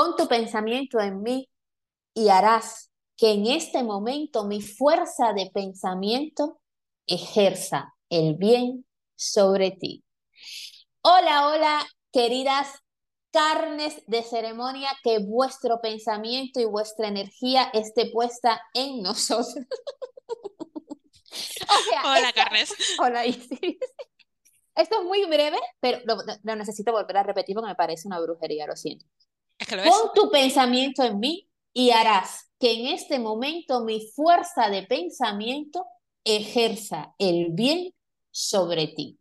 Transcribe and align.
Pon 0.00 0.16
tu 0.16 0.26
pensamiento 0.26 0.98
en 0.98 1.22
mí 1.22 1.50
y 2.14 2.30
harás 2.30 2.90
que 3.18 3.32
en 3.32 3.44
este 3.44 3.82
momento 3.82 4.46
mi 4.46 4.62
fuerza 4.62 5.34
de 5.34 5.50
pensamiento 5.52 6.58
ejerza 7.06 7.92
el 8.08 8.36
bien 8.36 8.86
sobre 9.14 9.72
ti. 9.72 10.02
Hola, 11.02 11.48
hola, 11.48 11.86
queridas 12.10 12.78
carnes 13.30 14.02
de 14.06 14.22
ceremonia, 14.22 14.88
que 15.04 15.18
vuestro 15.18 15.82
pensamiento 15.82 16.60
y 16.60 16.64
vuestra 16.64 17.08
energía 17.08 17.64
esté 17.74 18.10
puesta 18.10 18.58
en 18.72 19.02
nosotros. 19.02 19.54
hola, 22.06 22.32
carnes. 22.32 22.72
Hola, 22.98 23.26
Isis. 23.26 23.76
Esto 24.74 25.00
es 25.00 25.04
muy 25.04 25.26
breve, 25.26 25.58
pero 25.78 26.00
lo, 26.06 26.56
necesito 26.56 26.90
volver 26.90 27.18
a 27.18 27.22
repetir 27.22 27.54
porque 27.54 27.68
me 27.68 27.74
parece 27.74 28.08
una 28.08 28.18
brujería, 28.18 28.66
lo 28.66 28.76
siento. 28.76 29.04
Pon 29.68 30.10
tu 30.14 30.30
pensamiento 30.30 31.02
en 31.02 31.18
mí 31.18 31.50
y 31.72 31.90
harás 31.90 32.50
que 32.58 32.72
en 32.72 32.88
este 32.88 33.18
momento 33.18 33.84
mi 33.84 34.06
fuerza 34.14 34.68
de 34.70 34.82
pensamiento 34.82 35.86
ejerza 36.24 37.14
el 37.18 37.48
bien 37.50 37.94
sobre 38.30 38.88
ti. 38.88 39.18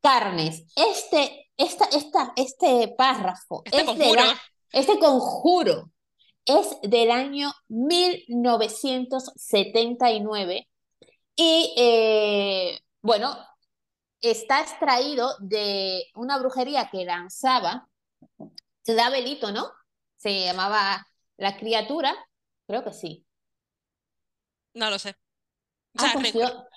Carnes, 0.00 0.64
este, 0.76 1.50
esta, 1.56 1.86
esta, 1.86 2.32
este 2.36 2.94
párrafo, 2.96 3.62
este 3.64 3.84
conjuro. 3.84 4.22
este 4.72 4.98
conjuro 4.98 5.90
es 6.44 6.78
del 6.82 7.10
año 7.10 7.52
1979 7.68 10.68
y 11.34 11.74
eh, 11.76 12.78
bueno, 13.02 13.36
está 14.20 14.60
extraído 14.60 15.34
de 15.40 16.04
una 16.14 16.38
brujería 16.38 16.88
que 16.90 17.04
lanzaba 17.04 17.88
Ciudad 18.86 19.10
Belito, 19.10 19.50
¿no? 19.50 19.72
Se 20.16 20.44
llamaba 20.44 21.04
La 21.36 21.56
Criatura, 21.56 22.14
creo 22.68 22.84
que 22.84 22.92
sí. 22.92 23.26
No 24.74 24.90
lo 24.90 25.00
sé. 25.00 25.16
O 25.96 26.02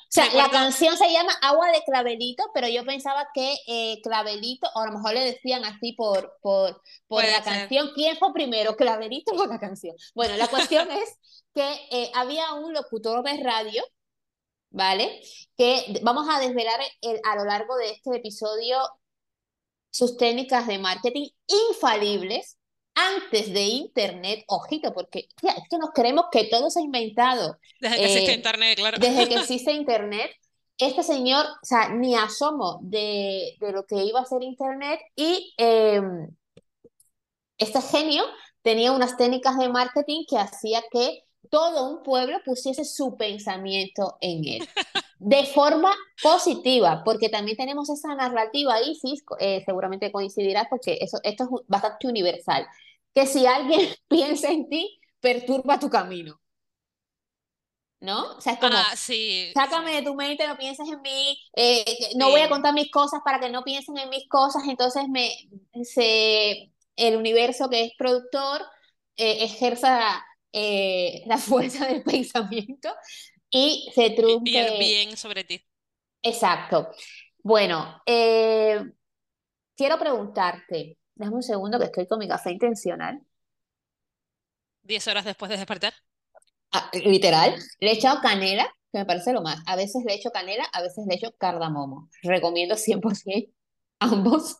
sea, 0.09 0.23
ah, 0.23 0.33
la 0.33 0.49
canción 0.49 0.97
se 0.97 1.11
llama 1.11 1.33
Agua 1.43 1.71
de 1.71 1.83
Clavelito, 1.85 2.43
pero 2.51 2.67
yo 2.67 2.83
pensaba 2.83 3.27
que 3.31 3.57
eh, 3.67 4.01
Clavelito, 4.01 4.67
o 4.73 4.79
a 4.79 4.87
lo 4.87 4.93
mejor 4.93 5.13
le 5.13 5.19
decían 5.19 5.63
así 5.65 5.93
por, 5.93 6.35
por, 6.41 6.81
por 7.07 7.23
la 7.23 7.43
canción. 7.43 7.91
¿Quién 7.93 8.17
fue 8.17 8.33
primero, 8.33 8.75
Clavelito 8.75 9.33
o 9.33 9.45
la 9.45 9.59
canción? 9.59 9.95
Bueno, 10.15 10.35
la 10.35 10.47
cuestión 10.47 10.89
es 10.91 11.15
que 11.53 11.87
eh, 11.91 12.11
había 12.15 12.53
un 12.53 12.73
locutor 12.73 13.21
de 13.23 13.43
radio 13.43 13.83
¿vale? 14.71 15.21
Que 15.57 15.99
vamos 16.03 16.27
a 16.29 16.39
desvelar 16.39 16.79
a 17.23 17.35
lo 17.35 17.45
largo 17.45 17.75
de 17.77 17.91
este 17.91 18.17
episodio 18.17 18.77
sus 19.89 20.17
técnicas 20.17 20.67
de 20.67 20.79
marketing 20.79 21.27
infalibles 21.69 22.57
antes 22.95 23.53
de 23.53 23.61
Internet, 23.61 24.43
ojito, 24.47 24.93
porque 24.93 25.29
es 25.41 25.69
que 25.69 25.77
nos 25.77 25.91
creemos 25.93 26.25
que 26.31 26.45
todo 26.45 26.69
se 26.69 26.79
ha 26.79 26.83
inventado. 26.83 27.57
Desde 27.79 27.97
que 27.97 28.05
existe 28.05 28.31
eh, 28.31 28.35
Internet, 28.35 28.77
claro. 28.77 28.97
Desde 28.99 29.29
que 29.29 29.35
existe 29.39 29.71
Internet. 29.71 30.31
Este 30.77 31.03
señor, 31.03 31.45
o 31.45 31.65
sea, 31.65 31.89
ni 31.89 32.15
asomo 32.15 32.79
de, 32.81 33.55
de 33.59 33.71
lo 33.71 33.85
que 33.85 34.03
iba 34.03 34.21
a 34.21 34.25
ser 34.25 34.43
Internet 34.43 34.99
y 35.15 35.53
em, 35.57 36.29
este 37.57 37.81
genio 37.81 38.23
tenía 38.61 38.93
unas 38.93 39.17
técnicas 39.17 39.57
de 39.57 39.67
marketing 39.67 40.23
que 40.29 40.37
hacía 40.37 40.81
que 40.89 41.23
todo 41.49 41.89
un 41.89 42.03
pueblo 42.03 42.39
pusiese 42.45 42.85
su 42.85 43.17
pensamiento 43.17 44.17
en 44.21 44.47
él. 44.47 44.69
De 45.19 45.45
forma 45.45 45.93
positiva, 46.23 47.03
porque 47.03 47.29
también 47.29 47.57
tenemos 47.57 47.89
esa 47.89 48.15
narrativa, 48.15 48.81
Isis, 48.81 49.21
eh, 49.39 49.61
seguramente 49.65 50.11
coincidirás, 50.11 50.67
porque 50.69 50.97
eso, 51.01 51.19
esto 51.23 51.43
es 51.43 51.49
bastante 51.67 52.07
universal, 52.07 52.65
que 53.13 53.25
si 53.25 53.45
alguien 53.45 53.89
piensa 54.07 54.49
en 54.49 54.69
ti, 54.69 54.99
perturba 55.19 55.77
tu 55.79 55.89
camino. 55.89 56.39
¿no? 58.01 58.37
O 58.37 58.41
sea, 58.41 58.53
es 58.53 58.59
como, 58.59 58.77
ah, 58.77 58.95
sí, 58.95 59.51
sácame 59.53 59.95
de 59.95 60.03
tu 60.03 60.15
mente, 60.15 60.47
no 60.47 60.57
pienses 60.57 60.87
en 60.87 61.01
mí, 61.01 61.37
eh, 61.55 61.83
no 62.15 62.29
voy 62.29 62.41
a 62.41 62.49
contar 62.49 62.73
mis 62.73 62.89
cosas 62.91 63.19
para 63.25 63.39
que 63.39 63.49
no 63.49 63.63
piensen 63.63 63.97
en 63.97 64.09
mis 64.09 64.27
cosas, 64.29 64.63
entonces 64.67 65.09
me, 65.09 65.29
se, 65.83 66.71
el 66.95 67.17
universo 67.17 67.69
que 67.69 67.85
es 67.85 67.91
productor 67.97 68.61
eh, 69.17 69.43
ejerza 69.43 70.25
eh, 70.53 71.23
la 71.25 71.37
fuerza 71.37 71.87
del 71.87 72.03
pensamiento 72.03 72.89
y 73.49 73.89
se 73.93 74.11
trunque. 74.11 74.75
Y 74.75 74.79
bien 74.79 75.17
sobre 75.17 75.43
ti. 75.43 75.63
Exacto. 76.21 76.89
Bueno, 77.41 78.01
eh, 78.05 78.81
quiero 79.75 79.97
preguntarte, 79.97 80.97
déjame 81.15 81.37
un 81.37 81.43
segundo 81.43 81.79
que 81.79 81.85
estoy 81.85 82.07
con 82.07 82.19
mi 82.19 82.27
café 82.27 82.51
intencional. 82.51 83.21
¿Diez 84.83 85.07
horas 85.07 85.25
después 85.25 85.49
de 85.49 85.57
despertar? 85.57 85.93
Ah, 86.71 86.89
literal, 86.93 87.55
le 87.79 87.89
he 87.89 87.93
echado 87.93 88.21
canela, 88.21 88.65
que 88.91 88.99
me 88.99 89.05
parece 89.05 89.33
lo 89.33 89.41
más. 89.41 89.61
A 89.65 89.75
veces 89.75 90.03
le 90.05 90.13
echo 90.13 90.31
canela, 90.31 90.65
a 90.73 90.81
veces 90.81 91.05
le 91.07 91.15
echo 91.15 91.31
cardamomo. 91.37 92.09
Recomiendo 92.23 92.75
100% 92.75 93.51
ambos, 93.99 94.57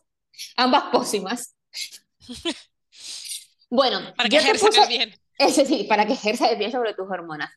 ambas 0.56 0.84
pócimas. 0.92 1.54
Bueno, 3.70 4.00
para 4.16 4.28
que 4.28 4.36
ejerzan 4.36 4.88
bien. 4.88 5.14
Ese 5.38 5.64
sí, 5.64 5.84
para 5.84 6.04
que 6.04 6.14
ejerza 6.14 6.52
bien 6.54 6.72
sobre 6.72 6.92
tus 6.92 7.08
hormonas. 7.08 7.50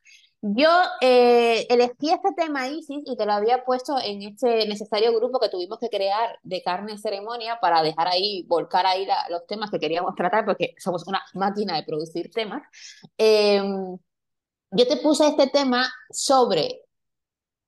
Yo 0.46 0.68
eh, 1.00 1.66
elegí 1.70 2.12
este 2.12 2.34
tema, 2.36 2.68
Isis, 2.68 3.02
y 3.06 3.16
te 3.16 3.26
lo 3.26 3.32
había 3.32 3.64
puesto 3.64 3.98
en 3.98 4.22
este 4.24 4.68
necesario 4.68 5.16
grupo 5.16 5.40
que 5.40 5.48
tuvimos 5.48 5.80
que 5.80 5.88
crear 5.90 6.38
de 6.44 6.62
carne 6.62 6.98
ceremonia 6.98 7.60
para 7.62 7.82
dejar 7.82 8.10
ahí, 8.10 8.44
volcar 8.46 8.86
ahí 8.86 9.08
los 9.30 9.48
temas 9.48 9.72
que 9.72 9.80
queríamos 9.80 10.16
tratar, 10.16 10.44
porque 10.44 10.76
somos 10.78 11.08
una 11.08 11.24
máquina 11.34 11.78
de 11.78 11.84
producir 11.84 12.30
temas. 12.30 12.62
Em, 13.18 13.98
yo 14.72 14.88
te 14.88 14.98
puse 14.98 15.28
este 15.28 15.48
tema 15.48 15.90
sobre, 16.12 16.82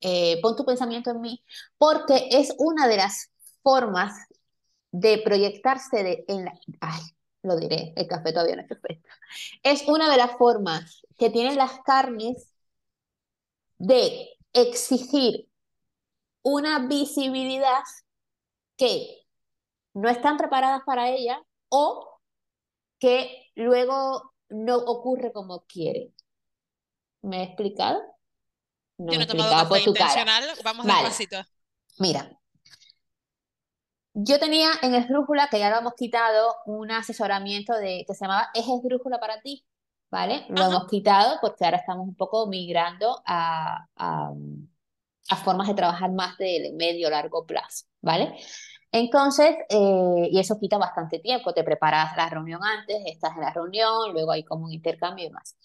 eh, 0.02 0.42
pon 0.42 0.56
tu 0.58 0.66
pensamiento 0.66 1.12
en 1.12 1.22
mí, 1.22 1.44
porque 1.78 2.28
es 2.32 2.54
una 2.58 2.90
de 2.90 2.98
las 2.98 3.32
formas 3.64 4.14
de 4.92 5.20
proyectarse 5.20 6.04
de, 6.04 6.26
en 6.28 6.46
la, 6.46 6.54
ay, 6.82 7.02
lo 7.42 7.56
diré, 7.58 7.94
el 7.96 8.08
café 8.08 8.34
todavía 8.34 8.58
no 8.58 8.64
es 8.64 8.68
perfecto. 8.68 9.10
Es 9.64 9.88
una 9.88 10.12
de 10.12 10.18
las 10.18 10.32
formas 10.34 11.04
que 11.18 11.30
tienen 11.30 11.56
las 11.56 11.80
carnes 11.86 12.55
de 13.78 14.30
exigir 14.54 15.50
una 16.42 16.80
visibilidad 16.88 17.84
que 18.78 19.26
no 19.94 20.10
están 20.10 20.38
preparadas 20.38 20.82
para 20.86 21.10
ella 21.10 21.42
o 21.70 22.20
que 23.00 23.52
luego 23.56 24.34
no 24.50 24.78
ocurre 24.78 25.32
como 25.32 25.66
quiere. 25.66 26.14
¿Me 27.22 27.40
he 27.40 27.44
explicado? 27.44 28.02
No 28.98 29.12
Yo 29.12 29.18
no 29.20 29.24
he 29.26 29.28
tomado 29.28 29.52
café 29.52 29.84
intencional, 29.84 30.44
vamos 30.64 30.86
vale. 30.86 31.00
despacito. 31.00 31.38
Mira, 31.98 32.40
yo 34.14 34.40
tenía 34.40 34.70
en 34.82 34.96
Esdrújula, 34.96 35.50
que 35.50 35.60
ya 35.60 35.70
lo 35.70 35.78
hemos 35.78 35.94
quitado, 35.96 36.56
un 36.66 36.90
asesoramiento 36.92 37.74
de, 37.74 38.06
que 38.08 38.14
se 38.14 38.24
llamaba 38.24 38.50
Es 38.54 38.66
Esdrújula 38.66 39.20
para 39.20 39.42
ti, 39.42 39.66
¿vale? 40.10 40.46
Lo 40.50 40.66
hemos 40.66 40.88
quitado 40.88 41.38
porque 41.42 41.66
ahora 41.66 41.78
estamos 41.78 42.08
un 42.08 42.16
poco 42.16 42.48
migrando 42.48 43.22
a, 43.26 43.86
a, 43.96 44.34
formas 45.44 45.68
de 45.68 45.74
trabajar 45.74 46.12
más 46.12 46.38
de 46.38 46.72
medio 46.76 47.10
largo 47.10 47.46
plazo, 47.46 47.86
¿vale? 48.02 48.36
Entonces, 48.92 49.56
eh, 49.70 50.30
y 50.32 50.40
eso 50.40 50.58
quita 50.60 50.78
bastante 50.78 51.20
tiempo, 51.20 51.54
te 51.54 51.64
preparas 51.64 52.16
la 52.16 52.30
reunión 52.30 52.62
antes, 52.64 52.98
estás 53.06 53.36
en 53.36 53.42
la 53.42 53.52
reunión, 53.52 54.14
luego 54.14 54.32
hay 54.32 54.44
como 54.44 54.66
un 54.66 54.72
intercambio 54.72 55.26
y 55.26 55.28
demás. 55.28 55.56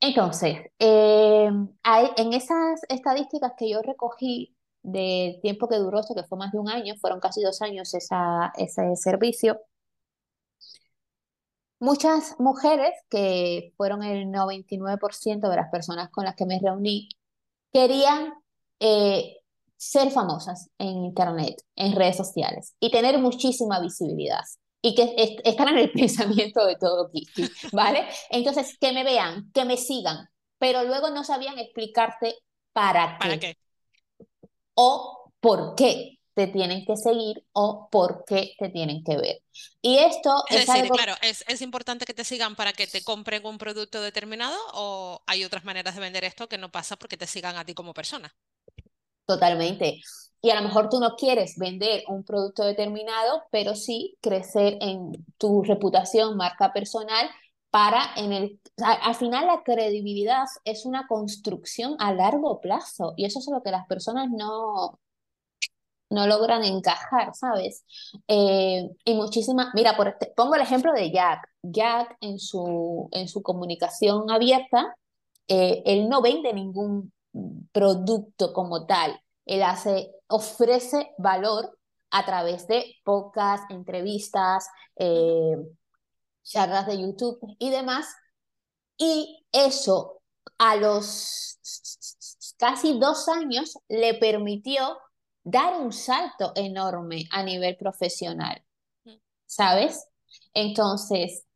Entonces, 0.00 0.58
eh, 0.78 1.50
hay, 1.82 2.08
en 2.16 2.32
esas 2.32 2.80
estadísticas 2.88 3.52
que 3.56 3.70
yo 3.70 3.82
recogí 3.82 4.56
de 4.82 5.38
tiempo 5.42 5.68
que 5.68 5.76
duró, 5.76 6.00
que 6.02 6.22
fue 6.24 6.38
más 6.38 6.52
de 6.52 6.58
un 6.58 6.68
año, 6.68 6.94
fueron 7.00 7.20
casi 7.20 7.42
dos 7.42 7.62
años 7.62 7.94
esa, 7.94 8.52
ese 8.56 8.96
servicio. 8.96 9.60
Muchas 11.80 12.34
mujeres, 12.38 12.92
que 13.08 13.72
fueron 13.76 14.02
el 14.02 14.26
99% 14.26 15.48
de 15.48 15.56
las 15.56 15.70
personas 15.70 16.10
con 16.10 16.24
las 16.24 16.34
que 16.34 16.46
me 16.46 16.58
reuní, 16.58 17.08
querían 17.72 18.34
eh, 18.80 19.36
ser 19.76 20.10
famosas 20.10 20.70
en 20.78 21.04
Internet, 21.04 21.62
en 21.76 21.94
redes 21.94 22.16
sociales 22.16 22.74
y 22.80 22.90
tener 22.90 23.18
muchísima 23.18 23.80
visibilidad 23.80 24.44
y 24.82 24.94
que 24.94 25.14
están 25.44 25.68
en 25.68 25.78
el 25.78 25.92
pensamiento 25.92 26.66
de 26.66 26.76
todo 26.76 27.10
Kitty, 27.10 27.48
¿vale? 27.72 28.06
Entonces, 28.30 28.76
que 28.80 28.92
me 28.92 29.04
vean, 29.04 29.50
que 29.52 29.64
me 29.64 29.76
sigan, 29.76 30.28
pero 30.58 30.84
luego 30.84 31.10
no 31.10 31.24
sabían 31.24 31.58
explicarte 31.58 32.34
para 32.72 33.18
¿Para 33.18 33.38
qué? 33.38 33.56
o 34.74 35.32
por 35.40 35.74
qué 35.74 36.17
te 36.38 36.46
tienen 36.46 36.84
que 36.86 36.96
seguir 36.96 37.44
o 37.50 37.88
por 37.90 38.22
qué 38.24 38.54
te 38.60 38.68
tienen 38.68 39.02
que 39.02 39.16
ver. 39.16 39.42
Y 39.82 39.98
esto 39.98 40.44
es, 40.48 40.68
decir, 40.68 40.88
claro, 40.88 41.14
¿es, 41.20 41.44
¿es 41.48 41.62
importante 41.62 42.04
que 42.04 42.14
te 42.14 42.22
sigan 42.22 42.54
para 42.54 42.72
que 42.72 42.86
te 42.86 43.02
compren 43.02 43.44
un 43.44 43.58
producto 43.58 44.00
determinado 44.00 44.56
o 44.72 45.20
hay 45.26 45.42
otras 45.42 45.64
maneras 45.64 45.96
de 45.96 46.00
vender 46.00 46.22
esto 46.22 46.48
que 46.48 46.56
no 46.56 46.70
pasa 46.70 46.94
porque 46.94 47.16
te 47.16 47.26
sigan 47.26 47.56
a 47.56 47.64
ti 47.64 47.74
como 47.74 47.92
persona? 47.92 48.32
Totalmente. 49.26 50.00
y 50.40 50.50
a 50.50 50.54
lo 50.54 50.62
mejor 50.62 50.88
tú 50.88 51.00
no 51.00 51.16
quieres 51.16 51.58
vender 51.58 52.04
un 52.06 52.22
producto 52.22 52.62
determinado, 52.62 53.42
pero 53.50 53.74
sí 53.74 54.16
crecer 54.20 54.78
en 54.80 55.26
tu 55.38 55.64
reputación, 55.64 56.36
marca 56.36 56.72
personal, 56.72 57.28
para 57.70 58.12
en 58.16 58.32
el, 58.32 58.60
al 58.76 59.14
final 59.16 59.48
la 59.48 59.64
credibilidad 59.64 60.46
es 60.64 60.86
una 60.86 61.08
construcción 61.08 61.96
a 61.98 62.14
largo 62.14 62.60
plazo 62.60 63.14
y 63.16 63.24
eso 63.24 63.40
es 63.40 63.48
lo 63.50 63.60
que 63.60 63.72
las 63.72 63.88
personas 63.88 64.28
no, 64.30 65.00
no 66.10 66.26
logran 66.26 66.64
encajar, 66.64 67.34
¿sabes? 67.34 67.84
Eh, 68.28 68.88
y 69.04 69.14
muchísimas, 69.14 69.68
mira, 69.74 69.96
por, 69.96 70.08
este, 70.08 70.32
pongo 70.36 70.54
el 70.54 70.62
ejemplo 70.62 70.92
de 70.92 71.10
Jack. 71.10 71.48
Jack 71.62 72.16
en 72.20 72.38
su, 72.38 73.08
en 73.12 73.28
su 73.28 73.42
comunicación 73.42 74.30
abierta, 74.30 74.96
eh, 75.48 75.82
él 75.86 76.08
no 76.08 76.22
vende 76.22 76.52
ningún 76.52 77.12
producto 77.72 78.52
como 78.52 78.86
tal, 78.86 79.20
él 79.46 79.62
hace, 79.62 80.12
ofrece 80.28 81.10
valor 81.18 81.78
a 82.10 82.24
través 82.24 82.66
de 82.68 82.96
pocas 83.04 83.60
entrevistas, 83.70 84.68
eh, 84.96 85.56
charlas 86.42 86.86
de 86.86 87.00
YouTube 87.00 87.38
y 87.58 87.70
demás, 87.70 88.06
y 88.96 89.46
eso 89.52 90.22
a 90.58 90.76
los 90.76 91.58
casi 92.58 92.98
dos 92.98 93.28
años 93.28 93.78
le 93.88 94.14
permitió 94.14 94.98
dar 95.50 95.80
un 95.80 95.92
salto 95.92 96.52
enorme 96.54 97.24
a 97.30 97.42
nivel 97.42 97.76
profesional, 97.76 98.62
¿sabes? 99.46 100.06
Entonces, 100.52 101.46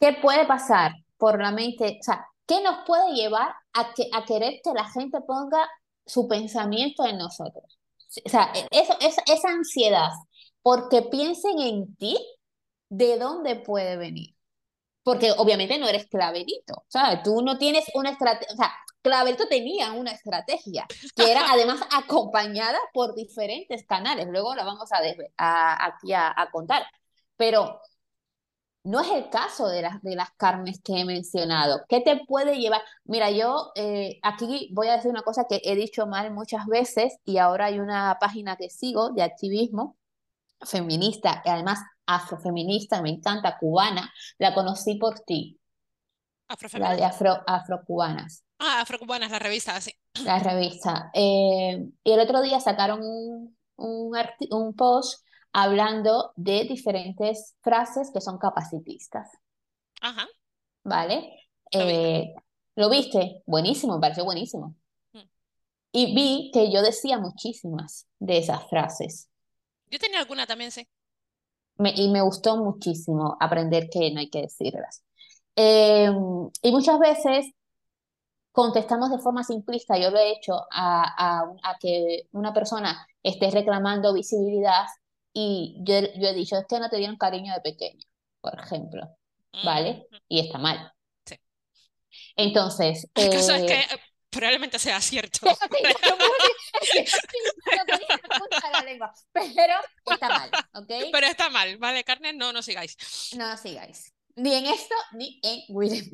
¿qué 0.00 0.14
puede 0.14 0.44
pasar 0.46 0.92
por 1.16 1.40
la 1.40 1.52
mente? 1.52 1.98
O 2.00 2.02
sea, 2.02 2.26
¿qué 2.46 2.60
nos 2.62 2.84
puede 2.86 3.14
llevar 3.14 3.54
a, 3.74 3.94
que, 3.94 4.08
a 4.12 4.24
querer 4.24 4.60
que 4.64 4.72
la 4.74 4.88
gente 4.90 5.20
ponga 5.20 5.68
su 6.04 6.26
pensamiento 6.26 7.04
en 7.06 7.18
nosotros? 7.18 7.78
O 8.24 8.28
sea, 8.28 8.52
eso, 8.72 8.96
esa, 9.00 9.22
esa 9.32 9.48
ansiedad, 9.50 10.10
porque 10.62 11.02
piensen 11.02 11.60
en 11.60 11.94
ti, 11.94 12.18
¿de 12.88 13.18
dónde 13.18 13.54
puede 13.54 13.96
venir? 13.96 14.34
Porque 15.04 15.30
obviamente 15.36 15.78
no 15.78 15.86
eres 15.86 16.08
claverito, 16.08 16.84
¿sabes? 16.88 17.22
Tú 17.22 17.40
no 17.42 17.56
tienes 17.56 17.84
una 17.94 18.10
estrategia, 18.10 18.52
o 18.52 18.56
sea, 18.56 18.72
Clavelto 19.02 19.48
tenía 19.48 19.92
una 19.92 20.12
estrategia 20.12 20.86
que 21.14 21.30
era 21.30 21.50
además 21.50 21.80
acompañada 21.92 22.78
por 22.92 23.14
diferentes 23.14 23.86
canales. 23.86 24.26
Luego 24.28 24.54
la 24.54 24.64
vamos 24.64 24.90
a, 24.92 25.84
aquí 25.84 26.12
a, 26.12 26.48
contar. 26.52 26.84
Pero 27.36 27.80
no 28.84 29.00
es 29.00 29.10
el 29.10 29.28
caso 29.30 29.68
de 29.68 29.82
las, 29.82 30.02
de 30.02 30.16
las 30.16 30.30
carnes 30.32 30.80
que 30.82 31.00
he 31.00 31.04
mencionado. 31.04 31.84
¿Qué 31.88 32.00
te 32.00 32.20
puede 32.26 32.58
llevar? 32.58 32.82
Mira, 33.04 33.30
yo 33.30 33.72
eh, 33.74 34.18
aquí 34.22 34.70
voy 34.72 34.88
a 34.88 34.96
decir 34.96 35.10
una 35.10 35.22
cosa 35.22 35.44
que 35.48 35.60
he 35.64 35.74
dicho 35.76 36.06
mal 36.06 36.32
muchas 36.32 36.66
veces 36.66 37.16
y 37.24 37.38
ahora 37.38 37.66
hay 37.66 37.78
una 37.78 38.16
página 38.20 38.56
que 38.56 38.70
sigo 38.70 39.10
de 39.10 39.22
activismo 39.22 39.96
feminista 40.62 41.42
y 41.44 41.50
además 41.50 41.80
afrofeminista, 42.06 43.02
me 43.02 43.10
encanta, 43.10 43.58
cubana. 43.58 44.12
La 44.38 44.54
conocí 44.54 44.96
por 44.96 45.20
ti. 45.20 45.58
La 46.72 46.96
de 46.96 47.04
afro, 47.04 47.42
afrocubanas. 47.46 48.44
Ah, 48.62 48.82
Afrocubanas, 48.82 49.30
la 49.30 49.38
revista, 49.38 49.80
sí. 49.80 49.90
La 50.22 50.38
revista. 50.38 51.10
Eh, 51.14 51.82
y 52.04 52.12
el 52.12 52.20
otro 52.20 52.42
día 52.42 52.60
sacaron 52.60 53.00
un, 53.02 53.56
un, 53.76 54.74
post 54.74 55.24
hablando 55.50 56.32
de 56.36 56.64
diferentes 56.64 57.56
frases 57.62 58.10
que 58.12 58.20
son 58.20 58.36
capacitistas. 58.36 59.30
Ajá. 60.02 60.28
¿Vale? 60.84 61.48
Eh, 61.72 62.34
¿Lo 62.76 62.90
viste? 62.90 63.42
Buenísimo, 63.46 63.94
me 63.94 64.00
pareció 64.02 64.26
buenísimo. 64.26 64.76
Mm. 65.14 65.20
Y 65.92 66.14
vi 66.14 66.50
que 66.52 66.70
yo 66.70 66.82
decía 66.82 67.18
muchísimas 67.18 68.06
de 68.18 68.38
esas 68.38 68.68
frases. 68.68 69.30
Yo 69.86 69.98
tenía 69.98 70.18
alguna 70.18 70.46
también, 70.46 70.70
sí. 70.70 70.86
y 71.78 72.08
me 72.10 72.20
gustó 72.20 72.58
muchísimo 72.58 73.38
aprender 73.40 73.88
que 73.88 74.10
no 74.10 74.20
hay 74.20 74.28
que 74.28 74.42
decirlas. 74.42 75.02
Eh, 75.56 76.10
y 76.62 76.72
muchas 76.72 76.98
veces 76.98 77.46
contestamos 78.52 79.10
de 79.10 79.18
forma 79.18 79.44
simplista, 79.44 79.98
yo 79.98 80.10
lo 80.10 80.18
he 80.18 80.32
hecho, 80.32 80.54
a, 80.70 81.44
a, 81.62 81.78
que 81.78 82.26
una 82.32 82.52
persona 82.52 83.06
esté 83.22 83.50
reclamando 83.50 84.12
visibilidad 84.12 84.86
y 85.32 85.76
yo, 85.84 86.00
yo, 86.00 86.28
he 86.28 86.34
dicho, 86.34 86.56
es 86.56 86.66
que 86.68 86.80
no 86.80 86.88
te 86.88 86.96
dieron 86.96 87.16
cariño 87.16 87.54
de 87.54 87.60
pequeño, 87.60 88.04
por 88.40 88.58
ejemplo, 88.58 89.16
¿vale? 89.64 90.06
Y 90.28 90.40
está 90.40 90.58
mal. 90.58 90.92
Sí. 91.24 91.36
Entonces... 92.36 93.08
El 93.14 93.30
caso 93.30 93.54
es 93.54 93.62
que 93.64 93.80
eh, 93.80 94.00
probablemente 94.30 94.78
sea 94.78 95.00
cierto. 95.00 95.40
pero 99.32 99.74
está 100.06 100.28
mal, 100.28 100.50
¿ok? 100.74 100.92
Pero 101.12 101.26
está 101.26 101.50
mal, 101.50 101.78
¿vale? 101.78 102.02
Carne, 102.04 102.32
no 102.32 102.52
nos 102.52 102.64
sigáis. 102.64 102.96
No 103.36 103.48
nos 103.48 103.60
sigáis. 103.60 104.12
Ni 104.34 104.54
en 104.54 104.66
esto, 104.66 104.94
ni 105.12 105.40
en 105.42 105.62
Will 105.68 106.10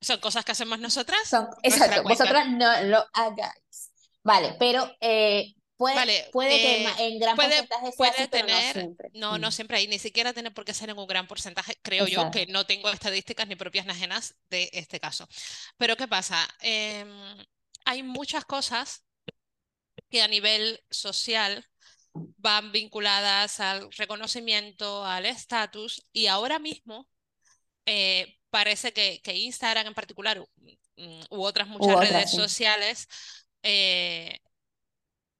son 0.00 0.18
cosas 0.20 0.44
que 0.44 0.52
hacemos 0.52 0.78
nosotras. 0.78 1.20
Son, 1.28 1.48
exacto, 1.62 2.02
vosotras 2.02 2.48
no 2.48 2.82
lo 2.82 3.04
hagáis. 3.12 3.90
Vale, 4.22 4.56
pero 4.58 4.90
eh, 5.00 5.54
puede, 5.76 6.28
puede 6.32 6.50
que 6.50 6.84
eh, 6.84 6.94
en 6.98 7.18
gran 7.18 7.36
porcentaje 7.36 7.92
sea 7.92 8.08
así, 8.08 8.28
tener, 8.28 8.76
no 8.76 8.82
siempre. 8.82 9.10
No, 9.14 9.38
no 9.38 9.48
mm. 9.48 9.52
siempre 9.52 9.76
hay, 9.78 9.88
ni 9.88 9.98
siquiera 9.98 10.32
tiene 10.32 10.50
por 10.50 10.64
qué 10.64 10.74
ser 10.74 10.90
en 10.90 10.98
un 10.98 11.06
gran 11.06 11.26
porcentaje, 11.26 11.78
creo 11.82 12.06
yo, 12.06 12.30
que 12.30 12.46
no 12.46 12.66
tengo 12.66 12.90
estadísticas 12.90 13.46
ni 13.48 13.56
propias 13.56 13.86
ni 13.86 13.92
ajenas 13.92 14.34
de 14.48 14.70
este 14.72 15.00
caso. 15.00 15.28
Pero 15.76 15.96
¿qué 15.96 16.08
pasa? 16.08 16.46
Em, 16.60 17.08
hay 17.84 18.02
muchas 18.02 18.44
cosas 18.44 19.04
que 20.10 20.22
a 20.22 20.28
nivel 20.28 20.82
social 20.90 21.66
van 22.12 22.72
vinculadas 22.72 23.60
al 23.60 23.90
reconocimiento, 23.92 25.04
al 25.04 25.26
estatus, 25.26 26.06
y 26.12 26.26
ahora 26.26 26.58
mismo 26.58 27.08
eh, 27.86 28.39
parece 28.50 28.92
que, 28.92 29.20
que, 29.22 29.36
Instagram 29.36 29.86
en 29.86 29.94
particular 29.94 30.38
mm, 30.96 31.20
u, 31.30 31.42
otras 31.42 31.68
muchas 31.68 31.98
redes 31.98 32.30
sociales, 32.30 33.08
eh, 33.62 34.38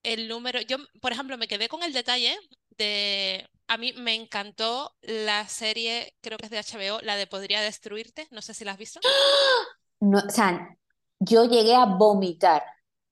el 0.02 0.28
número, 0.28 0.60
yo 0.62 0.78
por 1.00 1.12
ejemplo 1.12 1.36
me 1.36 1.48
quedé 1.48 1.68
con 1.68 1.82
el 1.82 1.92
detalle 1.92 2.36
de, 2.70 3.46
a 3.68 3.76
mí 3.76 3.92
me 3.92 4.14
encantó 4.14 4.96
la 5.02 5.46
serie, 5.48 6.14
creo 6.20 6.38
que 6.38 6.46
es 6.46 6.50
de 6.50 6.58
HBO, 6.58 7.00
la 7.02 7.16
de 7.16 7.26
Podría 7.26 7.60
Destruirte, 7.60 8.26
no 8.30 8.42
sé 8.42 8.54
si 8.54 8.64
la 8.64 8.72
has 8.72 8.78
visto. 8.78 9.00
No, 10.02 10.16
o 10.16 10.30
sea, 10.30 10.78
yo 11.18 11.44
llegué 11.44 11.74
a 11.74 11.84
vomitar 11.84 12.64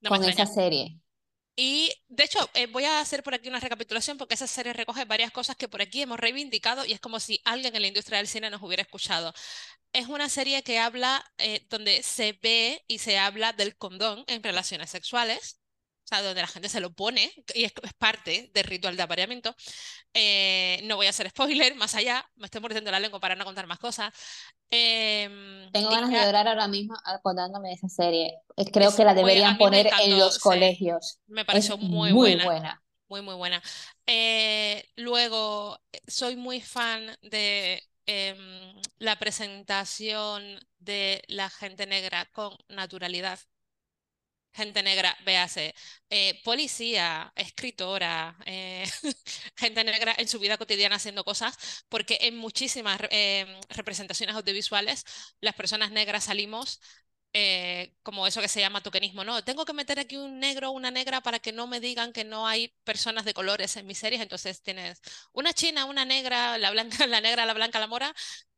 con 0.09 0.25
esa 0.25 0.47
serie. 0.47 0.99
Y 1.61 1.93
de 2.07 2.23
hecho, 2.23 2.39
eh, 2.55 2.67
voy 2.69 2.85
a 2.85 3.01
hacer 3.01 3.25
por 3.25 3.35
aquí 3.35 3.49
una 3.49 3.59
recapitulación 3.59 4.17
porque 4.17 4.35
esa 4.35 4.47
serie 4.47 4.73
recoge 4.73 5.05
varias 5.07 5.33
cosas 5.33 5.57
que 5.57 5.67
por 5.69 5.83
aquí 5.83 6.01
hemos 6.03 6.21
reivindicado 6.21 6.85
y 6.85 6.93
es 6.93 7.01
como 7.01 7.19
si 7.19 7.41
alguien 7.45 7.75
en 7.75 7.83
la 7.83 7.89
industria 7.89 8.19
del 8.19 8.29
cine 8.29 8.49
nos 8.49 8.63
hubiera 8.63 8.83
escuchado. 8.83 9.35
Es 9.93 10.07
una 10.07 10.29
serie 10.29 10.63
que 10.63 10.79
habla, 10.79 11.25
eh, 11.39 11.67
donde 11.69 12.05
se 12.05 12.39
ve 12.43 12.85
y 12.87 12.99
se 13.01 13.19
habla 13.19 13.53
del 13.53 13.77
condón 13.77 14.23
en 14.29 14.43
relaciones 14.45 14.91
sexuales, 14.91 15.58
o 16.09 16.15
sea, 16.17 16.23
donde 16.23 16.41
la 16.41 16.47
gente 16.47 16.71
se 16.71 16.81
lo 16.81 16.91
pone 16.91 17.31
y 17.55 17.65
es, 17.65 17.73
parte 17.99 18.51
del 18.55 18.65
ritual 18.65 18.97
de 18.97 19.03
apareamiento. 19.03 19.55
Eh, 20.15 20.81
no 20.85 20.97
voy 20.97 21.07
a 21.07 21.11
hacer 21.11 21.29
spoiler, 21.29 21.75
más 21.75 21.95
allá, 21.95 22.25
me 22.37 22.47
estoy 22.47 22.63
mordiendo 22.63 22.91
la 22.91 22.99
lengua 22.99 23.21
para 23.21 23.35
no 23.35 23.45
contar 23.45 23.67
más 23.67 23.79
cosas. 23.79 24.11
Em, 24.71 25.71
Tengo 25.71 25.91
ganas 25.91 26.11
de 26.11 26.17
llorar 26.17 26.49
ahora 26.49 26.67
mismo 26.67 26.97
acordándome 27.05 27.69
de 27.69 27.75
esa 27.75 27.91
serie. 27.91 28.39
Creo 28.73 28.95
que 28.97 29.05
la 29.05 29.13
deberían 29.13 29.59
poner 29.59 29.91
en 30.01 30.19
los 30.19 30.39
colegios. 30.39 31.19
Me 31.27 31.45
pareció 31.45 31.77
muy, 31.77 32.13
buena. 32.13 32.83
Muy, 33.09 33.21
muy 33.21 33.35
buena. 33.35 33.63
Eh, 34.07 34.89
luego, 34.97 35.79
soy 36.07 36.37
muy 36.37 36.63
fan 36.63 37.19
de 37.21 37.83
em, 38.07 38.81
la 38.99 39.19
presentación 39.19 40.59
de 40.79 41.23
la 41.29 41.51
gente 41.51 41.87
negra 41.87 42.25
con 42.33 42.57
naturalidad 42.69 43.39
gente 44.53 44.83
negra, 44.83 45.17
véase, 45.25 45.75
eh, 46.11 46.41
policía, 46.45 47.33
escritora, 47.37 48.37
eh, 48.47 48.85
gente 49.57 49.85
negra 49.85 50.15
en 50.19 50.29
su 50.29 50.39
vida 50.39 50.59
cotidiana 50.59 50.97
haciendo 50.97 51.25
cosas, 51.25 51.57
porque 51.89 52.19
en 52.23 52.37
muchísimas 52.37 53.01
eh, 53.11 53.47
representaciones 53.71 54.35
audiovisuales 54.37 55.05
las 55.41 55.55
personas 55.55 55.91
negras 55.93 56.25
salimos 56.25 56.81
como 58.03 58.27
eso 58.27 58.41
que 58.41 58.49
se 58.49 58.61
llama 58.61 58.83
tokenismo, 58.83 59.23
¿no? 59.23 59.45
Tengo 59.45 59.65
que 59.65 59.73
meter 59.73 60.01
aquí 60.01 60.17
un 60.17 60.41
negro 60.41 60.71
o 60.71 60.73
una 60.73 60.91
negra 60.91 61.21
para 61.21 61.39
que 61.39 61.53
no 61.53 61.67
me 61.67 61.79
digan 61.81 62.13
que 62.13 62.25
no 62.25 62.47
hay 62.49 62.75
personas 62.85 63.25
de 63.25 63.35
colores 63.35 63.77
en 63.77 63.87
mis 63.87 63.99
series, 63.99 64.21
entonces 64.23 64.63
tienes 64.63 65.01
una 65.33 65.53
china, 65.53 65.85
una 65.85 66.05
negra, 66.05 66.59
la 66.59 66.71
blanca, 66.71 67.07
la 67.07 67.21
negra, 67.21 67.47
la 67.47 67.55
blanca, 67.55 67.79
la 67.79 67.87
mora, 67.87 68.15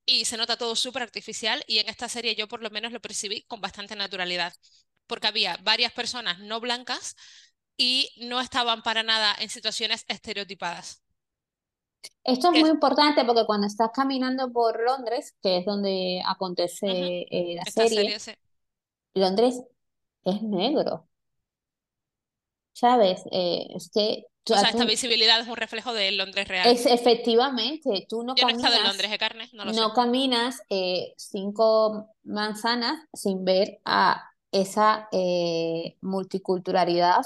y 0.07 0.25
se 0.25 0.37
nota 0.37 0.57
todo 0.57 0.77
súper 0.77 1.03
artificial. 1.03 1.63
Y 1.67 1.79
en 1.79 1.89
esta 1.89 2.09
serie 2.09 2.35
yo 2.35 2.49
por 2.49 2.63
lo 2.63 2.71
menos 2.71 2.93
lo 2.93 3.01
percibí 3.01 3.43
con 3.43 3.61
bastante 3.61 3.97
naturalidad 3.97 4.53
porque 5.11 5.27
había 5.27 5.59
varias 5.63 5.93
personas 5.93 6.39
no 6.39 6.61
blancas 6.61 7.17
y 7.77 8.09
no 8.27 8.41
estaban 8.41 8.83
para 8.83 9.03
nada 9.03 9.35
en 9.41 9.51
situaciones 9.51 10.07
estereotipadas. 10.09 11.03
Esto 12.25 12.53
es 12.53 12.61
muy 12.61 12.71
importante 12.71 13.25
porque 13.25 13.45
cuando 13.45 13.67
estás 13.67 13.91
caminando 13.93 14.51
por 14.53 14.83
Londres, 14.83 15.35
que 15.43 15.59
es 15.59 15.67
donde 15.67 16.23
acontece 16.25 16.87
eh, 16.87 17.57
la 17.57 17.65
serie, 17.65 18.17
Londres 19.15 19.61
es 20.25 20.43
negro. 20.43 21.11
¿sabes? 22.81 23.23
Eh, 23.31 23.67
es 23.75 23.91
que... 23.93 24.25
O 24.49 24.55
sea, 24.55 24.71
esta 24.71 24.87
visibilidad 24.87 25.39
es 25.39 25.47
un 25.47 25.57
reflejo 25.57 25.93
de 25.93 26.11
Londres 26.13 26.49
real. 26.49 26.67
Es, 26.67 26.87
efectivamente, 26.87 28.07
tú 28.09 28.25
no 28.25 28.35
Yo 28.35 28.47
caminas... 28.47 28.63
no 28.63 28.69
he 28.69 28.71
estado 28.71 28.77
en 28.77 28.89
Londres, 28.89 29.13
¿eh, 29.13 29.19
Carne? 29.19 29.49
No, 29.53 29.65
lo 29.67 29.73
no 29.73 29.93
caminas 29.93 30.63
eh, 30.71 31.13
cinco 31.17 32.09
manzanas 32.25 33.07
sin 33.13 33.45
ver 33.45 33.81
a 33.85 34.30
esa 34.53 35.09
eh, 35.13 35.97
multiculturalidad 36.01 37.25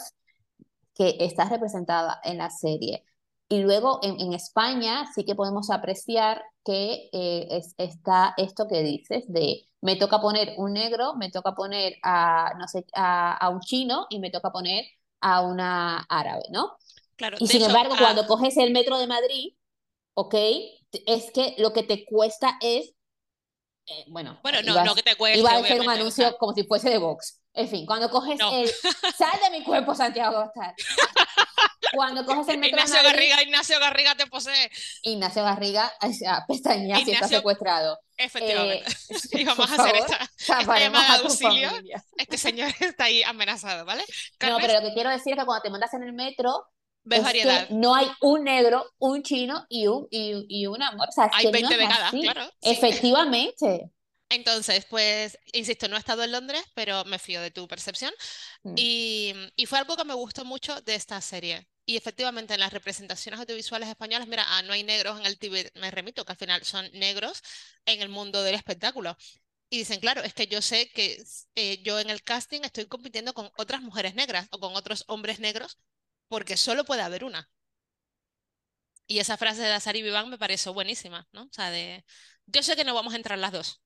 que 0.95 1.17
está 1.21 1.49
representada 1.49 2.21
en 2.25 2.39
la 2.39 2.51
serie. 2.51 3.05
Y 3.49 3.61
luego 3.61 4.01
en, 4.03 4.21
en 4.21 4.33
España 4.33 5.07
sí 5.15 5.25
que 5.25 5.35
podemos 5.35 5.71
apreciar 5.71 6.43
que 6.65 7.11
eh, 7.13 7.63
está 7.79 8.35
esto 8.37 8.67
que 8.69 8.83
dices 8.83 9.25
de 9.29 9.67
me 9.81 9.97
toca 9.97 10.21
poner 10.21 10.55
un 10.57 10.73
negro, 10.73 11.15
me 11.17 11.31
toca 11.31 11.53
poner 11.55 11.97
a, 12.03 12.55
no 12.59 12.67
sé, 12.69 12.87
a, 12.95 13.37
a 13.37 13.51
un 13.51 13.61
chino 13.61 14.07
y 14.09 14.19
me 14.19 14.31
toca 14.31 14.51
poner 14.51 14.85
a 15.21 15.43
una 15.43 15.99
árabe, 16.09 16.45
¿no? 16.51 16.77
Claro, 17.17 17.37
y 17.39 17.49
sin 17.49 17.61
hecho, 17.61 17.67
embargo, 17.67 17.95
ah, 17.95 17.99
cuando 17.99 18.27
coges 18.27 18.57
el 18.57 18.73
metro 18.73 18.99
de 18.99 19.07
Madrid, 19.07 19.55
¿ok? 20.15 20.35
Es 21.07 21.31
que 21.33 21.55
lo 21.59 21.73
que 21.73 21.83
te 21.83 22.05
cuesta 22.07 22.57
es, 22.63 22.95
eh, 23.87 24.05
bueno, 24.09 24.39
Bueno, 24.43 24.63
no, 24.63 24.85
no 24.85 24.95
que 24.95 25.03
te 25.03 25.17
cueste, 25.17 25.39
iba 25.39 25.51
a 25.51 25.59
hacer 25.59 25.81
un 25.81 25.91
anuncio 25.91 26.37
como 26.39 26.55
si 26.55 26.65
fuese 26.65 26.91
de 26.91 26.99
Vox. 26.99 27.41
En 27.53 27.69
fin, 27.69 27.87
cuando 27.87 28.11
coges 28.11 28.39
No. 28.39 28.53
el, 28.53 28.69
sal 29.17 29.39
de 29.43 29.51
mi 29.59 29.63
cuerpo, 29.65 29.95
Santiago 29.95 30.39
Bastar. 30.39 30.75
Cuando 31.95 32.25
coges 32.25 32.49
el 32.49 32.59
metro 32.59 32.77
de 32.77 32.83
Ignacio 32.83 32.97
Madrid, 32.97 33.13
Garriga, 33.13 33.43
Ignacio 33.43 33.79
Garriga 33.79 34.15
te 34.17 34.27
posee. 34.27 34.71
Ignacio 35.03 35.45
Garriga, 35.45 35.93
o 36.01 36.13
sea, 36.13 36.45
pestañea 36.49 36.97
si 37.05 37.13
está 37.13 37.29
secuestrado. 37.29 37.99
Efectivamente. 38.17 38.91
Eh, 39.11 39.17
y 39.33 39.45
vamos 39.45 39.71
a 39.71 39.75
hacer 39.75 39.95
favor, 39.95 40.11
esta, 40.11 40.31
esta 40.59 40.79
llamada 40.81 41.15
a 41.15 41.19
de 41.19 41.25
auxilio. 41.25 41.71
familia. 41.71 42.05
Este 42.17 42.39
señor 42.39 42.73
está 42.81 43.05
ahí 43.05 43.23
amenazado, 43.23 43.85
¿vale? 43.85 44.05
No, 44.41 44.57
pero 44.59 44.75
lo 44.75 44.81
que 44.81 44.95
quiero 44.95 45.11
decir 45.11 45.35
es 45.35 45.39
que 45.39 45.45
cuando 45.45 45.63
te 45.63 45.71
montas 45.71 45.95
en 45.95 46.03
el 46.03 46.13
metro, 46.13 46.67
ves 47.05 47.23
es 47.23 47.25
variedad. 47.25 47.69
que 47.69 47.69
no 47.71 47.95
hay 47.95 48.09
un 48.21 48.45
negro, 48.45 48.85
un 48.99 49.23
chino 49.23 49.67
y 49.69 49.87
un, 49.87 50.07
y, 50.11 50.45
y 50.49 50.67
un 50.67 50.83
amor. 50.83 51.09
O 51.09 51.13
sea, 51.13 51.31
Hay 51.31 51.47
que 51.47 51.51
20 51.51 51.77
no 51.77 51.77
de 51.77 51.85
es 51.85 51.89
cada, 51.89 52.09
así. 52.09 52.21
claro, 52.21 52.51
sí. 52.61 52.73
Efectivamente. 52.73 53.91
Entonces, 54.29 54.87
pues, 54.87 55.39
insisto, 55.53 55.87
no 55.89 55.97
he 55.97 55.99
estado 55.99 56.25
en 56.25 56.33
Londres, 56.33 56.63
pero 56.75 57.05
me 57.05 57.19
fío 57.19 57.41
de 57.43 57.51
tu 57.51 57.69
percepción. 57.69 58.13
Mm. 58.65 58.75
Y, 58.77 59.35
y 59.57 59.67
fue 59.67 59.79
algo 59.79 59.97
que 59.97 60.05
me 60.05 60.15
gustó 60.15 60.45
mucho 60.45 60.81
de 60.83 60.95
esta 60.95 61.21
serie. 61.21 61.69
Y 61.87 61.97
efectivamente, 61.97 62.55
en 62.55 62.61
las 62.61 62.73
representaciones 62.73 63.41
audiovisuales 63.41 63.89
españolas, 63.89 64.27
mira, 64.29 64.45
ah, 64.49 64.63
no 64.63 64.73
hay 64.73 64.83
negros 64.83 65.21
en 65.21 65.27
el 65.27 65.39
TV, 65.39 65.71
me 65.77 65.91
remito, 65.91 66.25
que 66.25 66.33
al 66.33 66.39
final 66.39 66.65
son 66.65 66.91
negros 66.95 67.43
en 67.87 68.01
el 68.03 68.09
mundo 68.09 68.43
del 68.43 68.55
espectáculo. 68.55 69.17
Y 69.71 69.79
dicen, 69.79 70.01
claro, 70.01 70.23
es 70.23 70.35
que 70.35 70.47
yo 70.47 70.63
sé 70.63 70.91
que 70.91 71.23
eh, 71.57 71.83
yo 71.83 72.01
en 72.01 72.11
el 72.11 72.23
casting 72.23 72.61
estoy 72.63 72.87
compitiendo 72.87 73.35
con 73.35 73.51
otras 73.57 73.83
mujeres 73.83 74.15
negras 74.15 74.49
o 74.51 74.61
con 74.61 74.75
otros 74.77 75.05
hombres 75.09 75.41
negros, 75.41 75.79
porque 76.29 76.57
solo 76.57 76.85
puede 76.85 77.03
haber 77.03 77.25
una. 77.25 77.49
Y 79.07 79.19
esa 79.19 79.37
frase 79.37 79.63
de 79.63 79.73
Azar 79.73 79.97
y 79.97 80.03
Viván 80.03 80.31
me 80.31 80.39
pareció 80.39 80.73
buenísima, 80.73 81.27
¿no? 81.33 81.43
O 81.45 81.53
sea, 81.53 81.71
de, 81.71 82.05
yo 82.47 82.63
sé 82.63 82.75
que 82.77 82.85
no 82.85 82.95
vamos 82.95 83.13
a 83.13 83.17
entrar 83.17 83.39
las 83.39 83.53
dos, 83.53 83.83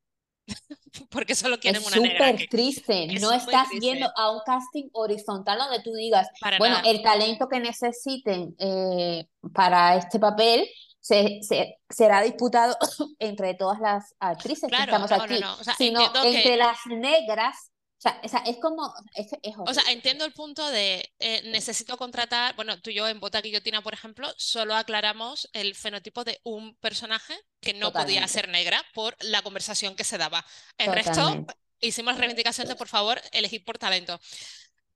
porque 1.11 1.35
solo 1.35 1.59
quieren 1.59 1.83
Es 1.83 1.89
una 1.89 1.97
negra 1.97 2.19
súper 2.29 2.35
aquí. 2.37 2.49
triste. 2.49 3.15
Es 3.15 3.21
No 3.21 3.33
estás 3.33 3.69
triste. 3.69 3.87
yendo 3.87 4.11
a 4.17 4.31
un 4.31 4.41
casting 4.47 4.89
horizontal 4.93 5.59
donde 5.59 5.83
tú 5.83 5.93
digas, 5.93 6.29
Para 6.41 6.59
bueno, 6.59 6.77
nada. 6.77 6.89
el 6.89 7.03
talento 7.03 7.49
que 7.49 7.59
necesiten 7.61 8.55
eh, 8.59 9.27
para 9.53 9.97
este 9.97 10.21
papel 10.21 10.69
se, 11.01 11.41
se- 11.43 11.79
será 11.91 12.23
disputado 12.23 12.77
entre 13.19 13.55
todas 13.55 13.81
las 13.81 14.15
actrices 14.21 14.71
que 14.71 14.77
estamos 14.77 15.11
no, 15.11 15.17
no, 15.17 15.23
aquí, 15.25 15.39
no. 15.41 15.55
O 15.55 15.65
sea, 15.65 15.75
sino 15.75 16.13
que- 16.13 16.37
entre 16.37 16.57
las 16.57 16.79
negras. 16.87 17.73
O 17.99 18.01
sea, 18.01 18.21
o 18.23 18.29
sea, 18.29 18.41
es 18.47 18.59
como, 18.59 18.95
es, 19.15 19.27
es 19.43 19.55
O 19.59 19.75
sea, 19.75 19.83
entiendo 19.91 20.25
el 20.25 20.33
punto 20.33 20.69
de 20.71 21.13
eh, 21.19 21.43
necesito 21.51 21.97
contratar, 21.97 22.55
bueno, 22.55 22.81
tú 22.81 22.91
y 22.91 22.95
yo 22.95 23.09
en 23.09 23.19
Bota 23.19 23.41
Guillotina, 23.41 23.83
por 23.83 23.93
ejemplo, 23.93 24.33
solo 24.37 24.77
aclaramos 24.77 25.49
el 25.53 25.75
fenotipo 25.75 26.23
de 26.23 26.41
un 26.45 26.77
personaje 26.77 27.35
que 27.61 27.75
no 27.75 27.93
podía 27.93 28.27
Totalmente. 28.27 28.29
ser 28.29 28.49
negra 28.49 28.85
por 28.95 29.17
la 29.21 29.43
conversación 29.43 29.97
que 29.97 30.05
se 30.05 30.17
daba. 30.17 30.47
El 30.77 30.93
resto 30.93 31.23
Totalmente. 31.23 31.55
hicimos 31.81 32.15
la 32.15 32.21
reivindicación 32.21 32.69
de, 32.69 32.77
por 32.77 32.87
favor, 32.89 33.21
elegir 33.33 33.65
por 33.65 33.79
talento. 33.79 34.21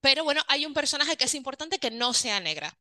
Pero 0.01 0.25
bueno, 0.25 0.43
hay 0.49 0.67
un 0.67 0.75
personaje 0.75 1.17
que 1.17 1.25
es 1.25 1.35
importante 1.35 1.79
que 1.79 1.91
no 1.91 2.15
sea 2.15 2.41
negra. 2.41 2.79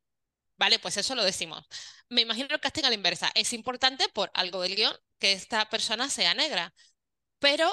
Vale, 0.58 0.80
pues 0.80 0.98
eso 0.98 1.16
lo 1.16 1.24
decimos. 1.24 1.66
Me 2.10 2.22
imagino 2.22 2.50
el 2.54 2.60
casting 2.62 2.84
a 2.86 2.90
la 2.90 2.96
inversa. 2.96 3.32
Es 3.36 3.54
importante 3.54 4.08
por 4.10 4.32
algo 4.34 4.62
del 4.62 4.76
guion 4.76 4.96
que 5.20 5.34
esta 5.34 5.70
persona 5.70 6.10
sea 6.10 6.34
negra. 6.36 6.74
Pero 7.40 7.72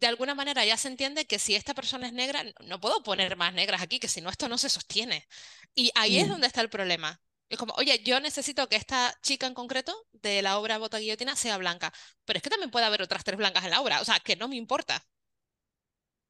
de 0.00 0.06
alguna 0.06 0.34
manera 0.34 0.64
ya 0.64 0.76
se 0.76 0.88
entiende 0.88 1.26
que 1.26 1.38
si 1.38 1.54
esta 1.54 1.74
persona 1.74 2.06
es 2.06 2.12
negra, 2.12 2.44
no- 2.60 2.80
puedo 2.80 3.02
poner 3.02 3.36
más 3.36 3.52
negras 3.54 3.82
aquí, 3.82 3.98
que 4.00 4.08
si 4.08 4.20
no 4.20 4.30
esto 4.30 4.48
no 4.48 4.58
se 4.58 4.68
sostiene. 4.68 5.26
Y 5.74 5.90
ahí 5.94 6.18
es 6.18 6.26
Mm. 6.26 6.30
donde 6.30 6.46
está 6.46 6.60
el 6.60 6.70
problema. 6.70 7.20
Es 7.48 7.58
como, 7.58 7.74
oye, 7.76 8.02
yo 8.04 8.20
necesito 8.20 8.68
que 8.68 8.76
esta 8.76 9.14
chica 9.22 9.46
en 9.46 9.54
concreto 9.54 9.94
de 10.12 10.42
la 10.42 10.58
obra 10.58 10.78
Bota 10.78 10.98
Guillotina 10.98 11.36
sea 11.36 11.56
blanca, 11.58 11.92
pero 12.24 12.38
es 12.38 12.42
que 12.42 12.50
también 12.50 12.70
puede 12.70 12.86
haber 12.86 13.02
otras 13.02 13.24
tres 13.24 13.36
blancas 13.38 13.64
en 13.64 13.70
la 13.70 13.80
obra, 13.80 14.00
o 14.00 14.04
sea, 14.04 14.18
que 14.20 14.36
no 14.36 14.48
me 14.48 14.56
importa. 14.56 15.06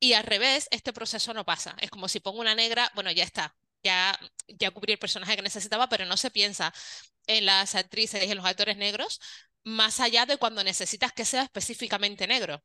Y 0.00 0.12
al 0.12 0.24
revés, 0.24 0.68
este 0.70 0.92
proceso 0.92 1.32
no 1.34 1.44
pasa. 1.44 1.76
Es 1.80 1.90
como 1.90 2.08
si 2.08 2.20
pongo 2.20 2.40
una 2.40 2.54
negra, 2.54 2.90
bueno, 2.94 3.10
ya 3.12 3.24
está, 3.24 3.56
ya, 3.82 4.18
ya 4.48 4.70
cubrí 4.70 4.92
el 4.92 4.98
personaje 4.98 5.36
que 5.36 5.42
necesitaba, 5.42 5.88
pero 5.88 6.04
no 6.04 6.16
se 6.16 6.30
piensa 6.30 6.74
en 7.26 7.46
las 7.46 7.74
actrices 7.74 8.22
y 8.24 8.30
en 8.30 8.36
los 8.36 8.46
actores 8.46 8.76
negros 8.76 9.20
más 9.64 10.00
allá 10.00 10.26
de 10.26 10.36
cuando 10.36 10.62
necesitas 10.62 11.12
que 11.12 11.24
sea 11.24 11.42
específicamente 11.44 12.26
negro. 12.26 12.62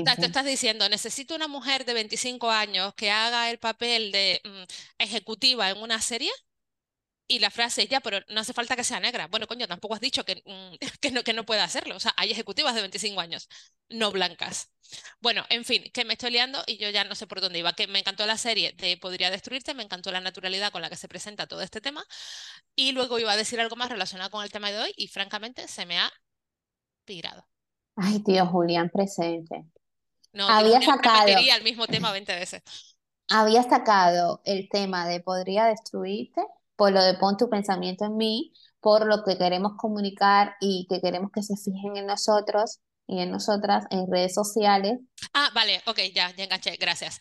O 0.00 0.02
sea, 0.04 0.16
tú 0.16 0.22
Totalmente. 0.22 0.26
estás 0.26 0.44
diciendo, 0.46 0.88
necesito 0.88 1.34
una 1.34 1.48
mujer 1.48 1.84
de 1.84 1.94
25 1.94 2.50
años 2.50 2.94
que 2.94 3.10
haga 3.10 3.50
el 3.50 3.58
papel 3.58 4.12
de 4.12 4.40
mm, 4.44 4.64
ejecutiva 4.98 5.70
en 5.70 5.78
una 5.78 6.00
serie. 6.00 6.30
Y 7.28 7.38
la 7.38 7.50
frase 7.50 7.82
es, 7.82 7.88
ya, 7.88 8.00
pero 8.00 8.18
no 8.28 8.40
hace 8.40 8.52
falta 8.52 8.74
que 8.74 8.82
sea 8.82 8.98
negra. 8.98 9.28
Bueno, 9.28 9.46
coño, 9.46 9.68
tampoco 9.68 9.94
has 9.94 10.00
dicho 10.00 10.24
que, 10.24 10.42
mm, 10.44 10.74
que 11.00 11.12
no, 11.12 11.22
que 11.22 11.32
no 11.32 11.46
pueda 11.46 11.62
hacerlo. 11.64 11.94
O 11.96 12.00
sea, 12.00 12.12
hay 12.16 12.30
ejecutivas 12.32 12.74
de 12.74 12.80
25 12.80 13.20
años, 13.20 13.48
no 13.88 14.10
blancas. 14.10 14.72
Bueno, 15.20 15.44
en 15.48 15.64
fin, 15.64 15.84
que 15.92 16.04
me 16.04 16.14
estoy 16.14 16.32
liando 16.32 16.62
y 16.66 16.76
yo 16.78 16.90
ya 16.90 17.04
no 17.04 17.14
sé 17.14 17.26
por 17.28 17.40
dónde 17.40 17.60
iba. 17.60 17.72
Que 17.74 17.86
me 17.86 18.00
encantó 18.00 18.26
la 18.26 18.36
serie 18.38 18.72
de 18.72 18.96
Podría 18.96 19.30
Destruirte, 19.30 19.74
me 19.74 19.84
encantó 19.84 20.10
la 20.12 20.20
naturalidad 20.20 20.72
con 20.72 20.82
la 20.82 20.90
que 20.90 20.96
se 20.96 21.08
presenta 21.08 21.46
todo 21.46 21.62
este 21.62 21.80
tema. 21.80 22.04
Y 22.76 22.92
luego 22.92 23.18
iba 23.20 23.32
a 23.32 23.36
decir 23.36 23.60
algo 23.60 23.76
más 23.76 23.90
relacionado 23.90 24.30
con 24.30 24.44
el 24.44 24.50
tema 24.52 24.70
de 24.72 24.80
hoy 24.80 24.94
y 24.96 25.08
francamente 25.08 25.68
se 25.68 25.86
me 25.86 25.98
ha 26.00 26.12
pirado. 27.04 27.46
Ay, 27.96 28.22
tío, 28.22 28.46
Julián 28.46 28.90
presente. 28.90 29.64
No, 30.32 30.48
Había 30.48 30.80
sacado- 30.80 31.26
el 31.38 31.62
mismo 31.64 31.86
tema 31.86 32.12
20 32.12 32.34
veces. 32.34 32.62
Había 33.28 33.62
sacado 33.62 34.40
el 34.44 34.68
tema 34.68 35.06
de 35.06 35.20
podría 35.20 35.64
destruirte 35.66 36.42
por 36.76 36.92
lo 36.92 37.02
de 37.02 37.14
pon 37.14 37.36
tu 37.36 37.50
pensamiento 37.50 38.06
en 38.06 38.16
mí, 38.16 38.52
por 38.80 39.06
lo 39.06 39.22
que 39.22 39.36
queremos 39.36 39.72
comunicar 39.76 40.54
y 40.60 40.86
que 40.88 41.00
queremos 41.00 41.30
que 41.30 41.42
se 41.42 41.54
fijen 41.56 41.96
en 41.96 42.06
nosotros 42.06 42.80
y 43.06 43.20
en 43.20 43.30
nosotras 43.30 43.84
en 43.90 44.10
redes 44.10 44.32
sociales. 44.34 44.98
Ah, 45.34 45.50
vale, 45.54 45.82
ok, 45.86 45.98
ya, 46.14 46.34
ya 46.34 46.44
enganché, 46.44 46.76
gracias. 46.76 47.20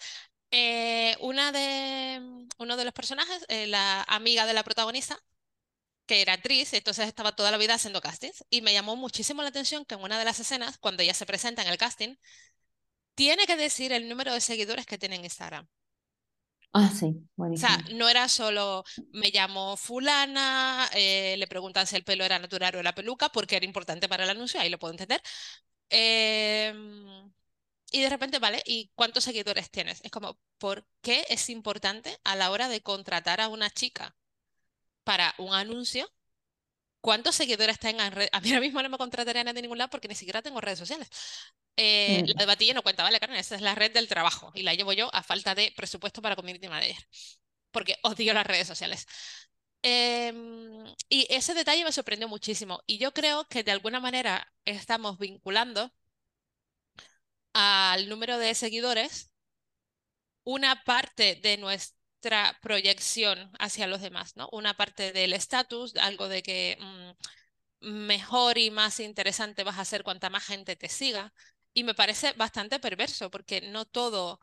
Eh, 0.51 1.15
una 1.19 1.51
de, 1.51 2.47
uno 2.57 2.77
de 2.77 2.85
los 2.85 2.93
personajes, 2.93 3.45
eh, 3.49 3.67
la 3.67 4.03
amiga 4.03 4.45
de 4.45 4.53
la 4.53 4.63
protagonista, 4.63 5.19
que 6.09 6.23
era 6.23 6.33
actriz, 6.33 6.73
entonces 6.73 7.07
estaba 7.07 7.35
toda 7.35 7.51
la 7.51 7.57
vida 7.59 7.75
haciendo 7.75 8.01
castings, 8.01 8.43
y 8.49 8.61
me 8.63 8.73
llamó 8.73 8.95
muchísimo 8.95 9.43
la 9.43 9.49
atención 9.49 9.85
que 9.85 9.93
en 9.95 10.01
una 10.01 10.17
de 10.17 10.25
las 10.25 10.39
escenas, 10.39 10.79
cuando 10.79 11.03
ella 11.03 11.13
se 11.13 11.27
presenta 11.27 11.61
en 11.61 11.67
el 11.69 11.77
casting, 11.77 12.15
tiene 13.15 13.45
que 13.45 13.55
decir 13.55 13.91
el 13.91 14.09
número 14.09 14.33
de 14.33 14.41
seguidores 14.41 14.85
que 14.87 14.97
tiene 14.97 15.15
en 15.17 15.25
Instagram. 15.25 15.67
Ah, 16.73 16.89
sí, 16.89 17.27
O 17.37 17.57
sea, 17.59 17.77
no 17.93 18.09
era 18.09 18.27
solo 18.29 18.83
me 19.11 19.29
llamo 19.31 19.75
fulana, 19.77 20.89
eh, 20.93 21.35
le 21.37 21.47
preguntan 21.47 21.85
si 21.87 21.95
el 21.95 22.03
pelo 22.03 22.23
era 22.23 22.39
natural 22.39 22.75
o 22.75 22.83
la 22.83 22.95
peluca, 22.95 23.29
porque 23.29 23.57
era 23.57 23.65
importante 23.65 24.07
para 24.09 24.23
el 24.23 24.29
anuncio, 24.29 24.59
ahí 24.59 24.69
lo 24.69 24.79
puedo 24.79 24.93
entender. 24.93 25.21
Em, 25.89 27.31
y 27.91 28.01
de 28.01 28.09
repente, 28.09 28.39
vale, 28.39 28.61
¿y 28.65 28.91
cuántos 28.95 29.23
seguidores 29.25 29.71
tienes? 29.71 30.01
Es 30.03 30.11
como, 30.11 30.39
¿por 30.59 30.87
qué 31.01 31.25
es 31.29 31.49
importante 31.49 32.19
a 32.23 32.35
la 32.35 32.51
hora 32.51 32.69
de 32.69 32.81
contratar 32.81 33.41
a 33.41 33.49
una 33.49 33.69
chica 33.71 34.15
para 35.03 35.33
un 35.37 35.53
anuncio? 35.53 36.09
¿Cuántos 37.01 37.35
seguidores 37.35 37.79
tenga 37.79 38.05
en 38.07 38.13
redes? 38.13 38.29
A 38.33 38.41
mí 38.41 38.49
ahora 38.49 38.61
mismo 38.61 38.81
no 38.83 38.89
me 38.89 38.97
contratarían 38.97 39.53
de 39.53 39.61
ningún 39.61 39.77
lado 39.77 39.89
porque 39.89 40.07
ni 40.07 40.15
siquiera 40.15 40.41
tengo 40.41 40.61
redes 40.61 40.79
sociales. 40.79 41.09
Eh, 41.77 42.23
Mm. 42.23 42.27
La 42.27 42.33
de 42.41 42.45
Batilla 42.45 42.73
no 42.73 42.83
cuenta, 42.83 43.03
¿vale, 43.03 43.19
Karen? 43.19 43.37
Esa 43.37 43.55
es 43.55 43.61
la 43.61 43.75
red 43.75 43.93
del 43.93 44.07
trabajo 44.07 44.51
y 44.55 44.63
la 44.63 44.73
llevo 44.73 44.93
yo 44.93 45.09
a 45.13 45.23
falta 45.23 45.55
de 45.55 45.73
presupuesto 45.75 46.21
para 46.21 46.35
community 46.35 46.67
manager, 46.67 46.97
porque 47.71 47.97
odio 48.03 48.33
las 48.33 48.47
redes 48.47 48.67
sociales. 48.67 49.07
Em, 49.81 50.85
y 51.09 51.27
ese 51.29 51.53
detalle 51.53 51.83
me 51.85 51.91
sorprendió 51.93 52.27
muchísimo 52.27 52.81
y 52.85 52.97
yo 52.97 53.13
creo 53.13 53.45
que 53.47 53.63
de 53.63 53.71
alguna 53.71 53.99
manera 54.01 54.51
estamos 54.65 55.17
vinculando 55.19 55.91
al 57.53 58.09
número 58.09 58.37
de 58.39 58.55
seguidores 58.55 59.31
una 60.43 60.83
parte 60.83 61.35
de 61.35 61.57
nuestra 62.19 62.57
proyección 62.61 63.49
hacia 63.59 63.88
los 63.88 64.01
demás, 64.01 64.35
¿no? 64.35 64.49
Una 64.51 64.73
parte 64.75 65.13
del 65.13 65.31
estatus, 65.33 65.95
algo 65.95 66.27
de 66.27 66.43
que 66.43 66.77
mm, 66.81 67.88
mejor 68.07 68.57
y 68.57 68.71
más 68.71 68.99
interesante 68.99 69.63
vas 69.63 69.79
a 69.79 69.85
ser 69.85 70.03
cuanta 70.03 70.29
más 70.29 70.43
gente 70.45 70.75
te 70.75 70.89
siga. 70.89 71.33
Y 71.73 71.83
me 71.83 71.93
parece 71.93 72.33
bastante 72.33 72.79
perverso 72.79 73.29
porque 73.31 73.61
no 73.61 73.85
todo 73.85 74.39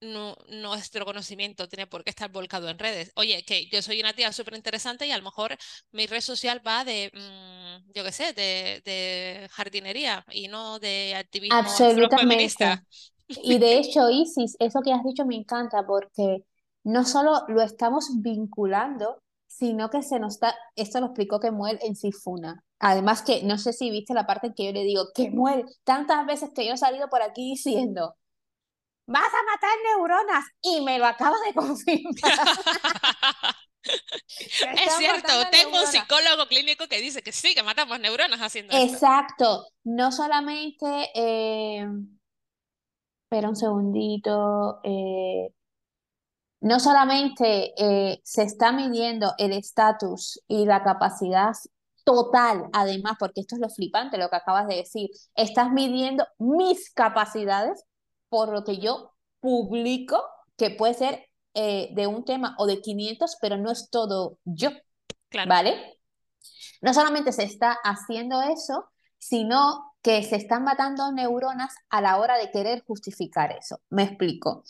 nuestro 0.00 1.04
conocimiento 1.04 1.68
tiene 1.68 1.86
por 1.86 2.04
qué 2.04 2.08
estar 2.08 2.30
volcado 2.32 2.70
en 2.70 2.78
redes. 2.78 3.12
Oye, 3.16 3.44
que 3.44 3.66
yo 3.66 3.82
soy 3.82 4.00
una 4.00 4.14
tía 4.14 4.32
súper 4.32 4.54
interesante 4.54 5.06
y 5.06 5.10
a 5.12 5.18
lo 5.18 5.24
mejor 5.24 5.58
mi 5.92 6.06
red 6.06 6.22
social 6.22 6.66
va 6.66 6.84
de, 6.84 7.10
mm, 7.12 7.92
yo 7.92 8.02
qué 8.02 8.12
sé, 8.12 8.32
de, 8.32 9.46
jardinería 9.50 10.24
y 10.32 10.48
no 10.48 10.78
de 10.78 11.14
activismo 11.16 11.58
Absolutamente. 11.58 12.80
Y 13.28 13.58
de 13.58 13.76
hecho, 13.78 14.08
Isis, 14.08 14.56
eso 14.58 14.80
que 14.82 14.90
has 14.90 15.04
dicho 15.04 15.26
me 15.26 15.36
encanta 15.36 15.86
porque 15.86 16.44
no 16.84 17.04
solo 17.04 17.42
lo 17.48 17.62
estamos 17.62 18.08
vinculando, 18.22 19.22
sino 19.46 19.90
que 19.90 20.02
se 20.02 20.20
nos 20.20 20.34
está, 20.34 20.54
esto 20.76 21.00
lo 21.00 21.06
explicó 21.06 21.40
Kemuel 21.40 21.78
en 21.82 21.96
Sifuna. 21.96 22.64
Además 22.78 23.22
que 23.22 23.42
no 23.42 23.58
sé 23.58 23.72
si 23.72 23.90
viste 23.90 24.14
la 24.14 24.26
parte 24.26 24.46
en 24.48 24.54
que 24.54 24.64
yo 24.64 24.72
le 24.72 24.84
digo, 24.84 25.08
Kemuel, 25.14 25.66
tantas 25.84 26.24
veces 26.24 26.50
que 26.54 26.66
yo 26.66 26.74
he 26.74 26.78
salido 26.78 27.08
por 27.08 27.20
aquí 27.20 27.50
diciendo, 27.50 28.14
vas 29.06 29.26
a 29.26 29.52
matar 29.52 29.70
neuronas 29.84 30.44
y 30.62 30.80
me 30.82 30.98
lo 30.98 31.06
acaba 31.06 31.36
de 31.46 31.52
confirmar. 31.54 32.14
es 33.82 34.92
cierto, 34.96 35.32
tengo 35.50 35.80
un 35.80 35.86
psicólogo 35.86 36.46
clínico 36.46 36.86
que 36.86 37.00
dice 37.00 37.22
que 37.22 37.32
sí, 37.32 37.54
que 37.54 37.62
matamos 37.62 37.98
neuronas 37.98 38.40
haciendo 38.40 38.72
Exacto. 38.72 38.94
Exacto, 38.94 39.66
no 39.84 40.12
solamente, 40.12 41.10
eh... 41.14 41.86
espera 43.24 43.48
un 43.48 43.56
segundito, 43.56 44.80
eh... 44.84 45.52
no 46.60 46.78
solamente 46.78 47.72
eh, 47.76 48.20
se 48.22 48.42
está 48.42 48.72
midiendo 48.72 49.32
el 49.38 49.52
estatus 49.52 50.40
y 50.46 50.66
la 50.66 50.82
capacidad 50.82 51.52
total, 52.04 52.68
además, 52.72 53.14
porque 53.18 53.40
esto 53.40 53.56
es 53.56 53.60
lo 53.60 53.68
flipante, 53.68 54.18
lo 54.18 54.28
que 54.28 54.36
acabas 54.36 54.66
de 54.66 54.76
decir, 54.76 55.10
estás 55.34 55.70
midiendo 55.70 56.26
mis 56.38 56.92
capacidades 56.92 57.84
por 58.28 58.50
lo 58.50 58.64
que 58.64 58.78
yo 58.78 59.12
publico, 59.40 60.22
que 60.56 60.70
puede 60.70 60.94
ser 60.94 61.26
eh, 61.54 61.90
de 61.94 62.06
un 62.06 62.24
tema 62.24 62.54
o 62.58 62.66
de 62.66 62.80
500, 62.80 63.36
pero 63.40 63.56
no 63.56 63.70
es 63.70 63.88
todo 63.90 64.38
yo. 64.44 64.70
¿Vale? 65.46 65.98
No 66.80 66.92
solamente 66.92 67.32
se 67.32 67.44
está 67.44 67.76
haciendo 67.84 68.42
eso, 68.42 68.90
sino 69.18 69.89
que 70.02 70.22
se 70.22 70.36
están 70.36 70.64
matando 70.64 71.12
neuronas 71.12 71.74
a 71.90 72.00
la 72.00 72.18
hora 72.18 72.38
de 72.38 72.50
querer 72.50 72.82
justificar 72.86 73.52
eso. 73.52 73.80
Me 73.90 74.04
explico. 74.04 74.64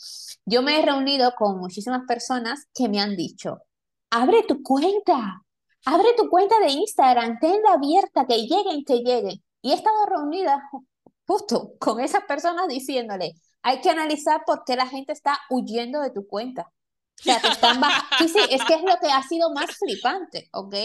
Yo 0.45 0.61
me 0.61 0.79
he 0.79 0.81
reunido 0.85 1.33
con 1.37 1.59
muchísimas 1.59 2.01
personas 2.07 2.67
que 2.73 2.89
me 2.89 2.99
han 2.99 3.15
dicho, 3.15 3.59
abre 4.09 4.43
tu 4.43 4.61
cuenta, 4.61 5.43
abre 5.85 6.09
tu 6.17 6.29
cuenta 6.29 6.59
de 6.59 6.71
Instagram, 6.71 7.39
tenla 7.39 7.73
abierta, 7.73 8.25
que 8.27 8.37
lleguen, 8.45 8.83
que 8.85 8.97
lleguen. 8.99 9.43
Y 9.61 9.71
he 9.71 9.75
estado 9.75 10.05
reunida 10.05 10.61
justo 11.25 11.73
con 11.79 11.99
esas 11.99 12.25
personas 12.25 12.67
diciéndole, 12.67 13.33
hay 13.61 13.79
que 13.81 13.89
analizar 13.89 14.43
por 14.45 14.63
qué 14.65 14.75
la 14.75 14.87
gente 14.87 15.13
está 15.13 15.39
huyendo 15.49 16.01
de 16.01 16.11
tu 16.11 16.27
cuenta. 16.27 16.63
O 17.19 17.23
sea, 17.23 17.39
te 17.39 17.49
están 17.49 17.79
Sí, 18.17 18.27
sí, 18.27 18.39
es 18.49 18.63
que 18.65 18.73
es 18.73 18.81
lo 18.81 18.97
que 18.99 19.11
ha 19.11 19.21
sido 19.23 19.53
más 19.53 19.75
flipante, 19.77 20.49
¿ok? 20.51 20.75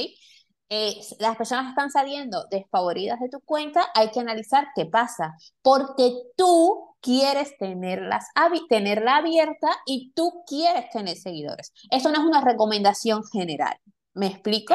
Eh, 0.69 1.01
las 1.21 1.37
personas 1.37 1.69
están 1.69 1.91
saliendo 1.91 2.47
desfavoridas 2.51 3.21
de 3.21 3.29
tu 3.29 3.41
cuenta, 3.41 3.87
hay 3.95 4.11
que 4.11 4.21
analizar 4.21 4.67
qué 4.75 4.85
pasa, 4.87 5.37
porque 5.63 6.13
tú 6.37 6.97
quieres 7.01 7.57
tenerlas, 7.59 8.27
tenerla 8.69 9.19
abierta 9.19 9.69
y 9.87 10.13
tú 10.15 10.43
quieres 10.47 10.91
tener 10.91 11.17
seguidores. 11.17 11.73
Eso 11.91 12.11
no 12.11 12.21
es 12.21 12.25
una 12.27 12.41
recomendación 12.41 13.23
general. 13.33 13.77
¿Me 14.15 14.27
explico? 14.27 14.75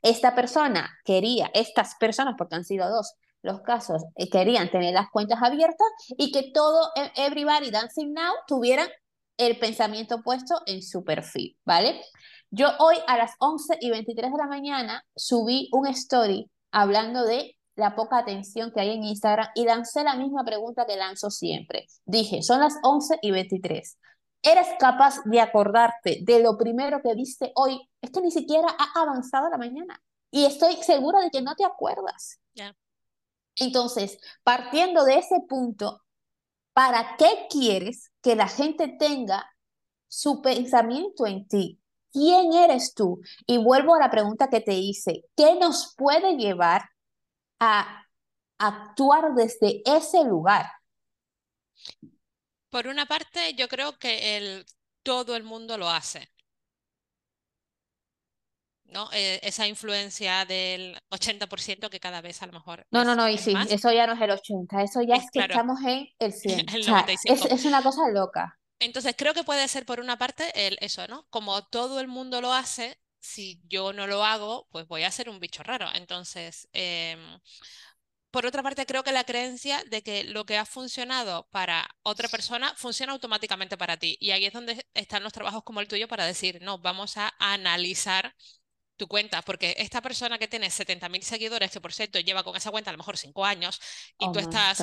Esta 0.00 0.34
persona 0.34 0.88
quería, 1.04 1.50
estas 1.54 1.96
personas, 1.98 2.34
porque 2.38 2.54
han 2.54 2.64
sido 2.64 2.88
dos, 2.88 3.14
los 3.42 3.62
casos 3.62 4.04
eh, 4.14 4.30
querían 4.30 4.70
tener 4.70 4.94
las 4.94 5.10
cuentas 5.10 5.42
abiertas 5.42 5.88
y 6.16 6.30
que 6.30 6.52
todo 6.52 6.90
e, 6.94 7.10
Everybody 7.26 7.70
Dancing 7.70 8.12
Now 8.12 8.32
tuvieran 8.46 8.88
el 9.36 9.58
pensamiento 9.58 10.22
puesto 10.22 10.62
en 10.66 10.82
su 10.82 11.04
perfil, 11.04 11.56
¿vale? 11.64 12.00
Yo 12.54 12.68
hoy 12.80 12.96
a 13.06 13.16
las 13.16 13.32
11 13.38 13.78
y 13.80 13.88
23 13.88 14.30
de 14.30 14.36
la 14.36 14.46
mañana 14.46 15.06
subí 15.16 15.70
un 15.72 15.86
story 15.86 16.50
hablando 16.70 17.24
de 17.24 17.56
la 17.76 17.96
poca 17.96 18.18
atención 18.18 18.70
que 18.72 18.80
hay 18.82 18.90
en 18.90 19.04
Instagram 19.04 19.48
y 19.54 19.64
lancé 19.64 20.04
la 20.04 20.16
misma 20.16 20.44
pregunta 20.44 20.84
que 20.84 20.96
lanzo 20.96 21.30
siempre. 21.30 21.86
Dije, 22.04 22.42
son 22.42 22.60
las 22.60 22.74
11 22.82 23.20
y 23.22 23.30
23. 23.30 23.98
¿Eres 24.42 24.66
capaz 24.78 25.22
de 25.24 25.40
acordarte 25.40 26.18
de 26.20 26.42
lo 26.42 26.58
primero 26.58 27.00
que 27.00 27.14
viste 27.14 27.52
hoy? 27.54 27.88
Es 28.02 28.10
que 28.10 28.20
ni 28.20 28.30
siquiera 28.30 28.68
ha 28.68 29.00
avanzado 29.00 29.48
la 29.48 29.56
mañana 29.56 30.02
y 30.30 30.44
estoy 30.44 30.74
segura 30.82 31.20
de 31.20 31.30
que 31.30 31.40
no 31.40 31.54
te 31.54 31.64
acuerdas. 31.64 32.38
Entonces, 33.56 34.18
partiendo 34.42 35.04
de 35.04 35.14
ese 35.14 35.40
punto, 35.48 36.02
¿para 36.74 37.16
qué 37.16 37.46
quieres 37.48 38.12
que 38.20 38.36
la 38.36 38.48
gente 38.48 38.88
tenga 38.88 39.50
su 40.06 40.42
pensamiento 40.42 41.26
en 41.26 41.48
ti? 41.48 41.81
¿Quién 42.12 42.52
eres 42.52 42.94
tú? 42.94 43.20
Y 43.46 43.58
vuelvo 43.58 43.94
a 43.94 44.00
la 44.00 44.10
pregunta 44.10 44.48
que 44.48 44.60
te 44.60 44.74
hice, 44.74 45.24
¿qué 45.36 45.54
nos 45.54 45.94
puede 45.96 46.36
llevar 46.36 46.90
a 47.58 48.06
actuar 48.58 49.34
desde 49.34 49.82
ese 49.84 50.24
lugar? 50.24 50.66
Por 52.68 52.86
una 52.86 53.06
parte, 53.06 53.54
yo 53.54 53.68
creo 53.68 53.98
que 53.98 54.36
el, 54.36 54.66
todo 55.02 55.36
el 55.36 55.42
mundo 55.42 55.78
lo 55.78 55.88
hace. 55.88 56.32
¿no? 58.92 59.08
Eh, 59.12 59.40
esa 59.42 59.66
influencia 59.66 60.44
del 60.44 60.98
80% 61.10 61.88
que 61.88 62.00
cada 62.00 62.20
vez 62.20 62.42
a 62.42 62.46
lo 62.46 62.52
mejor. 62.52 62.86
No, 62.90 63.04
no, 63.04 63.16
no, 63.16 63.28
y 63.28 63.38
sí, 63.38 63.54
eso 63.70 63.90
ya 63.90 64.06
no 64.06 64.12
es 64.12 64.20
el 64.20 64.30
80, 64.30 64.82
eso 64.82 65.02
ya 65.02 65.16
es, 65.16 65.30
que 65.32 65.40
estamos 65.40 65.80
en 65.84 66.08
el 66.18 66.32
100. 66.32 66.66
es, 67.24 67.64
una 67.64 67.82
cosa 67.82 68.08
loca. 68.10 68.58
Entonces, 68.84 69.14
creo 69.16 69.34
que 69.34 69.44
puede 69.44 69.68
ser 69.68 69.86
por 69.86 70.00
una 70.00 70.18
parte 70.18 70.66
el, 70.66 70.76
eso, 70.80 71.06
¿no? 71.08 71.26
Como 71.30 71.64
todo 71.66 72.00
el 72.00 72.08
mundo 72.08 72.40
lo 72.40 72.52
hace, 72.52 72.98
si 73.20 73.60
yo 73.68 73.92
no 73.92 74.06
lo 74.06 74.24
hago, 74.24 74.66
pues 74.72 74.86
voy 74.88 75.04
a 75.04 75.10
ser 75.12 75.28
un 75.28 75.38
bicho 75.40 75.62
raro. 75.62 75.88
Entonces, 75.94 76.68
em, 76.72 77.38
por 78.30 78.46
otra 78.46 78.62
parte, 78.62 78.86
creo 78.86 79.04
que 79.04 79.12
la 79.12 79.24
creencia 79.24 79.84
de 79.90 80.02
que 80.02 80.24
lo 80.24 80.44
que 80.46 80.56
ha 80.58 80.64
funcionado 80.64 81.48
para 81.50 81.88
otra 82.02 82.28
persona 82.28 82.74
funciona 82.76 83.12
automáticamente 83.12 83.76
para 83.76 83.98
ti. 83.98 84.16
Y 84.20 84.30
ahí 84.32 84.46
es 84.46 84.52
donde 84.52 84.86
están 84.94 85.22
los 85.22 85.32
trabajos 85.32 85.62
como 85.64 85.80
el 85.80 85.88
tuyo 85.88 86.08
para 86.08 86.26
decir, 86.26 86.60
no, 86.62 86.78
vamos 86.78 87.16
a 87.18 87.32
analizar 87.38 88.34
tu 88.96 89.06
cuenta, 89.08 89.42
porque 89.42 89.74
esta 89.78 90.00
persona 90.02 90.38
que 90.38 90.48
tiene 90.48 90.70
70.000 90.70 91.22
seguidores, 91.22 91.70
que 91.70 91.80
por 91.80 91.92
cierto 91.92 92.20
lleva 92.20 92.42
con 92.44 92.56
esa 92.56 92.70
cuenta 92.70 92.90
a 92.90 92.92
lo 92.94 92.98
mejor 92.98 93.16
5 93.16 93.44
años, 93.44 93.80
y 94.18 94.30
tú 94.32 94.38
estás 94.38 94.80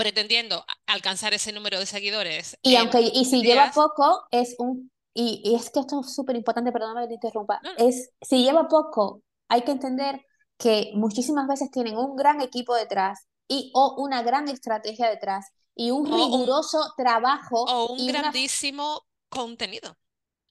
pretendiendo 0.00 0.64
alcanzar 0.86 1.34
ese 1.34 1.52
número 1.52 1.78
de 1.78 1.84
seguidores. 1.84 2.56
Y 2.62 2.76
aunque 2.76 3.00
y 3.00 3.24
si 3.26 3.42
lleva 3.42 3.70
poco, 3.72 4.24
es 4.30 4.54
un... 4.58 4.90
Y, 5.12 5.54
es 5.54 5.68
que 5.70 5.80
esto 5.80 6.00
es 6.00 6.14
súper 6.14 6.36
importante, 6.36 6.72
perdóname 6.72 7.02
que 7.02 7.08
te 7.08 7.14
interrumpa, 7.14 7.60
es 7.76 8.10
si 8.22 8.44
lleva 8.44 8.68
poco, 8.68 9.22
hay 9.48 9.62
que 9.62 9.72
entender 9.72 10.20
que 10.56 10.92
muchísimas 10.94 11.48
veces 11.48 11.70
tienen 11.70 11.98
un 11.98 12.16
gran 12.16 12.40
equipo 12.40 12.74
detrás 12.74 13.26
y 13.48 13.72
o 13.74 13.96
una 13.98 14.22
gran 14.22 14.48
estrategia 14.48 15.10
detrás 15.10 15.48
y 15.74 15.90
un 15.90 16.06
riguroso 16.06 16.94
trabajo. 16.96 17.64
O 17.64 17.92
un 17.92 18.06
grandísimo 18.06 19.02
contenido. 19.28 19.96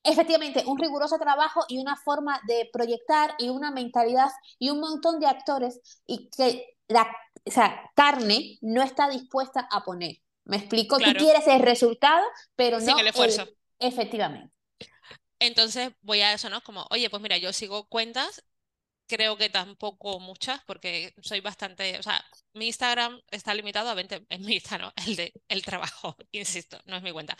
Efectivamente, 0.03 0.63
un 0.65 0.77
riguroso 0.77 1.17
trabajo 1.17 1.61
y 1.67 1.77
una 1.77 1.95
forma 1.95 2.39
de 2.47 2.69
proyectar 2.71 3.35
y 3.39 3.49
una 3.49 3.71
mentalidad 3.71 4.29
y 4.57 4.69
un 4.69 4.79
montón 4.79 5.19
de 5.19 5.27
actores 5.27 5.79
y 6.05 6.29
que 6.29 6.65
la 6.89 7.09
o 7.45 7.51
sea, 7.51 7.89
carne 7.95 8.57
no 8.61 8.83
está 8.83 9.09
dispuesta 9.09 9.67
a 9.71 9.83
poner. 9.83 10.17
¿Me 10.43 10.57
explico? 10.57 10.97
Tú 10.97 11.11
quieres 11.13 11.47
el 11.47 11.61
resultado, 11.61 12.25
pero 12.55 12.79
no 12.79 12.99
el 12.99 13.07
esfuerzo. 13.07 13.47
efectivamente. 13.79 14.53
Entonces 15.39 15.91
voy 16.01 16.19
a 16.21 16.33
eso, 16.33 16.49
¿no? 16.49 16.61
Como, 16.61 16.85
oye, 16.89 17.09
pues 17.09 17.21
mira, 17.21 17.37
yo 17.37 17.53
sigo 17.53 17.87
cuentas 17.87 18.43
creo 19.09 19.35
que 19.37 19.49
tampoco 19.49 20.19
muchas, 20.19 20.61
porque 20.65 21.13
soy 21.21 21.41
bastante, 21.41 21.97
o 21.97 22.03
sea, 22.03 22.23
mi 22.53 22.67
Instagram 22.67 23.19
está 23.31 23.53
limitado 23.55 23.89
a 23.89 23.95
20, 23.95 24.27
es 24.29 24.39
mi 24.39 24.53
Instagram, 24.53 24.91
el 25.07 25.15
de 25.15 25.33
el 25.49 25.63
trabajo, 25.63 26.15
insisto, 26.31 26.79
no 26.85 26.95
es 26.95 27.01
mi 27.03 27.11
cuenta, 27.11 27.35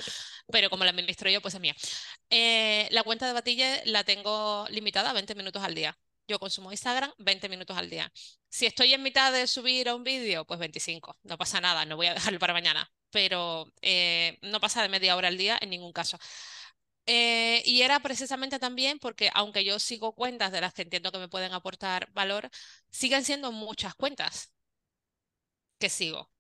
pero 0.52 0.70
como 0.70 0.84
la 0.84 0.90
administro 0.90 1.30
yo, 1.30 1.42
pues 1.42 1.54
es 1.54 1.62
mía. 1.62 1.76
Eh, 2.30 2.88
la 2.92 3.04
cuenta 3.04 3.28
de 3.28 3.34
Batille 3.34 3.84
la 3.86 4.04
tengo 4.04 4.66
limitada 4.70 5.12
a 5.12 5.14
20 5.14 5.36
minutos 5.36 5.64
al 5.64 5.76
día. 5.76 5.96
Yo 6.30 6.40
consumo 6.40 6.72
Instagram 6.72 7.12
20 7.18 7.50
minutos 7.50 7.76
al 7.76 7.90
día. 7.90 8.12
Si 8.50 8.68
estoy 8.68 8.94
en 8.94 9.02
mitad 9.02 9.34
de 9.34 9.48
subir 9.48 9.90
a 9.90 9.96
un 9.96 10.04
vídeo, 10.04 10.46
pues 10.46 10.60
25, 10.60 11.18
no 11.24 11.38
pasa 11.40 11.60
nada, 11.60 11.86
no 11.86 11.96
voy 11.96 12.06
a 12.06 12.14
dejarlo 12.14 12.38
para 12.40 12.54
mañana, 12.54 12.88
pero 13.10 13.66
eh, 13.82 14.38
no 14.44 14.60
pasa 14.60 14.84
de 14.84 14.90
media 14.90 15.16
hora 15.16 15.28
al 15.30 15.38
día 15.38 15.58
en 15.60 15.72
ningún 15.72 15.92
caso. 15.92 16.20
Eh, 17.08 17.64
y 17.66 17.82
era 17.82 18.00
precisamente 18.02 18.60
también 18.60 19.00
porque, 19.00 19.32
aunque 19.34 19.64
yo 19.66 19.80
sigo 19.80 20.14
cuentas 20.14 20.52
de 20.52 20.62
las 20.62 20.74
que 20.74 20.84
entiendo 20.84 21.12
que 21.12 21.18
me 21.18 21.30
pueden 21.30 21.54
aportar 21.54 22.12
valor, 22.14 22.50
siguen 22.92 23.26
siendo 23.26 23.52
muchas 23.52 23.96
cuentas 23.96 24.52
que 25.80 25.90
sigo. 25.90 26.32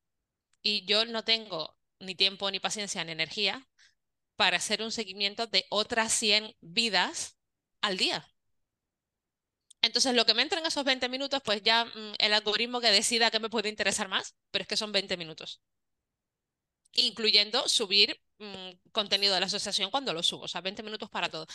Y 0.62 0.86
yo 0.86 1.06
no 1.06 1.23
tengo 1.23 1.78
ni 1.99 2.15
tiempo, 2.15 2.52
ni 2.52 2.60
paciencia, 2.60 3.04
ni 3.04 3.13
energía 3.13 3.67
para 4.36 4.58
hacer 4.58 4.84
un 4.84 4.91
seguimiento 4.91 5.47
de 5.47 5.65
otras 5.69 6.13
100 6.13 6.56
vidas 6.62 7.38
al 7.82 7.97
día. 7.97 8.28
Entonces, 9.81 10.13
lo 10.15 10.25
que 10.25 10.33
me 10.33 10.41
entra 10.43 10.59
en 10.59 10.65
esos 10.65 10.83
20 10.85 11.09
minutos, 11.09 11.41
pues 11.43 11.61
ya 11.63 11.85
mm, 11.85 12.13
el 12.19 12.33
algoritmo 12.33 12.81
que 12.81 12.91
decida 12.91 13.31
que 13.31 13.39
me 13.39 13.49
puede 13.49 13.69
interesar 13.69 14.07
más, 14.09 14.35
pero 14.51 14.63
es 14.63 14.67
que 14.67 14.77
son 14.77 14.91
20 14.91 15.17
minutos. 15.17 15.61
incluyendo 16.93 17.67
subir 17.69 18.19
mm, 18.39 18.71
contenido 18.91 19.33
de 19.33 19.39
la 19.39 19.45
asociación 19.47 19.91
cuando 19.91 20.13
lo 20.13 20.23
subo, 20.23 20.43
o 20.45 20.47
sea, 20.47 20.61
20 20.61 20.83
minutos 20.83 21.09
para 21.09 21.29
todo. 21.29 21.45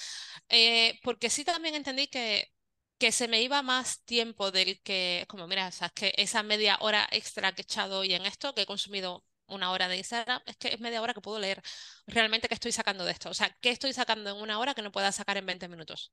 Eh, 0.48 0.98
porque 1.02 1.30
sí 1.30 1.44
también 1.44 1.74
entendí 1.74 2.06
que, 2.08 2.52
que 2.98 3.12
se 3.12 3.28
me 3.28 3.42
iba 3.42 3.62
más 3.62 4.04
tiempo 4.04 4.50
del 4.52 4.80
que, 4.82 5.24
como 5.28 5.46
mira, 5.46 5.70
sabes 5.72 5.92
que 5.94 6.14
esa 6.16 6.42
media 6.42 6.76
hora 6.80 7.06
extra 7.10 7.52
que 7.54 7.62
he 7.62 7.64
echado 7.64 8.00
hoy 8.00 8.14
en 8.14 8.26
esto, 8.26 8.54
que 8.54 8.62
he 8.62 8.66
consumido 8.66 9.24
una 9.46 9.70
hora 9.72 9.88
de 9.88 9.98
Instagram, 9.98 10.40
es 10.46 10.56
que 10.56 10.68
es 10.68 10.80
media 10.80 11.02
hora 11.02 11.12
que 11.14 11.20
puedo 11.20 11.38
leer 11.38 11.62
realmente 12.06 12.48
qué 12.48 12.54
estoy 12.54 12.72
sacando 12.72 13.04
de 13.04 13.12
esto. 13.12 13.28
O 13.30 13.34
sea, 13.34 13.54
qué 13.60 13.70
estoy 13.70 13.92
sacando 13.92 14.30
en 14.30 14.36
una 14.36 14.58
hora 14.58 14.74
que 14.74 14.82
no 14.82 14.92
pueda 14.92 15.12
sacar 15.12 15.36
en 15.36 15.46
20 15.46 15.68
minutos. 15.68 16.12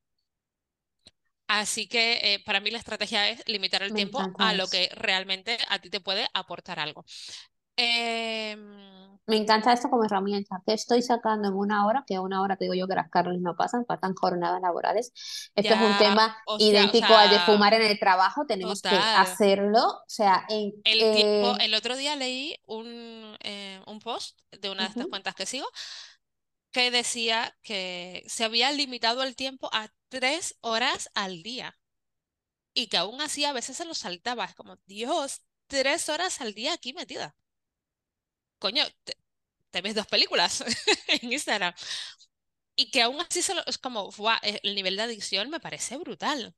Así 1.51 1.85
que 1.85 2.13
eh, 2.23 2.43
para 2.45 2.61
mí 2.61 2.71
la 2.71 2.77
estrategia 2.77 3.27
es 3.27 3.43
limitar 3.45 3.83
el 3.83 3.93
tiempo 3.93 4.21
a 4.37 4.53
lo 4.53 4.67
que 4.67 4.89
realmente 4.95 5.57
a 5.67 5.79
ti 5.79 5.89
te 5.89 5.99
puede 5.99 6.25
aportar 6.33 6.79
algo. 6.79 7.03
Em, 7.75 9.17
me 9.27 9.35
encanta 9.35 9.73
esto 9.73 9.89
como 9.89 10.05
herramienta. 10.05 10.61
¿Qué 10.65 10.71
estoy 10.71 11.01
sacando 11.01 11.49
en 11.49 11.53
una 11.53 11.85
hora? 11.85 12.05
Que 12.07 12.19
una 12.19 12.41
hora 12.41 12.55
te 12.55 12.63
digo 12.63 12.73
yo 12.73 12.87
que 12.87 12.95
las 12.95 13.09
Carlos 13.09 13.35
no 13.41 13.57
pasan, 13.57 13.83
pasan 13.83 14.15
jornadas 14.15 14.61
laborales. 14.61 15.11
Esto 15.53 15.73
es 15.73 15.81
un 15.81 15.97
tema 15.97 16.37
idéntico 16.57 17.13
al 17.13 17.29
de 17.29 17.39
fumar 17.39 17.73
en 17.73 17.81
el 17.81 17.99
trabajo. 17.99 18.45
Tenemos 18.47 18.81
que 18.81 18.95
hacerlo. 18.95 19.85
O 19.85 20.03
sea, 20.07 20.45
en, 20.47 20.71
el, 20.85 21.01
eh, 21.01 21.53
el 21.59 21.73
otro 21.73 21.97
día 21.97 22.15
leí 22.15 22.55
un, 22.65 23.35
eh, 23.41 23.81
un 23.87 23.99
post 23.99 24.39
de 24.51 24.69
una 24.69 24.83
de 24.83 24.89
estas 24.89 25.07
cuentas 25.07 25.35
que 25.35 25.45
sigo 25.45 25.67
que 26.71 26.91
decía 26.91 27.57
que 27.61 28.23
se 28.27 28.43
había 28.43 28.71
limitado 28.71 29.23
el 29.23 29.35
tiempo 29.35 29.69
a 29.73 29.89
tres 30.09 30.57
horas 30.61 31.09
al 31.13 31.43
día 31.43 31.77
y 32.73 32.87
que 32.87 32.97
aún 32.97 33.21
así 33.21 33.45
a 33.45 33.53
veces 33.53 33.77
se 33.77 33.85
lo 33.85 33.93
saltaba. 33.93 34.45
Es 34.45 34.55
como, 34.55 34.77
Dios, 34.85 35.41
tres 35.67 36.09
horas 36.09 36.41
al 36.41 36.53
día 36.53 36.73
aquí 36.73 36.93
metida 36.93 37.35
coño, 38.61 38.83
te, 39.71 39.81
ves 39.81 39.95
dos 39.95 40.07
películas 40.07 40.63
en 41.21 41.33
Instagram. 41.33 41.73
Y 42.75 42.89
que 42.89 43.01
aún 43.01 43.17
así 43.19 43.39
es 43.39 43.77
como, 43.79 44.09
eh, 44.43 44.59
el 44.63 44.75
nivel 44.75 44.95
de 44.95 45.01
adicción 45.01 45.49
me 45.49 45.59
parece 45.59 45.97
brutal. 45.97 46.55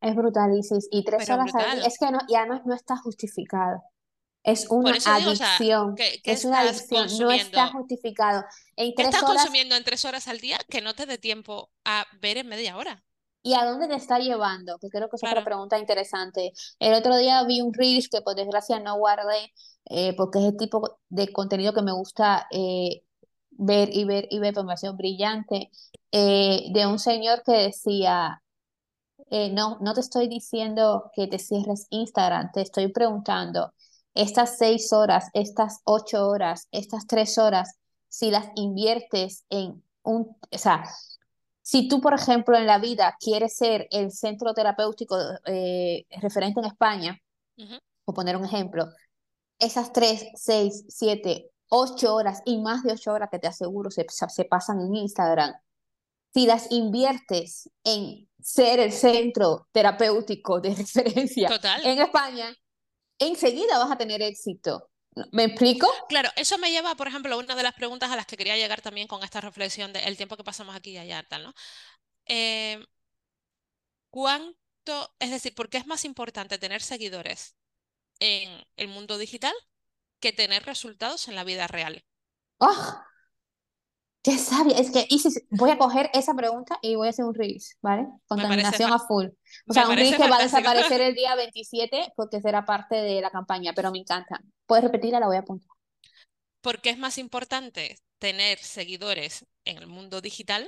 Es 0.00 0.14
brutal, 0.14 0.52
Y 0.90 1.04
tres 1.04 1.30
horas 1.30 1.54
al 1.54 1.78
día, 1.78 1.86
es 1.86 1.96
que 1.98 2.10
no, 2.10 2.18
y 2.28 2.34
además 2.34 2.66
no 2.66 2.74
está 2.74 2.96
justificado. 2.96 3.82
Es 4.44 4.66
una 4.68 4.90
adicción. 4.90 5.96
es 6.22 6.44
una 6.44 6.60
adicción, 6.60 7.08
no 7.18 7.30
está 7.30 7.68
justificado. 7.68 8.44
¿Qué 8.76 8.92
estás 8.98 9.22
consumiendo 9.22 9.74
en 9.74 9.82
tres 9.84 10.04
horas 10.04 10.28
al 10.28 10.38
día 10.38 10.58
que 10.68 10.82
no 10.82 10.94
te 10.94 11.06
dé 11.06 11.16
tiempo 11.16 11.70
a 11.84 12.06
ver 12.20 12.36
en 12.36 12.48
media 12.48 12.76
hora? 12.76 13.02
¿Y 13.42 13.54
a 13.54 13.64
dónde 13.64 13.88
te 13.88 13.94
está 13.94 14.18
llevando? 14.18 14.78
Que 14.78 14.88
creo 14.88 15.08
que 15.08 15.16
es 15.16 15.24
otra 15.24 15.44
pregunta 15.44 15.78
interesante. 15.78 16.52
El 16.78 16.92
otro 16.92 17.16
día 17.16 17.42
vi 17.44 17.62
un 17.62 17.72
Reels 17.72 18.08
que 18.08 18.20
por 18.20 18.34
desgracia 18.34 18.80
no 18.80 18.98
guardé, 18.98 19.52
eh, 19.86 20.14
porque 20.14 20.38
es 20.38 20.44
el 20.44 20.56
tipo 20.58 20.98
de 21.08 21.32
contenido 21.32 21.72
que 21.72 21.82
me 21.82 21.92
gusta 21.92 22.46
eh, 22.50 23.02
ver 23.50 23.88
y 23.94 24.04
ver 24.04 24.28
y 24.30 24.38
ver, 24.40 24.48
información 24.48 24.96
brillante, 24.96 25.70
eh, 26.12 26.66
de 26.72 26.86
un 26.86 26.98
señor 26.98 27.42
que 27.44 27.52
decía, 27.52 28.42
no, 29.52 29.78
no 29.80 29.94
te 29.94 30.00
estoy 30.00 30.28
diciendo 30.28 31.10
que 31.14 31.26
te 31.26 31.38
cierres 31.38 31.86
Instagram, 31.90 32.52
te 32.52 32.60
estoy 32.60 32.88
preguntando, 32.88 33.74
estas 34.14 34.58
seis 34.58 34.92
horas, 34.92 35.28
estas 35.34 35.80
ocho 35.84 36.28
horas, 36.28 36.68
estas 36.70 37.06
tres 37.06 37.36
horas, 37.38 37.76
si 38.08 38.30
las 38.30 38.46
inviertes 38.54 39.44
en 39.50 39.82
un, 40.02 40.36
o 40.50 40.58
sea, 40.58 40.84
si 41.62 41.88
tú, 41.88 42.00
por 42.00 42.14
ejemplo, 42.14 42.56
en 42.56 42.66
la 42.66 42.78
vida 42.78 43.16
quieres 43.18 43.56
ser 43.56 43.88
el 43.90 44.12
centro 44.12 44.52
terapéutico 44.54 45.16
referente 46.20 46.60
en 46.60 46.66
España, 46.66 47.18
por 48.04 48.14
poner 48.14 48.36
un 48.36 48.44
ejemplo, 48.44 48.86
esas 49.58 49.92
tres, 49.92 50.26
seis, 50.36 50.84
siete, 50.88 51.50
ocho 51.68 52.14
horas 52.14 52.42
y 52.44 52.60
más 52.60 52.82
de 52.82 52.92
ocho 52.92 53.12
horas 53.12 53.30
que 53.32 53.38
te 53.38 53.48
aseguro 53.48 53.90
se, 53.90 54.04
se 54.08 54.44
pasan 54.44 54.80
en 54.80 54.94
Instagram, 54.94 55.54
si 56.34 56.46
las 56.46 56.70
inviertes 56.70 57.70
en 57.84 58.28
ser 58.40 58.80
el 58.80 58.92
centro 58.92 59.68
terapéutico 59.72 60.60
de 60.60 60.74
referencia 60.74 61.48
en 61.82 61.98
España, 62.00 62.54
enseguida 63.18 63.78
vas 63.78 63.90
a 63.90 63.98
tener 63.98 64.22
éxito. 64.22 64.90
¿Me 65.30 65.44
explico? 65.44 65.88
Claro, 66.08 66.30
eso 66.36 66.58
me 66.58 66.70
lleva, 66.70 66.96
por 66.96 67.06
ejemplo, 67.06 67.34
a 67.34 67.38
una 67.38 67.54
de 67.54 67.62
las 67.62 67.74
preguntas 67.74 68.10
a 68.10 68.16
las 68.16 68.26
que 68.26 68.36
quería 68.36 68.56
llegar 68.56 68.80
también 68.80 69.06
con 69.06 69.22
esta 69.22 69.40
reflexión 69.40 69.92
del 69.92 70.16
tiempo 70.16 70.36
que 70.36 70.42
pasamos 70.42 70.74
aquí 70.74 70.90
y 70.90 70.98
allá, 70.98 71.22
tal, 71.28 71.44
¿no? 71.44 71.54
Eh, 72.26 72.84
¿Cuánto, 74.10 75.14
es 75.20 75.30
decir, 75.30 75.54
por 75.54 75.68
qué 75.68 75.78
es 75.78 75.86
más 75.86 76.04
importante 76.04 76.58
tener 76.58 76.82
seguidores 76.82 77.56
en 78.18 78.64
el 78.76 78.88
mundo 78.88 79.18
digital 79.18 79.54
que 80.20 80.32
tener 80.32 80.64
resultados 80.64 81.28
en 81.28 81.34
la 81.34 81.44
vida 81.44 81.66
real. 81.66 82.04
¡Oh! 82.58 82.94
¡Qué 84.24 84.38
sabia! 84.38 84.78
Es 84.78 84.90
que 84.90 85.06
voy 85.50 85.70
a 85.70 85.76
coger 85.76 86.08
esa 86.14 86.32
pregunta 86.34 86.78
y 86.80 86.94
voy 86.94 87.08
a 87.08 87.10
hacer 87.10 87.26
un 87.26 87.34
Reels, 87.34 87.76
¿vale? 87.82 88.06
Contaminación 88.26 88.90
a 88.90 88.98
full. 88.98 89.26
O 89.68 89.72
sea, 89.74 89.86
un 89.86 89.96
Reels 89.96 90.16
que 90.16 90.28
va 90.28 90.38
a 90.38 90.42
desaparecer 90.42 91.02
el 91.02 91.14
día 91.14 91.34
27 91.34 92.14
porque 92.16 92.40
será 92.40 92.64
parte 92.64 92.96
de 92.96 93.20
la 93.20 93.30
campaña, 93.30 93.74
pero 93.74 93.92
me 93.92 93.98
encanta. 93.98 94.40
¿Puedes 94.64 94.84
repetirla? 94.84 95.20
La 95.20 95.26
voy 95.26 95.36
a 95.36 95.40
apuntar. 95.40 95.68
Porque 96.62 96.88
es 96.88 96.96
más 96.96 97.18
importante 97.18 97.98
tener 98.18 98.58
seguidores 98.58 99.46
en 99.66 99.76
el 99.76 99.88
mundo 99.88 100.22
digital 100.22 100.66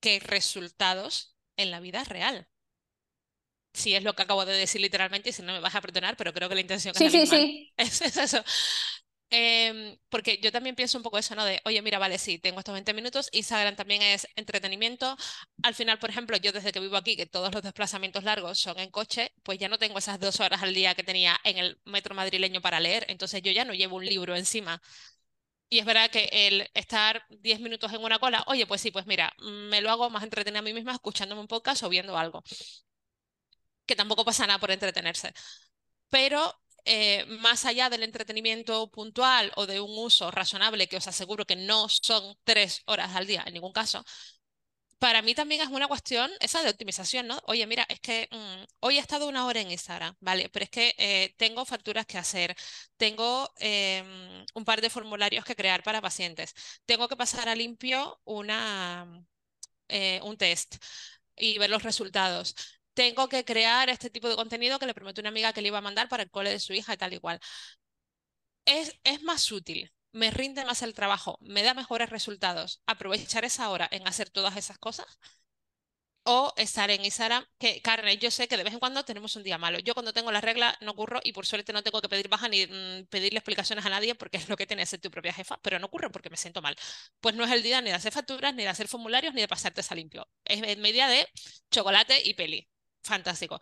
que 0.00 0.20
resultados 0.20 1.38
en 1.56 1.70
la 1.70 1.80
vida 1.80 2.04
real 2.04 2.46
si 3.74 3.94
es 3.94 4.04
lo 4.04 4.14
que 4.14 4.22
acabo 4.22 4.46
de 4.46 4.54
decir 4.54 4.80
literalmente, 4.80 5.32
si 5.32 5.42
no 5.42 5.52
me 5.52 5.60
vas 5.60 5.74
a 5.74 5.80
perdonar, 5.80 6.16
pero 6.16 6.32
creo 6.32 6.48
que 6.48 6.54
la 6.54 6.60
intención 6.60 6.94
sí, 6.94 7.06
es 7.06 7.12
sí, 7.12 7.26
sí. 7.26 7.72
Es, 7.76 8.00
eso. 8.00 8.42
Em, 9.30 9.98
porque 10.10 10.38
yo 10.38 10.52
también 10.52 10.76
pienso 10.76 10.96
un 10.96 11.02
poco 11.02 11.18
eso, 11.18 11.34
¿no? 11.34 11.44
De, 11.44 11.60
oye, 11.64 11.82
mira, 11.82 11.98
vale, 11.98 12.18
sí, 12.18 12.38
tengo 12.38 12.60
estos 12.60 12.72
20 12.72 12.94
minutos, 12.94 13.28
Instagram 13.32 13.74
también 13.74 14.00
es 14.02 14.28
entretenimiento. 14.36 15.16
Al 15.62 15.74
final, 15.74 15.98
por 15.98 16.10
ejemplo, 16.10 16.36
yo 16.36 16.52
desde 16.52 16.70
que 16.72 16.78
vivo 16.80 16.96
aquí, 16.96 17.16
que 17.16 17.26
todos 17.26 17.52
los 17.52 17.62
desplazamientos 17.62 18.22
largos 18.22 18.60
son 18.60 18.78
en 18.78 18.90
coche, 18.90 19.32
pues 19.42 19.58
ya 19.58 19.68
no 19.68 19.78
tengo 19.78 19.98
esas 19.98 20.20
dos 20.20 20.38
horas 20.40 20.62
al 20.62 20.72
día 20.74 20.94
que 20.94 21.02
tenía 21.02 21.36
en 21.44 21.58
el 21.58 21.80
metro 21.84 22.14
madrileño 22.14 22.60
para 22.60 22.78
leer, 22.80 23.06
entonces 23.08 23.42
yo 23.42 23.50
ya 23.50 23.64
no 23.64 23.74
llevo 23.74 23.96
un 23.96 24.06
libro 24.06 24.36
encima. 24.36 24.80
Y 25.70 25.80
es 25.80 25.86
verdad 25.86 26.10
que 26.10 26.28
el 26.32 26.70
estar 26.74 27.24
10 27.30 27.60
minutos 27.60 27.92
en 27.92 28.02
una 28.04 28.18
cola, 28.20 28.44
oye, 28.48 28.66
pues 28.66 28.80
sí, 28.80 28.90
pues 28.92 29.06
mira, 29.06 29.32
me 29.40 29.80
lo 29.80 29.90
hago 29.90 30.10
más 30.10 30.22
entretenido 30.22 30.60
a 30.60 30.62
mí 30.62 30.72
misma 30.74 30.92
escuchándome 30.92 31.40
un 31.40 31.48
podcast 31.48 31.82
o 31.82 31.88
viendo 31.88 32.16
algo 32.16 32.44
que 33.86 33.96
tampoco 33.96 34.24
pasa 34.24 34.46
nada 34.46 34.58
por 34.58 34.70
entretenerse. 34.70 35.32
Pero 36.10 36.40
eh, 36.84 37.24
más 37.40 37.64
allá 37.64 37.90
del 37.90 38.02
entretenimiento 38.02 38.90
puntual 38.90 39.52
o 39.56 39.66
de 39.66 39.80
un 39.80 39.96
uso 39.98 40.30
razonable, 40.30 40.88
que 40.88 40.96
os 40.96 41.06
aseguro 41.08 41.46
que 41.46 41.56
no 41.56 41.88
son 41.88 42.36
tres 42.44 42.82
horas 42.86 43.14
al 43.14 43.26
día 43.26 43.42
en 43.46 43.54
ningún 43.54 43.72
caso, 43.72 44.04
para 44.98 45.22
mí 45.22 45.34
también 45.34 45.60
es 45.60 45.68
una 45.68 45.86
cuestión 45.88 46.30
esa 46.40 46.62
de 46.62 46.70
optimización, 46.70 47.26
¿no? 47.26 47.38
Oye, 47.46 47.66
mira, 47.66 47.84
es 47.88 48.00
que 48.00 48.28
mm, 48.30 48.64
hoy 48.80 48.96
he 48.96 49.00
estado 49.00 49.28
una 49.28 49.44
hora 49.46 49.60
en 49.60 49.70
Instagram, 49.70 50.16
¿vale? 50.20 50.48
Pero 50.48 50.64
es 50.64 50.70
que 50.70 50.94
eh, 50.98 51.34
tengo 51.36 51.64
facturas 51.66 52.06
que 52.06 52.16
hacer, 52.18 52.56
tengo 52.96 53.52
em, 53.58 54.46
un 54.54 54.64
par 54.64 54.80
de 54.80 54.90
formularios 54.90 55.44
que 55.44 55.56
crear 55.56 55.82
para 55.82 56.00
pacientes, 56.00 56.54
tengo 56.86 57.08
que 57.08 57.16
pasar 57.16 57.48
a 57.50 57.54
limpio 57.54 58.20
una, 58.24 59.06
eh, 59.88 60.20
un 60.22 60.36
test 60.36 60.76
y 61.36 61.58
ver 61.58 61.70
los 61.70 61.82
resultados 61.82 62.54
tengo 62.94 63.28
que 63.28 63.44
crear 63.44 63.88
este 63.90 64.10
tipo 64.10 64.28
de 64.28 64.36
contenido 64.36 64.78
que 64.78 64.86
le 64.86 64.94
prometí 64.94 65.20
a 65.20 65.22
una 65.22 65.30
amiga 65.30 65.52
que 65.52 65.62
le 65.62 65.68
iba 65.68 65.78
a 65.78 65.80
mandar 65.80 66.08
para 66.08 66.22
el 66.22 66.30
cole 66.30 66.50
de 66.50 66.60
su 66.60 66.72
hija 66.72 66.94
y 66.94 66.96
tal 66.96 67.12
y 67.14 67.18
cual. 67.18 67.40
Es, 68.66 68.98
es 69.04 69.22
más 69.22 69.50
útil, 69.52 69.92
me 70.12 70.30
rinde 70.30 70.64
más 70.64 70.82
el 70.82 70.94
trabajo, 70.94 71.38
me 71.40 71.62
da 71.62 71.74
mejores 71.74 72.10
resultados 72.10 72.82
aprovechar 72.86 73.44
esa 73.44 73.68
hora 73.70 73.88
en 73.90 74.06
hacer 74.08 74.30
todas 74.30 74.56
esas 74.56 74.78
cosas 74.78 75.06
o 76.26 76.54
estar 76.56 76.90
en 76.90 77.04
Instagram, 77.04 77.44
que 77.58 77.82
carne, 77.82 78.16
yo 78.16 78.30
sé 78.30 78.48
que 78.48 78.56
de 78.56 78.64
vez 78.64 78.72
en 78.72 78.78
cuando 78.80 79.04
tenemos 79.04 79.36
un 79.36 79.42
día 79.42 79.58
malo. 79.58 79.78
Yo 79.80 79.92
cuando 79.94 80.12
tengo 80.14 80.32
la 80.32 80.40
regla 80.40 80.74
no 80.80 80.92
ocurro 80.92 81.20
y 81.22 81.32
por 81.32 81.44
suerte 81.46 81.72
no 81.74 81.82
tengo 81.82 82.00
que 82.00 82.08
pedir 82.08 82.28
baja 82.28 82.48
ni 82.48 82.66
mm, 82.66 83.06
pedirle 83.10 83.38
explicaciones 83.38 83.84
a 83.84 83.90
nadie 83.90 84.14
porque 84.14 84.38
es 84.38 84.48
lo 84.48 84.56
que 84.56 84.66
tiene 84.66 84.86
ser 84.86 85.00
tu 85.00 85.10
propia 85.10 85.34
jefa, 85.34 85.58
pero 85.62 85.78
no 85.78 85.86
ocurre 85.86 86.10
porque 86.10 86.30
me 86.30 86.36
siento 86.38 86.62
mal. 86.62 86.76
Pues 87.20 87.34
no 87.34 87.44
es 87.44 87.52
el 87.52 87.62
día 87.62 87.80
ni 87.82 87.90
de 87.90 87.96
hacer 87.96 88.12
facturas, 88.12 88.54
ni 88.54 88.62
de 88.62 88.70
hacer 88.70 88.88
formularios, 88.88 89.34
ni 89.34 89.42
de 89.42 89.48
pasarte 89.48 89.82
a 89.86 89.94
limpio. 89.94 90.26
Es 90.44 90.78
mi 90.78 90.92
día 90.92 91.08
de 91.08 91.28
chocolate 91.70 92.22
y 92.24 92.34
peli 92.34 92.68
fantástico. 93.04 93.60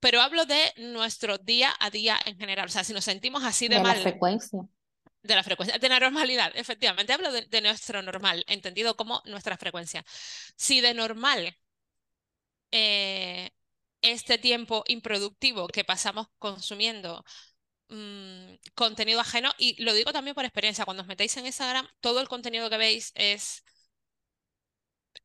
Pero 0.00 0.20
hablo 0.20 0.44
de 0.46 0.72
nuestro 0.76 1.38
día 1.38 1.74
a 1.80 1.90
día 1.90 2.18
en 2.24 2.38
general. 2.38 2.66
O 2.66 2.70
sea, 2.70 2.84
si 2.84 2.92
nos 2.92 3.04
sentimos 3.04 3.44
así 3.44 3.68
de, 3.68 3.76
de 3.76 3.82
mal. 3.82 3.96
La 3.96 4.02
frecuencia. 4.02 4.60
De 5.22 5.34
la 5.34 5.42
frecuencia, 5.42 5.78
de 5.78 5.88
la 5.88 5.98
normalidad, 5.98 6.52
efectivamente. 6.54 7.12
Hablo 7.12 7.32
de, 7.32 7.60
nuestro 7.60 8.00
normal, 8.02 8.44
entendido 8.46 8.96
como 8.96 9.22
nuestra 9.24 9.56
frecuencia. 9.56 10.04
Si 10.56 10.80
de 10.80 10.94
normal 10.94 11.56
eh, 12.70 13.50
este 14.02 14.38
tiempo 14.38 14.84
improductivo 14.86 15.66
que 15.66 15.82
pasamos 15.82 16.28
consumiendo 16.38 17.24
mm, 17.88 18.54
contenido 18.76 19.18
ajeno, 19.18 19.52
y 19.58 19.82
lo 19.82 19.94
digo 19.94 20.12
también 20.12 20.36
por 20.36 20.44
experiencia, 20.44 20.84
cuando 20.84 21.02
os 21.02 21.08
metéis 21.08 21.36
en 21.36 21.46
Instagram, 21.46 21.88
todo 22.00 22.20
el 22.20 22.28
contenido 22.28 22.70
que 22.70 22.76
veis 22.76 23.10
es 23.16 23.64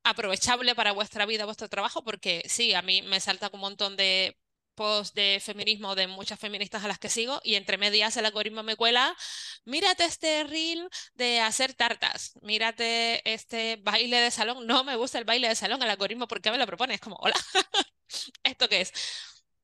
aprovechable 0.04 0.76
para 0.76 0.92
vuestra 0.94 1.26
vida, 1.26 1.46
vuestro 1.46 1.70
trabajo, 1.70 2.04
porque 2.04 2.44
sí, 2.48 2.74
a 2.74 2.82
mí 2.82 3.02
me 3.04 3.20
salta 3.20 3.50
un 3.54 3.60
montón 3.60 3.96
de 3.98 4.38
post 4.76 5.16
de 5.16 5.40
feminismo 5.42 5.96
de 5.96 6.08
muchas 6.08 6.40
feministas 6.40 6.84
a 6.84 6.88
las 6.88 6.98
que 7.00 7.10
sigo 7.10 7.40
y 7.44 7.56
entre 7.56 7.78
medias 7.78 8.16
el 8.18 8.26
algoritmo 8.26 8.64
me 8.64 8.76
cuela, 8.76 9.16
mírate 9.66 10.06
este 10.06 10.44
reel 10.44 10.90
de 11.14 11.42
hacer 11.42 11.74
tartas, 11.74 12.34
mírate 12.42 13.22
este 13.32 13.78
baile 13.84 14.18
de 14.18 14.32
salón, 14.32 14.66
no 14.68 14.84
me 14.84 14.96
gusta 14.96 15.20
el 15.20 15.26
baile 15.26 15.50
de 15.50 15.56
salón, 15.56 15.84
el 15.84 15.90
algoritmo, 15.90 16.28
¿por 16.28 16.42
qué 16.42 16.52
me 16.52 16.58
lo 16.58 16.66
propone? 16.66 16.96
Es 16.96 17.02
como, 17.02 17.18
hola, 17.18 17.36
¿esto 18.44 18.68
qué 18.70 18.82
es? 18.82 18.94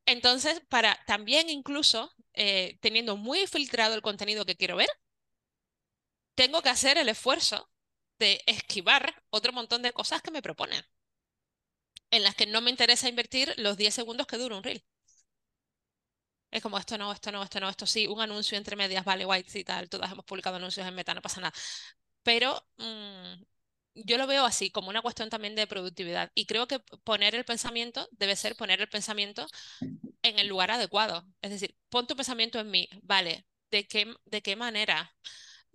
Entonces, 0.06 0.62
para 0.70 1.00
también 1.06 1.50
incluso 1.50 2.14
eh, 2.34 2.78
teniendo 2.82 3.18
muy 3.18 3.46
filtrado 3.48 3.96
el 3.96 4.02
contenido 4.02 4.46
que 4.46 4.56
quiero 4.56 4.76
ver, 4.78 4.90
tengo 6.36 6.62
que 6.62 6.70
hacer 6.70 6.98
el 6.98 7.10
esfuerzo 7.10 7.70
de 8.20 8.42
esquivar 8.48 9.24
otro 9.30 9.54
montón 9.54 9.82
de 9.82 9.94
cosas 9.94 10.22
que 10.22 10.32
me 10.32 10.42
proponen, 10.42 10.84
en 12.12 12.22
las 12.24 12.36
que 12.36 12.46
no 12.46 12.60
me 12.60 12.70
interesa 12.70 13.08
invertir 13.08 13.54
los 13.58 13.78
10 13.78 13.94
segundos 13.94 14.28
que 14.28 14.36
dura 14.38 14.58
un 14.58 14.64
reel. 14.64 14.84
Es 16.50 16.62
como 16.64 16.78
esto 16.78 16.98
no, 16.98 17.12
esto 17.12 17.32
no, 17.32 17.44
esto 17.44 17.60
no, 17.60 17.70
esto 17.70 17.86
sí, 17.86 18.08
un 18.08 18.22
anuncio 18.22 18.58
entre 18.58 18.76
medias, 18.76 19.04
vale, 19.04 19.26
white 19.26 19.60
y 19.60 19.64
tal, 19.66 19.90
todas 19.90 20.12
hemos 20.12 20.24
publicado 20.26 20.56
anuncios 20.56 20.88
en 20.88 20.96
Meta, 20.96 21.14
no 21.14 21.22
pasa 21.22 21.42
nada. 21.42 21.54
Pero 22.24 22.66
mm, 22.78 23.44
yo 23.96 24.18
lo 24.18 24.28
veo 24.28 24.46
así, 24.46 24.72
como 24.72 24.90
una 24.90 25.02
cuestión 25.02 25.30
también 25.30 25.56
de 25.56 25.68
productividad. 25.68 26.32
Y 26.36 26.46
creo 26.46 26.68
que 26.68 26.80
poner 27.04 27.36
el 27.36 27.46
pensamiento 27.46 28.08
debe 28.12 28.36
ser 28.36 28.56
poner 28.56 28.82
el 28.82 28.90
pensamiento 28.90 29.48
en 30.24 30.40
el 30.40 30.48
lugar 30.48 30.72
adecuado. 30.72 31.26
Es 31.42 31.52
decir, 31.52 31.76
pon 31.90 32.08
tu 32.08 32.16
pensamiento 32.16 32.60
en 32.60 32.72
mí, 32.72 32.90
vale, 33.04 33.46
¿de 33.72 33.88
qué, 33.88 34.14
de 34.26 34.42
qué 34.44 34.56
manera? 34.56 35.16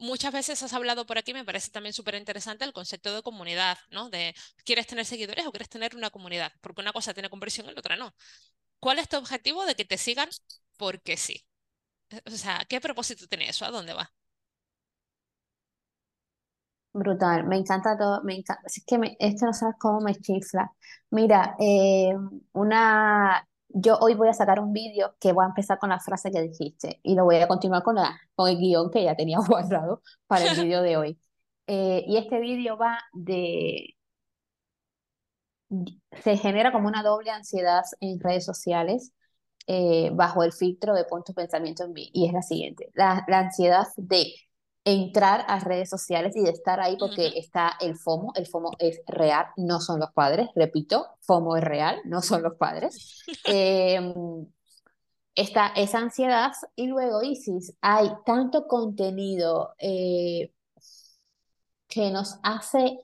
Muchas 0.02 0.32
veces 0.32 0.62
has 0.62 0.72
hablado 0.74 1.06
por 1.06 1.16
aquí, 1.18 1.32
me 1.32 1.44
parece 1.44 1.70
también 1.70 1.92
súper 1.92 2.16
interesante 2.16 2.64
el 2.64 2.72
concepto 2.72 3.14
de 3.14 3.22
comunidad, 3.22 3.78
¿no? 3.90 4.10
De, 4.10 4.34
¿quieres 4.64 4.86
tener 4.86 5.06
seguidores 5.06 5.46
o 5.46 5.52
quieres 5.52 5.68
tener 5.68 5.94
una 5.96 6.10
comunidad? 6.10 6.52
Porque 6.60 6.80
una 6.82 6.92
cosa 6.92 7.14
tiene 7.14 7.30
conversión 7.30 7.66
y 7.68 7.72
la 7.72 7.78
otra 7.80 7.96
no. 7.96 8.14
¿Cuál 8.80 8.98
es 9.00 9.08
tu 9.08 9.16
objetivo 9.18 9.66
de 9.66 9.74
que 9.76 9.84
te 9.86 9.98
sigan 9.98 10.28
porque 10.78 11.16
sí? 11.16 11.46
O 12.26 12.30
sea, 12.32 12.64
¿qué 12.68 12.80
propósito 12.80 13.26
tiene 13.28 13.48
eso? 13.48 13.64
¿A 13.66 13.70
dónde 13.72 13.94
va? 13.94 14.12
Brutal, 16.94 17.46
me 17.46 17.56
encanta 17.56 17.96
todo, 17.96 18.22
me 18.22 18.34
encanta, 18.36 18.62
es 18.66 18.84
que 18.86 18.98
me, 18.98 19.16
esto 19.18 19.46
no 19.46 19.52
sabes 19.54 19.76
cómo 19.78 20.00
me 20.00 20.14
chifla. 20.16 20.70
Mira, 21.10 21.56
eh, 21.58 22.14
una, 22.52 23.48
yo 23.74 23.98
hoy 24.00 24.14
voy 24.14 24.28
a 24.28 24.34
sacar 24.34 24.60
un 24.60 24.72
vídeo 24.72 25.14
que 25.20 25.32
voy 25.32 25.44
a 25.44 25.48
empezar 25.48 25.78
con 25.78 25.90
la 25.90 26.00
frase 26.00 26.30
que 26.30 26.42
dijiste 26.42 27.00
y 27.02 27.14
lo 27.14 27.24
voy 27.24 27.36
a 27.36 27.48
continuar 27.48 27.82
con, 27.82 27.96
la, 27.96 28.20
con 28.34 28.48
el 28.48 28.58
guion 28.58 28.90
que 28.90 29.04
ya 29.04 29.16
tenía 29.16 29.38
guardado 29.46 30.02
para 30.26 30.46
el 30.46 30.60
vídeo 30.60 30.82
de 30.82 30.96
hoy. 30.96 31.18
Eh, 31.66 32.04
y 32.06 32.16
este 32.16 32.40
vídeo 32.40 32.76
va 32.76 32.98
de... 33.12 33.96
Se 36.22 36.36
genera 36.36 36.70
como 36.72 36.88
una 36.88 37.02
doble 37.02 37.30
ansiedad 37.30 37.82
en 38.00 38.20
redes 38.20 38.44
sociales 38.44 39.12
eh, 39.66 40.10
bajo 40.12 40.42
el 40.44 40.52
filtro 40.52 40.94
de 40.94 41.04
pon 41.04 41.24
tu 41.24 41.32
pensamiento 41.34 41.84
en 41.84 41.92
mí. 41.92 42.10
Y 42.12 42.26
es 42.26 42.32
la 42.32 42.42
siguiente, 42.42 42.90
la, 42.94 43.24
la 43.28 43.38
ansiedad 43.40 43.86
de 43.96 44.34
entrar 44.84 45.44
a 45.48 45.60
redes 45.60 45.88
sociales 45.88 46.34
y 46.36 46.42
de 46.42 46.50
estar 46.50 46.80
ahí 46.80 46.96
porque 46.98 47.32
está 47.36 47.76
el 47.80 47.96
FOMO, 47.96 48.32
el 48.34 48.46
FOMO 48.46 48.72
es 48.78 49.00
real, 49.06 49.46
no 49.56 49.80
son 49.80 50.00
los 50.00 50.10
padres, 50.12 50.48
repito, 50.56 51.06
FOMO 51.20 51.56
es 51.56 51.64
real, 51.64 52.00
no 52.04 52.20
son 52.22 52.42
los 52.42 52.56
padres. 52.56 53.24
Em, 53.44 54.46
está 55.34 55.68
esa 55.76 55.98
ansiedad 55.98 56.52
y 56.76 56.86
luego 56.88 57.22
Isis, 57.22 57.74
hay 57.80 58.10
tanto 58.26 58.66
contenido 58.66 59.74
eh, 59.78 60.52
que 61.88 62.10
nos 62.10 62.38
hace 62.42 62.98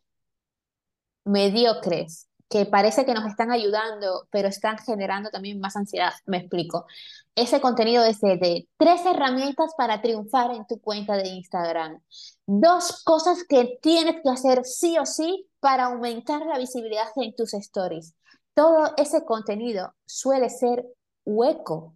mediocres 1.25 2.28
que 2.49 2.65
parece 2.65 3.05
que 3.05 3.15
nos 3.15 3.27
están 3.27 3.51
ayudando, 3.51 4.27
pero 4.31 4.49
están 4.49 4.79
generando 4.79 5.31
también 5.31 5.61
más 5.61 5.77
ansiedad. 5.77 6.13
Me 6.27 6.39
explico. 6.39 6.87
Ese 7.35 7.61
contenido 7.61 8.05
es 8.05 8.21
de 8.21 8.67
tres 8.79 9.05
herramientas 9.05 9.73
para 9.77 10.01
triunfar 10.01 10.53
en 10.53 10.67
tu 10.67 10.81
cuenta 10.81 11.17
de 11.17 11.29
Instagram. 11.29 12.01
Dos 12.47 13.05
cosas 13.05 13.45
que 13.49 13.79
tienes 13.83 14.17
que 14.23 14.31
hacer 14.31 14.65
sí 14.65 14.99
o 14.99 15.05
sí 15.05 15.47
para 15.61 15.85
aumentar 15.85 16.45
la 16.47 16.59
visibilidad 16.59 17.09
en 17.17 17.35
tus 17.37 17.53
stories. 17.55 18.15
Todo 18.55 18.95
ese 18.97 19.25
contenido 19.25 19.95
suele 20.07 20.49
ser 20.49 20.85
hueco, 21.25 21.95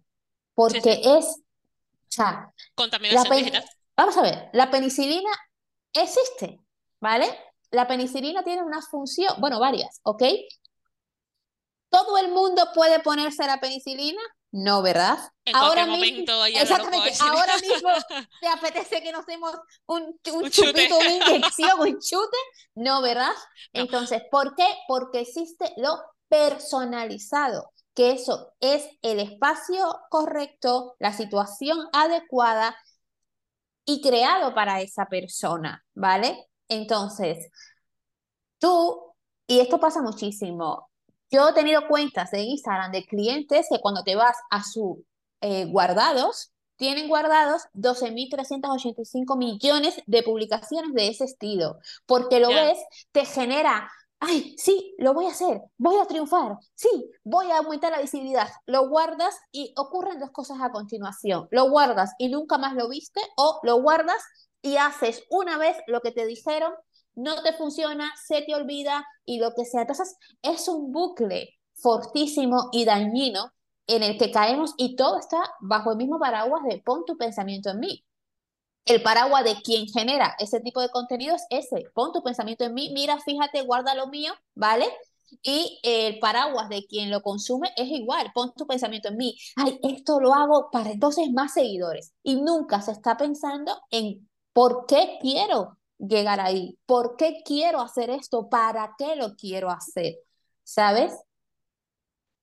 porque 0.53 1.01
es... 1.03 1.25
O 1.25 2.15
sea, 2.15 2.53
Vamos 3.97 4.17
a 4.17 4.21
ver, 4.21 4.49
la 4.53 4.69
penicilina 4.69 5.29
existe, 5.93 6.59
¿vale? 6.99 7.25
La 7.73 7.87
penicilina 7.87 8.43
tiene 8.43 8.61
una 8.61 8.81
función, 8.81 9.33
bueno, 9.39 9.59
varias, 9.59 9.99
¿ok? 10.03 10.23
¿Todo 11.89 12.17
el 12.19 12.31
mundo 12.31 12.67
puede 12.73 12.99
ponerse 12.99 13.45
la 13.45 13.59
penicilina? 13.59 14.21
No, 14.51 14.83
¿verdad? 14.83 15.17
ahora 15.53 15.87
mismo, 15.87 16.45
exactamente, 16.45 17.11
ahora 17.19 17.57
mismo 17.57 17.89
te 18.41 18.47
apetece 18.47 19.01
que 19.01 19.11
nos 19.11 19.25
demos 19.25 19.51
un, 19.87 20.19
un, 20.31 20.49
chupito, 20.51 20.97
una 20.97 21.11
inyección, 21.11 21.79
un 21.79 21.99
chute, 21.99 22.37
no, 22.75 23.01
¿verdad? 23.01 23.33
Entonces, 23.73 24.21
¿por 24.29 24.55
qué? 24.55 24.67
Porque 24.87 25.21
existe 25.21 25.73
lo 25.77 25.99
personalizado, 26.27 27.71
que 27.95 28.11
eso 28.11 28.53
es 28.59 28.87
el 29.01 29.19
espacio 29.19 29.99
correcto, 30.09 30.95
la 30.99 31.13
situación 31.13 31.87
adecuada 31.91 32.77
y 33.85 34.01
creado 34.01 34.53
para 34.53 34.81
esa 34.81 35.07
persona, 35.07 35.83
¿vale? 35.95 36.47
Entonces, 36.67 37.49
tú, 38.59 39.13
y 39.47 39.59
esto 39.59 39.79
pasa 39.79 40.01
muchísimo, 40.01 40.89
yo 41.29 41.49
he 41.49 41.53
tenido 41.53 41.87
cuentas 41.87 42.31
de 42.31 42.41
Instagram 42.41 42.91
de 42.91 43.05
clientes 43.05 43.67
que 43.69 43.79
cuando 43.79 44.03
te 44.03 44.15
vas 44.15 44.37
a 44.51 44.63
sus 44.63 44.99
eh, 45.41 45.65
guardados, 45.65 46.53
tienen 46.75 47.07
guardados 47.07 47.63
12.385 47.73 49.37
millones 49.37 50.01
de 50.05 50.23
publicaciones 50.23 50.93
de 50.93 51.07
ese 51.07 51.25
estilo, 51.25 51.77
porque 52.05 52.39
lo 52.39 52.49
ves, 52.49 52.77
te 53.11 53.25
genera, 53.25 53.89
ay, 54.19 54.55
sí, 54.57 54.93
lo 54.97 55.13
voy 55.13 55.25
a 55.25 55.29
hacer, 55.31 55.61
voy 55.77 55.97
a 55.97 56.05
triunfar, 56.05 56.57
sí, 56.75 56.89
voy 57.23 57.51
a 57.51 57.57
aumentar 57.57 57.91
la 57.91 58.01
visibilidad, 58.01 58.49
lo 58.65 58.87
guardas 58.89 59.35
y 59.51 59.73
ocurren 59.75 60.19
dos 60.19 60.31
cosas 60.31 60.57
a 60.61 60.71
continuación, 60.71 61.47
lo 61.51 61.69
guardas 61.69 62.11
y 62.17 62.29
nunca 62.29 62.57
más 62.57 62.73
lo 62.73 62.89
viste 62.89 63.21
o 63.37 63.59
lo 63.63 63.81
guardas 63.81 64.21
y 64.63 64.77
haces 64.77 65.23
una 65.29 65.59
vez 65.59 65.77
lo 65.85 66.01
que 66.01 66.11
te 66.11 66.25
dijeron, 66.25 66.73
no 67.13 67.43
te 67.43 67.53
funciona, 67.53 68.11
se 68.25 68.41
te 68.41 68.55
olvida 68.55 69.05
y 69.25 69.37
lo 69.39 69.53
que 69.53 69.65
sea. 69.65 69.81
Entonces, 69.81 70.15
es 70.41 70.67
un 70.67 70.91
bucle 70.91 71.59
fortísimo 71.75 72.69
y 72.71 72.85
dañino 72.85 73.51
en 73.85 74.01
el 74.01 74.17
que 74.17 74.31
caemos 74.31 74.73
y 74.77 74.95
todo 74.95 75.19
está 75.19 75.37
bajo 75.59 75.91
el 75.91 75.97
mismo 75.97 76.17
paraguas 76.17 76.63
de 76.63 76.81
pon 76.83 77.03
tu 77.05 77.17
pensamiento 77.17 77.69
en 77.69 77.79
mí. 77.79 78.05
El 78.85 79.03
paraguas 79.03 79.43
de 79.43 79.61
quien 79.61 79.87
genera 79.87 80.35
ese 80.39 80.59
tipo 80.61 80.81
de 80.81 80.89
contenidos 80.89 81.41
es 81.49 81.67
ese, 81.71 81.85
pon 81.93 82.11
tu 82.11 82.23
pensamiento 82.23 82.63
en 82.63 82.73
mí, 82.73 82.91
mira, 82.93 83.19
fíjate, 83.19 83.61
guarda 83.61 83.95
lo 83.95 84.07
mío, 84.07 84.33
¿vale? 84.55 84.85
Y 85.41 85.79
el 85.83 86.19
paraguas 86.19 86.69
de 86.69 86.85
quien 86.85 87.09
lo 87.09 87.21
consume 87.21 87.69
es 87.75 87.87
igual, 87.87 88.31
pon 88.33 88.53
tu 88.55 88.67
pensamiento 88.67 89.09
en 89.09 89.17
mí, 89.17 89.37
ay, 89.55 89.79
esto 89.83 90.19
lo 90.19 90.33
hago 90.33 90.69
para 90.71 90.91
entonces 90.91 91.31
más 91.31 91.53
seguidores. 91.53 92.13
Y 92.23 92.35
nunca 92.41 92.81
se 92.81 92.91
está 92.91 93.17
pensando 93.17 93.81
en 93.89 94.29
¿Por 94.53 94.85
qué 94.85 95.17
quiero 95.21 95.77
llegar 95.97 96.39
ahí? 96.39 96.77
¿Por 96.85 97.17
qué 97.17 97.41
quiero 97.43 97.81
hacer 97.81 98.09
esto? 98.09 98.49
¿Para 98.49 98.95
qué 98.97 99.15
lo 99.15 99.35
quiero 99.35 99.69
hacer? 99.69 100.15
¿Sabes? 100.63 101.13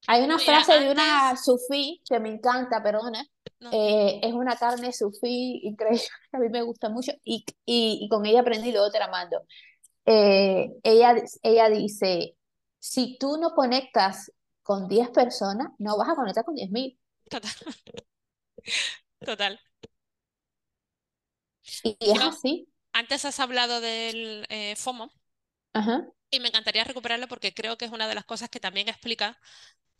Hay 0.06 0.22
una 0.22 0.38
frase 0.38 0.80
de 0.80 0.90
una 0.90 1.36
sufí 1.36 2.02
que 2.08 2.18
me 2.18 2.30
encanta, 2.30 2.82
perdona. 2.82 3.24
Eh, 3.72 4.20
es 4.22 4.32
una 4.32 4.56
carne 4.56 4.92
sufí 4.92 5.60
increíble, 5.62 6.02
a 6.32 6.38
mí 6.38 6.48
me 6.48 6.62
gusta 6.62 6.88
mucho 6.88 7.12
y, 7.22 7.44
y, 7.66 8.08
con 8.08 8.24
ella 8.24 8.40
aprendí 8.40 8.72
lo 8.72 8.82
otro 8.82 9.04
amando. 9.04 9.42
Eh, 10.06 10.70
ella, 10.82 11.14
ella 11.42 11.68
dice, 11.68 12.36
si 12.78 13.18
tú 13.18 13.36
no 13.36 13.54
conectas 13.54 14.32
con 14.62 14.88
10 14.88 15.10
personas, 15.10 15.68
no 15.78 15.96
vas 15.98 16.08
a 16.08 16.14
conectar 16.14 16.44
con 16.44 16.54
10.000. 16.54 16.98
Total. 17.28 17.50
Total. 19.24 19.60
Y 21.82 21.96
es 22.00 22.20
así. 22.20 22.68
Antes 22.92 23.24
has 23.24 23.40
hablado 23.40 23.80
del 23.80 24.46
eh, 24.48 24.74
FOMO 24.76 25.12
y 26.30 26.40
me 26.40 26.48
encantaría 26.48 26.84
recuperarlo 26.84 27.28
porque 27.28 27.54
creo 27.54 27.78
que 27.78 27.84
es 27.84 27.92
una 27.92 28.08
de 28.08 28.14
las 28.14 28.24
cosas 28.24 28.48
que 28.48 28.60
también 28.60 28.88
explica 28.88 29.38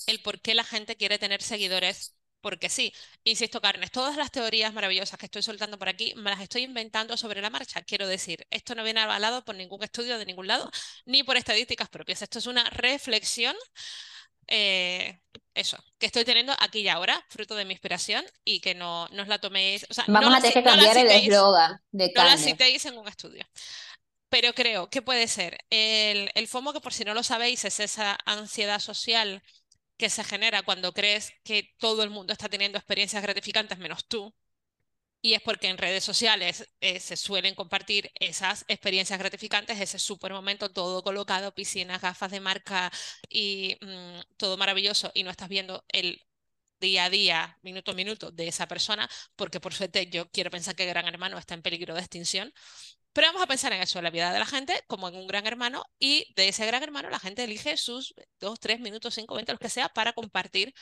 el 0.07 0.21
por 0.23 0.41
qué 0.41 0.55
la 0.55 0.65
gente 0.65 0.97
quiere 0.97 1.19
tener 1.19 1.43
seguidores. 1.43 2.17
Porque 2.41 2.71
sí, 2.71 2.95
insisto, 3.23 3.61
Carnes, 3.61 3.91
todas 3.91 4.17
las 4.17 4.31
teorías 4.31 4.73
maravillosas 4.73 5.19
que 5.19 5.27
estoy 5.27 5.43
soltando 5.43 5.79
por 5.79 5.91
aquí 5.91 6.15
me 6.17 6.31
las 6.31 6.41
estoy 6.41 6.63
inventando 6.63 7.17
sobre 7.19 7.43
la 7.43 7.51
marcha. 7.51 7.83
Quiero 7.83 8.07
decir, 8.07 8.47
esto 8.51 8.75
no 8.75 8.83
viene 8.83 9.01
avalado 9.01 9.45
por 9.45 9.55
ningún 9.55 9.83
estudio 9.83 10.19
de 10.19 10.25
ningún 10.25 10.47
lado, 10.47 10.71
ni 11.05 11.23
por 11.23 11.37
estadísticas 11.37 11.91
propias. 11.91 12.23
Esto 12.23 12.39
es 12.39 12.47
una 12.47 12.65
reflexión 12.71 13.55
eh, 14.51 15.21
eso, 15.55 15.83
que 15.99 16.07
estoy 16.07 16.25
teniendo 16.25 16.55
aquí 16.59 16.81
y 16.81 16.89
ahora, 16.89 17.25
fruto 17.29 17.55
de 17.55 17.65
mi 17.65 17.73
inspiración, 17.73 18.25
y 18.45 18.61
que 18.61 18.75
no, 18.75 19.05
os 19.05 19.29
la 19.29 19.39
toméis. 19.39 19.87
Vamos 20.07 20.35
a 20.35 20.41
tener 20.41 20.55
que 20.55 20.63
cambiar 20.63 20.97
el 20.97 21.11
eslogan 21.11 21.81
de 21.91 22.13
No 22.15 22.25
la 22.25 22.37
citéis 22.37 22.85
en 22.85 22.99
un 22.99 23.09
estudio. 23.09 23.47
Pero 24.29 24.53
creo 24.55 24.91
que 24.91 25.03
puede 25.03 25.27
ser 25.27 25.59
el, 25.71 26.31
el 26.35 26.47
FOMO, 26.47 26.73
que 26.73 26.81
por 26.81 26.93
si 26.93 27.05
no 27.05 27.15
lo 27.15 27.23
sabéis, 27.23 27.65
es 27.65 27.81
esa 27.81 28.17
ansiedad 28.27 28.79
social 28.79 29.43
que 29.97 30.09
se 30.09 30.25
genera 30.25 30.63
cuando 30.63 30.95
crees 30.95 31.33
que 31.45 31.75
todo 31.79 32.03
el 32.03 32.11
mundo 32.11 32.33
está 32.33 32.49
teniendo 32.49 32.79
experiencias 32.79 33.23
gratificantes 33.23 33.79
menos 33.79 34.07
tú. 34.07 34.35
Y 35.23 35.35
es 35.35 35.43
porque 35.43 35.69
en 35.69 35.77
redes 35.79 36.03
sociales 36.05 36.67
eh, 36.81 36.99
se 37.01 37.17
suelen 37.17 37.55
compartir 37.55 38.11
esas 38.15 38.65
experiencias 38.69 39.19
gratificantes, 39.19 39.79
ese 39.81 39.99
super 39.99 40.33
momento, 40.33 40.71
todo 40.73 41.03
colocado, 41.03 41.55
piscinas, 41.55 42.01
gafas 42.01 42.31
de 42.31 42.41
marca 42.41 42.91
y 43.29 43.77
mm, 43.83 44.21
todo 44.39 44.57
maravilloso, 44.57 45.11
y 45.15 45.23
no 45.25 45.31
estás 45.31 45.49
viendo 45.51 45.85
el 45.89 46.23
día 46.81 47.05
a 47.07 47.11
día, 47.11 47.59
minuto 47.63 47.93
a 47.93 47.95
minuto 47.95 48.31
de 48.31 48.49
esa 48.49 48.67
persona, 48.67 49.09
porque 49.37 49.61
por 49.61 49.75
suerte 49.75 50.09
yo 50.11 50.31
quiero 50.31 50.51
pensar 50.51 50.75
que 50.75 50.87
Gran 50.87 51.07
Hermano 51.07 51.39
está 51.39 51.55
en 51.55 51.63
peligro 51.63 51.95
de 51.95 52.01
extinción. 52.01 52.53
Pero 53.13 53.29
vamos 53.29 53.43
a 53.43 53.47
pensar 53.47 53.73
en 53.73 53.83
eso, 53.83 53.99
en 53.99 54.05
la 54.05 54.11
vida 54.11 54.33
de 54.33 54.39
la 54.39 54.47
gente, 54.47 54.83
como 54.87 55.09
en 55.09 55.17
un 55.17 55.27
gran 55.27 55.47
hermano, 55.47 55.85
y 55.99 56.33
de 56.37 56.49
ese 56.49 56.67
gran 56.67 56.83
hermano 56.83 57.11
la 57.11 57.19
gente 57.19 57.45
elige 57.45 57.77
sus 57.77 58.15
dos, 58.39 58.61
tres 58.61 58.81
minutos, 58.81 59.15
cinco, 59.15 59.35
veinte, 59.35 59.53
los 59.53 59.61
que 59.61 59.69
sea, 59.69 59.89
para 59.89 60.13
compartir 60.13 60.73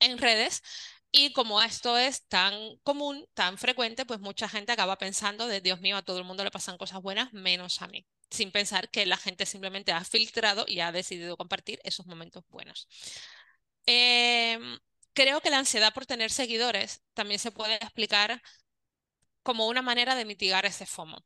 en 0.00 0.18
redes. 0.18 0.62
Y 1.10 1.32
como 1.32 1.62
esto 1.62 1.96
es 1.96 2.26
tan 2.26 2.76
común, 2.82 3.26
tan 3.34 3.56
frecuente, 3.56 4.04
pues 4.04 4.20
mucha 4.20 4.48
gente 4.48 4.72
acaba 4.72 4.98
pensando 4.98 5.46
de, 5.46 5.60
Dios 5.60 5.80
mío, 5.80 5.96
a 5.96 6.02
todo 6.02 6.18
el 6.18 6.24
mundo 6.24 6.44
le 6.44 6.50
pasan 6.50 6.76
cosas 6.76 7.00
buenas, 7.00 7.32
menos 7.32 7.80
a 7.80 7.88
mí, 7.88 8.06
sin 8.30 8.52
pensar 8.52 8.90
que 8.90 9.06
la 9.06 9.16
gente 9.16 9.46
simplemente 9.46 9.92
ha 9.92 10.04
filtrado 10.04 10.64
y 10.68 10.80
ha 10.80 10.92
decidido 10.92 11.36
compartir 11.36 11.80
esos 11.82 12.06
momentos 12.06 12.44
buenos. 12.48 12.88
Em, 13.86 14.78
creo 15.14 15.40
que 15.40 15.50
la 15.50 15.58
ansiedad 15.58 15.94
por 15.94 16.04
tener 16.06 16.30
seguidores 16.30 17.02
también 17.14 17.40
se 17.40 17.52
puede 17.52 17.76
explicar 17.76 18.42
como 19.42 19.66
una 19.66 19.82
manera 19.82 20.14
de 20.14 20.26
mitigar 20.26 20.66
ese 20.66 20.84
FOMO. 20.86 21.24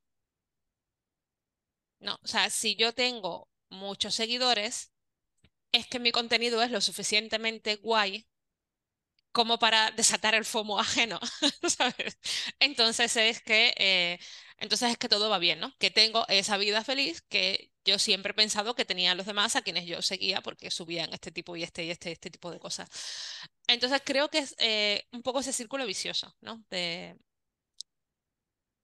No, 2.01 2.19
o 2.23 2.27
sea, 2.27 2.51
si 2.51 2.77
yo 2.77 2.93
tengo 2.93 3.49
muchos 3.69 4.15
seguidores, 4.15 4.93
es 5.73 5.87
que 5.89 5.99
mi 5.99 6.13
contenido 6.13 6.63
es 6.63 6.71
lo 6.71 6.81
suficientemente 6.81 7.77
guay 7.77 8.27
como 9.33 9.59
para 9.59 9.91
desatar 9.93 10.35
el 10.35 10.45
FOMO 10.45 10.79
ajeno. 10.81 11.21
Entonces 12.61 13.17
es 13.17 13.43
que, 13.43 13.75
eh, 13.77 14.19
entonces 14.59 14.91
es 14.93 14.99
que 14.99 15.09
todo 15.09 15.31
va 15.31 15.39
bien, 15.39 15.61
¿no? 15.61 15.75
Que 15.79 15.91
tengo 15.91 16.27
esa 16.29 16.57
vida 16.59 16.85
feliz 16.85 17.23
que 17.23 17.71
yo 17.85 17.99
siempre 17.99 18.33
he 18.33 18.35
pensado 18.35 18.75
que 18.75 18.85
tenían 18.85 19.17
los 19.17 19.27
demás 19.27 19.57
a 19.57 19.63
quienes 19.63 19.87
yo 19.87 20.03
seguía 20.03 20.41
porque 20.43 20.71
subían 20.71 21.13
este 21.13 21.33
tipo 21.33 21.57
y 21.57 21.63
este 21.65 21.85
y 21.85 21.91
este, 21.91 22.13
este 22.13 22.31
tipo 22.31 22.51
de 22.51 22.61
cosas. 22.61 22.89
Entonces 23.67 24.03
creo 24.05 24.29
que 24.29 24.39
es 24.39 24.55
eh, 24.59 25.05
un 25.13 25.23
poco 25.23 25.41
ese 25.41 25.53
círculo 25.53 25.87
vicioso, 25.87 26.37
¿no? 26.41 26.65
De 26.71 27.17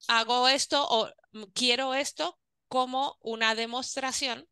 hago 0.08 0.48
esto 0.48 0.86
o 0.88 1.10
quiero 1.54 1.94
esto 1.94 2.38
como 2.68 3.16
una 3.20 3.54
demostración 3.54 4.48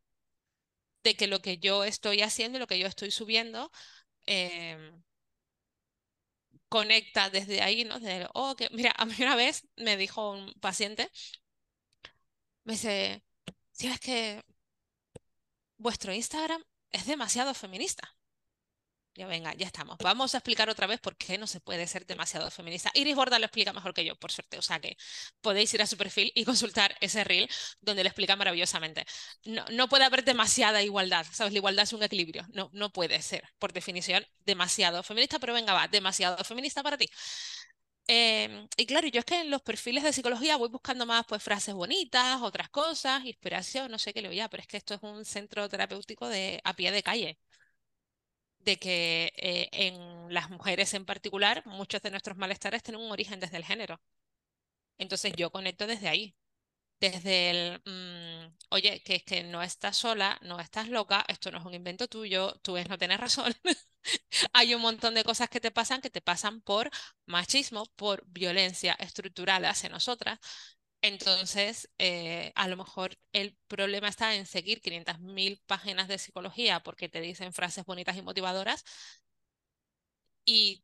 de 1.03 1.15
que 1.15 1.27
lo 1.27 1.41
que 1.41 1.57
yo 1.57 1.83
estoy 1.83 2.21
haciendo 2.21 2.57
y 2.57 2.59
lo 2.59 2.67
que 2.67 2.79
yo 2.79 2.87
estoy 2.87 3.11
subiendo 3.11 3.71
em, 4.25 5.03
conecta 6.69 7.29
desde 7.29 7.61
ahí, 7.61 7.83
¿no? 7.85 7.97
oh, 8.33 8.55
que, 8.55 8.69
mira, 8.71 8.93
a 8.97 9.05
mí 9.05 9.13
una 9.19 9.35
vez 9.35 9.67
me 9.75 9.97
dijo 9.97 10.31
un 10.31 10.53
paciente, 10.59 11.09
me 12.63 12.73
dice, 12.73 13.23
si 13.71 13.87
es 13.87 13.99
que 13.99 14.43
vuestro 15.77 16.13
Instagram 16.13 16.63
es 16.91 17.05
demasiado 17.05 17.53
feminista. 17.53 18.16
Ya 19.17 19.25
venga, 19.25 19.51
ya 19.55 19.65
estamos. 19.65 19.97
Vamos 19.97 20.35
a 20.35 20.37
explicar 20.37 20.69
otra 20.69 20.85
vez 20.85 20.99
por 20.99 21.17
qué 21.17 21.39
no 21.39 21.47
se 21.47 21.59
puede 21.59 21.87
ser 21.87 22.05
demasiado 22.05 22.51
feminista. 22.51 22.91
Iris 22.93 23.15
Borda 23.15 23.39
lo 23.39 23.45
explica 23.45 23.73
mejor 23.73 23.91
que 23.95 24.05
yo, 24.05 24.15
por 24.15 24.31
suerte. 24.31 24.59
O 24.59 24.61
sea 24.61 24.79
que 24.79 24.95
podéis 25.41 25.73
ir 25.73 25.81
a 25.81 25.87
su 25.87 25.97
perfil 25.97 26.31
y 26.35 26.45
consultar 26.45 26.95
ese 27.01 27.23
reel 27.23 27.49
donde 27.81 28.03
le 28.03 28.09
explica 28.09 28.35
maravillosamente. 28.35 29.05
No, 29.43 29.65
no 29.71 29.89
puede 29.89 30.03
haber 30.05 30.23
demasiada 30.23 30.83
igualdad, 30.83 31.25
¿sabes? 31.31 31.51
La 31.51 31.57
igualdad 31.57 31.83
es 31.85 31.93
un 31.93 32.03
equilibrio. 32.03 32.45
No, 32.53 32.69
no 32.73 32.91
puede 32.91 33.19
ser, 33.23 33.43
por 33.57 33.73
definición, 33.73 34.23
demasiado 34.45 35.01
feminista, 35.01 35.39
pero 35.39 35.53
venga, 35.53 35.73
va, 35.73 35.87
demasiado 35.87 36.43
feminista 36.43 36.83
para 36.83 36.97
ti. 36.97 37.09
Em, 38.09 38.67
y 38.77 38.85
claro, 38.85 39.07
yo 39.07 39.19
es 39.19 39.25
que 39.25 39.41
en 39.41 39.49
los 39.51 39.61
perfiles 39.61 40.03
de 40.03 40.13
psicología 40.13 40.55
voy 40.55 40.69
buscando 40.69 41.05
más 41.05 41.25
pues 41.27 41.43
frases 41.43 41.73
bonitas, 41.75 42.41
otras 42.41 42.69
cosas, 42.69 43.25
inspiración, 43.25 43.91
no 43.91 43.99
sé 43.99 44.13
qué 44.13 44.21
le 44.21 44.29
voy 44.29 44.39
a, 44.39 44.47
pero 44.49 44.61
es 44.61 44.67
que 44.67 44.77
esto 44.77 44.93
es 44.93 45.03
un 45.03 45.25
centro 45.25 45.67
terapéutico 45.67 46.27
de 46.29 46.61
a 46.63 46.73
pie 46.73 46.91
de 46.91 47.03
calle 47.03 47.37
de 48.67 48.77
que 48.79 49.33
eh, 49.37 49.69
en 49.71 50.33
las 50.33 50.49
mujeres 50.51 50.93
en 50.93 51.05
particular 51.05 51.63
muchos 51.65 52.01
de 52.01 52.11
nuestros 52.11 52.37
malestares 52.37 52.83
tienen 52.83 53.01
un 53.01 53.11
origen 53.13 53.39
desde 53.39 53.57
el 53.57 53.65
género. 53.65 54.01
Entonces 54.97 55.33
yo 55.37 55.51
conecto 55.51 55.87
desde 55.87 56.07
ahí, 56.09 56.35
desde 57.01 57.51
el, 57.51 57.81
mm, 57.85 58.55
oye, 58.71 59.01
que 59.03 59.15
es 59.17 59.23
que 59.23 59.43
no 59.43 59.63
estás 59.63 59.97
sola, 59.97 60.39
no 60.43 60.59
estás 60.59 60.89
loca, 60.89 61.25
esto 61.29 61.51
no 61.51 61.59
es 61.59 61.65
un 61.65 61.73
invento 61.75 62.07
tuyo, 62.09 62.55
tú 62.63 62.73
ves 62.73 62.89
no 62.89 62.97
tienes 62.99 63.19
razón. 63.19 63.53
Hay 64.53 64.75
un 64.75 64.81
montón 64.81 65.15
de 65.15 65.23
cosas 65.25 65.49
que 65.49 65.61
te 65.61 65.71
pasan 65.71 66.01
que 66.01 66.09
te 66.11 66.21
pasan 66.21 66.61
por 66.61 66.89
machismo, 67.27 67.85
por 67.97 68.23
violencia 68.27 68.93
estructural 68.99 69.65
hacia 69.65 69.89
nosotras. 69.89 70.39
Entonces, 71.07 71.89
eh, 71.97 72.51
a 72.55 72.67
lo 72.67 72.77
mejor 72.77 73.17
el 73.33 73.57
problema 73.67 74.07
está 74.09 74.35
en 74.35 74.45
seguir 74.45 74.81
500.000 74.81 75.61
páginas 75.67 76.07
de 76.07 76.17
psicología 76.17 76.81
porque 76.81 77.09
te 77.09 77.21
dicen 77.21 77.53
frases 77.53 77.85
bonitas 77.85 78.17
y 78.17 78.21
motivadoras 78.21 78.83
y 80.45 80.83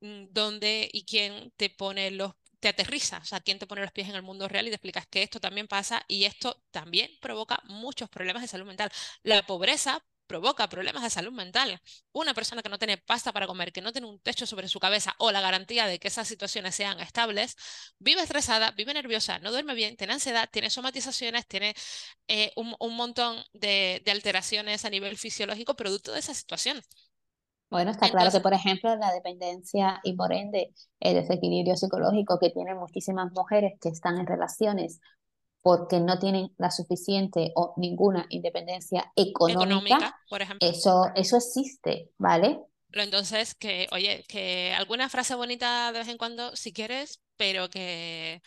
mm, 0.00 0.26
dónde 0.30 0.88
y 0.92 1.04
quién 1.04 1.52
te 1.56 1.70
pone 1.70 2.10
los 2.10 2.32
te 2.60 2.68
aterriza, 2.68 3.18
o 3.18 3.24
sea, 3.24 3.40
quién 3.40 3.58
te 3.58 3.66
pone 3.66 3.82
los 3.82 3.92
pies 3.92 4.08
en 4.08 4.14
el 4.16 4.22
mundo 4.22 4.48
real 4.48 4.66
y 4.66 4.70
te 4.70 4.76
explicas 4.76 5.06
que 5.06 5.22
esto 5.22 5.40
también 5.40 5.68
pasa 5.68 6.02
y 6.08 6.24
esto 6.24 6.62
también 6.70 7.10
provoca 7.20 7.60
muchos 7.64 8.08
problemas 8.08 8.40
de 8.42 8.48
salud 8.48 8.66
mental. 8.66 8.90
La 9.22 9.44
pobreza 9.46 10.02
provoca 10.26 10.68
problemas 10.68 11.02
de 11.02 11.10
salud 11.10 11.32
mental. 11.32 11.80
Una 12.12 12.34
persona 12.34 12.62
que 12.62 12.68
no 12.68 12.78
tiene 12.78 12.98
pasta 12.98 13.32
para 13.32 13.46
comer, 13.46 13.72
que 13.72 13.80
no 13.80 13.92
tiene 13.92 14.06
un 14.06 14.20
techo 14.20 14.46
sobre 14.46 14.68
su 14.68 14.80
cabeza 14.80 15.14
o 15.18 15.30
la 15.32 15.40
garantía 15.40 15.86
de 15.86 15.98
que 15.98 16.08
esas 16.08 16.28
situaciones 16.28 16.74
sean 16.74 17.00
estables, 17.00 17.56
vive 17.98 18.22
estresada, 18.22 18.72
vive 18.72 18.94
nerviosa, 18.94 19.38
no 19.38 19.50
duerme 19.50 19.74
bien, 19.74 19.96
tiene 19.96 20.14
ansiedad, 20.14 20.48
tiene 20.50 20.70
somatizaciones, 20.70 21.46
tiene 21.46 21.74
eh, 22.28 22.52
un, 22.56 22.96
montón 22.96 23.36
de, 23.52 24.02
alteraciones 24.10 24.84
a 24.84 24.90
nivel 24.90 25.16
fisiológico 25.16 25.74
producto 25.74 26.12
de 26.12 26.20
esa 26.20 26.34
situación. 26.34 26.80
Bueno, 27.68 27.90
está 27.90 28.08
claro 28.10 28.30
que, 28.30 28.40
por 28.40 28.54
ejemplo, 28.54 28.94
la 28.96 29.12
dependencia 29.12 30.00
y 30.04 30.14
por 30.14 30.32
ende 30.32 30.72
el 31.00 31.14
desequilibrio 31.14 31.76
psicológico 31.76 32.38
que 32.38 32.50
tienen 32.50 32.78
muchísimas 32.78 33.32
mujeres 33.32 33.72
que 33.80 33.88
están 33.88 34.18
en 34.18 34.26
relaciones 34.26 35.00
porque 35.66 35.98
no 35.98 36.16
tienen 36.20 36.54
la 36.58 36.70
suficiente 36.70 37.50
o 37.56 37.74
ninguna 37.76 38.26
independencia 38.28 39.10
económica, 39.16 40.16
por 40.30 40.40
ejemplo. 40.40 40.68
Eso, 40.68 41.10
eso 41.16 41.36
existe, 41.36 42.12
¿vale? 42.18 42.60
Entonces, 42.92 43.56
que, 43.56 43.88
oye, 43.90 44.24
que 44.28 44.72
alguna 44.78 45.08
frase 45.08 45.34
bonita 45.34 45.90
de 45.90 45.98
vez 45.98 46.06
en 46.06 46.18
cuando, 46.18 46.54
si 46.54 46.72
quieres, 46.72 47.20
pero 47.36 47.68
que 47.68 48.42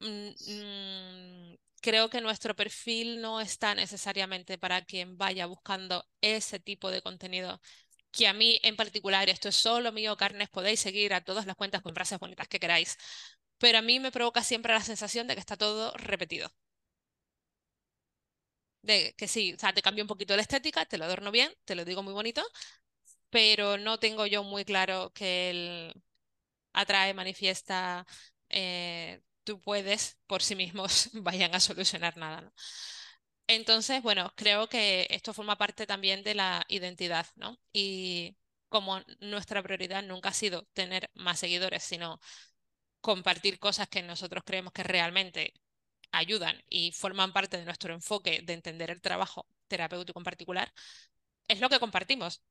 mm, 0.00 0.28
mm, 0.28 1.56
creo 1.82 2.08
que 2.08 2.22
nuestro 2.22 2.56
perfil 2.56 3.20
no 3.20 3.42
está 3.42 3.74
necesariamente 3.74 4.56
para 4.56 4.86
quien 4.86 5.18
vaya 5.18 5.44
buscando 5.44 6.02
ese 6.22 6.60
tipo 6.60 6.90
de 6.90 7.02
contenido 7.02 7.60
que 8.10 8.28
a 8.28 8.32
mí 8.32 8.58
en 8.62 8.76
particular, 8.76 9.28
esto 9.28 9.48
es 9.48 9.56
solo 9.56 9.92
mío, 9.92 10.16
carnes, 10.16 10.48
podéis 10.48 10.80
seguir 10.80 11.12
a 11.14 11.20
todas 11.22 11.46
las 11.46 11.56
cuentas 11.56 11.82
con 11.82 11.94
frases 11.94 12.18
bonitas 12.18 12.48
que 12.48 12.60
queráis, 12.60 12.96
pero 13.64 13.78
a 13.78 13.82
mí 13.88 13.96
me 14.00 14.12
provoca 14.16 14.42
siempre 14.44 14.74
la 14.74 14.82
sensación 14.90 15.26
de 15.26 15.34
que 15.34 15.40
está 15.40 15.56
todo 15.56 15.92
repetido. 16.10 16.48
De 18.82 19.14
que 19.16 19.28
sí, 19.28 19.54
o 19.54 19.58
sea, 19.58 19.72
te 19.72 19.80
cambio 19.82 20.04
un 20.04 20.08
poquito 20.08 20.36
la 20.36 20.42
estética, 20.42 20.84
te 20.84 20.98
lo 20.98 21.04
adorno 21.06 21.30
bien, 21.30 21.50
te 21.64 21.74
lo 21.74 21.84
digo 21.86 22.02
muy 22.02 22.12
bonito, 22.12 22.42
pero 23.30 23.78
no 23.78 23.98
tengo 24.00 24.26
yo 24.26 24.44
muy 24.44 24.64
claro 24.64 25.12
que 25.14 25.50
él 25.50 25.94
atrae, 26.74 27.14
manifiesta, 27.14 28.06
eh, 28.50 29.22
tú 29.44 29.60
puedes 29.60 30.18
por 30.26 30.42
sí 30.42 30.56
mismos 30.56 31.10
vayan 31.14 31.54
a 31.54 31.60
solucionar 31.60 32.16
nada, 32.18 32.42
¿no? 32.42 32.52
Entonces, 33.46 34.02
bueno, 34.02 34.32
creo 34.36 34.68
que 34.68 35.06
esto 35.10 35.34
forma 35.34 35.56
parte 35.58 35.86
también 35.86 36.22
de 36.24 36.34
la 36.34 36.64
identidad, 36.68 37.26
¿no? 37.36 37.58
Y 37.72 38.36
como 38.68 39.00
nuestra 39.20 39.62
prioridad 39.62 40.02
nunca 40.02 40.30
ha 40.30 40.32
sido 40.34 40.66
tener 40.74 41.10
más 41.14 41.38
seguidores, 41.40 41.82
sino 41.84 42.20
compartir 43.04 43.58
cosas 43.58 43.86
que 43.86 44.02
nosotros 44.02 44.42
creemos 44.46 44.72
que 44.72 44.82
realmente 44.82 45.52
ayudan 46.10 46.56
y 46.70 46.90
forman 46.92 47.34
parte 47.34 47.58
de 47.58 47.66
nuestro 47.66 47.92
enfoque 47.92 48.40
de 48.42 48.54
entender 48.54 48.90
el 48.90 49.02
trabajo 49.02 49.46
terapéutico 49.68 50.18
en 50.18 50.24
particular, 50.24 50.72
es 51.46 51.60
lo 51.60 51.68
que 51.68 51.78
compartimos. 51.78 52.42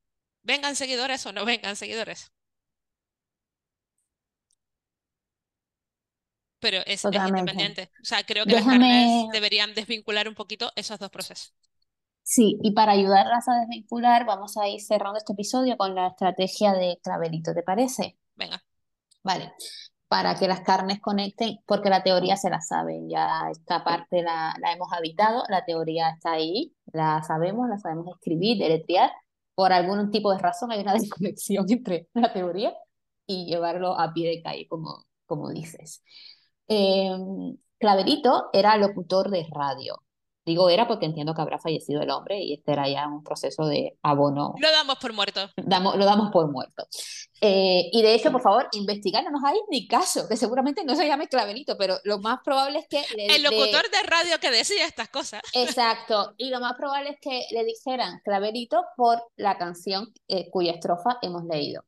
Vengan 0.44 0.76
seguidores 0.76 1.26
o 1.26 1.32
no 1.32 1.44
vengan 1.44 1.76
seguidores. 1.76 2.32
Pero 6.60 6.84
es, 6.86 7.04
independiente. 7.04 7.90
O 8.04 8.06
sea, 8.06 8.24
creo 8.24 8.46
que 8.46 8.54
las 8.54 8.64
carnes 8.64 9.30
deberían 9.32 9.74
desvincular 9.74 10.28
un 10.30 10.36
poquito 10.36 10.72
esos 10.76 11.00
dos 11.00 11.10
procesos. 11.10 11.56
Sí, 12.22 12.60
y 12.62 12.74
para 12.74 12.92
ayudarlas 12.92 13.50
a 13.50 13.60
desvincular, 13.62 14.24
vamos 14.26 14.56
a 14.58 14.68
ir 14.70 14.82
cerrando 14.82 15.18
este 15.18 15.34
episodio 15.34 15.78
con 15.78 15.96
la 15.96 16.10
estrategia 16.10 16.74
de 16.74 17.00
clavelito, 17.02 17.56
¿te 17.56 17.64
parece? 17.64 18.20
Venga. 18.36 18.64
Vale 19.24 19.52
para 20.14 20.36
que 20.36 20.48
las 20.48 20.62
carnes 20.62 21.02
conecten, 21.02 21.58
porque 21.66 21.90
la 21.90 22.04
teoría 22.04 22.38
se 22.38 22.52
la 22.52 22.62
saben, 22.62 23.10
ya 23.10 23.50
esta 23.50 23.84
parte 23.84 24.22
la, 24.22 24.54
la 24.62 24.72
hemos 24.72 24.94
habitado, 24.94 25.44
la 25.50 25.66
teoría 25.66 26.12
está 26.12 26.34
ahí, 26.34 26.72
la 26.92 27.24
sabemos, 27.24 27.68
la 27.68 27.80
sabemos 27.80 28.06
escribir, 28.18 28.60
deletrear, 28.60 29.10
por 29.56 29.74
algún 29.74 30.12
tipo 30.12 30.32
de 30.32 30.38
razón 30.38 30.72
hay 30.72 30.82
una 30.82 30.94
desconexión 31.00 31.66
entre 31.68 32.10
la 32.14 32.32
teoría 32.32 32.76
y 33.26 33.48
llevarlo 33.48 34.00
a 34.00 34.14
pie 34.14 34.30
de 34.30 34.44
calle, 34.44 34.68
como, 34.68 35.04
como 35.26 35.50
dices. 35.50 36.04
Em, 36.68 37.58
Claverito 37.80 38.52
era 38.54 38.78
locutor 38.78 39.32
de 39.32 39.48
radio. 39.52 39.96
Digo 40.46 40.70
era 40.70 40.88
porque 40.88 41.06
entiendo 41.06 41.34
que 41.34 41.42
habrá 41.42 41.58
fallecido 41.58 42.02
el 42.02 42.10
hombre 42.10 42.42
y 42.42 42.54
este 42.54 42.74
era 42.74 42.88
ya 42.90 43.08
un 43.08 43.24
proceso 43.24 43.66
de 43.66 43.98
abono. 44.02 44.56
Lo 44.60 44.72
damos 44.72 44.98
por 44.98 45.14
muerto. 45.14 45.50
Damos, 45.56 45.96
lo 45.96 46.06
damos 46.06 46.32
por 46.32 46.52
muerto. 46.52 46.86
Eh, 47.40 47.90
y 47.92 48.02
de 48.02 48.14
hecho, 48.14 48.32
por 48.32 48.42
favor, 48.42 48.68
investigar, 48.74 49.24
no 49.24 49.32
nos 49.32 49.44
hay 49.44 49.60
ni 49.70 49.88
caso, 49.88 50.28
que 50.28 50.38
seguramente 50.38 50.84
no 50.84 50.96
se 50.96 51.08
llame 51.08 51.28
Claverito, 51.28 51.78
pero 51.78 51.98
lo 52.04 52.20
más 52.20 52.40
probable 52.44 52.80
es 52.80 52.88
que... 52.88 53.04
el 53.18 53.44
locutor 53.44 53.90
de... 53.90 54.04
radio 54.04 54.40
que 54.40 54.52
decía 54.52 54.86
estas 54.86 55.10
cosas. 55.10 55.42
Exacto, 55.54 56.34
y 56.38 56.50
lo 56.50 56.60
más 56.60 56.74
probable 56.76 57.12
es 57.12 57.20
que 57.20 57.46
le 57.52 57.64
dijeran 57.64 58.22
Claverito 58.24 58.86
por 58.96 59.22
la 59.36 59.58
canción 59.58 60.14
eh, 60.28 60.50
cuya 60.50 60.74
estrofa 60.74 61.20
hemos 61.22 61.44
leído. 61.46 61.84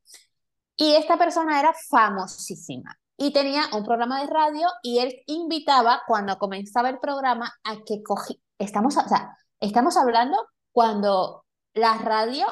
Y 0.77 0.95
esta 0.95 1.17
persona 1.17 1.59
era 1.59 1.73
famosísima 1.89 2.99
y 3.17 3.31
tenía 3.31 3.63
un 3.73 3.83
programa 3.83 4.21
de 4.21 4.27
radio 4.27 4.67
y 4.83 4.99
él 4.99 5.23
invitaba 5.27 6.01
cuando 6.05 6.37
comenzaba 6.37 6.89
el 6.89 6.99
programa 6.99 7.53
a 7.63 7.77
que 7.85 8.03
cogí, 8.03 8.41
estamos, 8.57 8.97
o 8.97 9.07
sea, 9.07 9.37
estamos 9.59 9.97
hablando 9.97 10.37
cuando 10.71 11.45
la 11.73 11.97
radio 11.97 12.45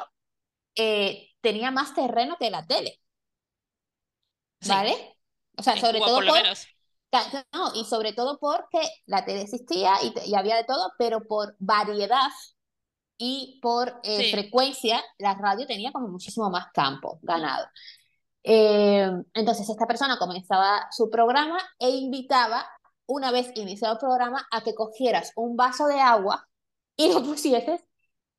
eh, 0.74 1.30
tenía 1.40 1.70
más 1.70 1.94
terreno 1.94 2.36
que 2.38 2.50
la 2.50 2.66
tele. 2.66 3.00
¿Vale? 4.66 5.18
O 5.56 5.62
sea, 5.62 5.76
sobre 5.76 5.98
todo 5.98 6.16
por, 6.16 6.24
no, 7.52 7.72
y 7.74 7.84
sobre 7.84 8.12
todo 8.12 8.38
porque 8.38 8.80
la 9.06 9.24
tele 9.24 9.42
existía 9.42 9.94
y, 10.02 10.34
había 10.34 10.56
de 10.56 10.64
todo, 10.64 10.92
pero 10.98 11.24
por 11.26 11.54
variedad 11.58 12.30
y 13.16 13.60
por 13.62 14.00
eh, 14.02 14.32
frecuencia, 14.32 15.02
la 15.18 15.34
radio 15.34 15.66
tenía 15.66 15.92
como 15.92 16.08
muchísimo 16.08 16.50
más 16.50 16.66
campo 16.72 17.20
ganado. 17.22 17.66
Eh, 18.42 19.10
entonces, 19.32 19.68
esta 19.68 19.86
persona 19.86 20.18
comenzaba 20.18 20.88
su 20.90 21.08
programa 21.08 21.58
e 21.78 21.88
invitaba, 21.90 22.66
una 23.06 23.30
vez 23.30 23.50
iniciado 23.54 23.94
el 23.94 24.00
programa, 24.00 24.46
a 24.50 24.62
que 24.62 24.74
cogieras 24.74 25.32
un 25.36 25.56
vaso 25.56 25.86
de 25.86 26.00
agua 26.00 26.46
y 26.96 27.12
lo 27.12 27.22
pusieses 27.24 27.80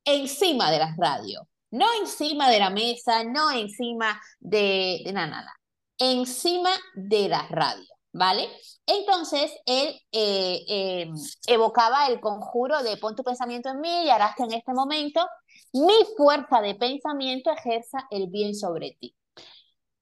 encima 0.04 0.70
de 0.70 0.78
la 0.78 0.94
radio. 0.96 1.48
No 1.70 1.86
encima 2.00 2.48
de 2.48 2.60
la 2.60 2.70
mesa, 2.70 3.24
no 3.24 3.50
encima 3.50 4.20
de, 4.38 5.02
de 5.04 5.12
nada, 5.12 5.26
nada. 5.26 5.52
Encima 5.98 6.70
de 6.94 7.28
la 7.28 7.42
radio, 7.48 7.88
¿vale? 8.12 8.48
Entonces, 8.86 9.52
él 9.66 10.00
eh, 10.12 10.64
em, 10.68 11.14
evocaba 11.48 12.06
el 12.06 12.20
conjuro 12.20 12.82
de 12.82 12.96
pon 12.98 13.16
tu 13.16 13.24
pensamiento 13.24 13.70
en 13.70 13.80
mí 13.80 14.04
y 14.04 14.10
harás 14.10 14.36
que 14.36 14.44
en 14.44 14.52
este 14.52 14.72
momento 14.72 15.26
mi 15.72 15.94
fuerza 16.16 16.60
de 16.60 16.76
pensamiento 16.76 17.50
ejerza 17.50 18.06
el 18.10 18.28
bien 18.28 18.54
sobre 18.54 18.96
ti. 19.00 19.15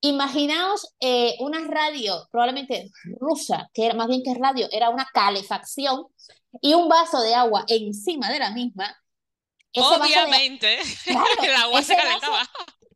Imaginaos 0.04 0.94
eh, 1.00 1.34
una 1.40 1.66
radio, 1.66 2.28
probablemente 2.30 2.90
rusa, 3.18 3.70
que 3.72 3.86
era 3.86 3.94
más 3.94 4.06
bien 4.06 4.22
que 4.22 4.34
radio, 4.34 4.68
era 4.70 4.90
una 4.90 5.08
calefacción 5.14 6.08
y 6.60 6.74
un 6.74 6.90
vaso 6.90 7.22
de 7.22 7.34
agua 7.34 7.64
encima 7.68 8.30
de 8.30 8.38
la 8.38 8.50
misma. 8.50 8.94
Obviamente, 9.74 10.78
el 11.42 11.54
agua 11.54 11.80
se 11.80 11.96
calentaba. 11.96 12.42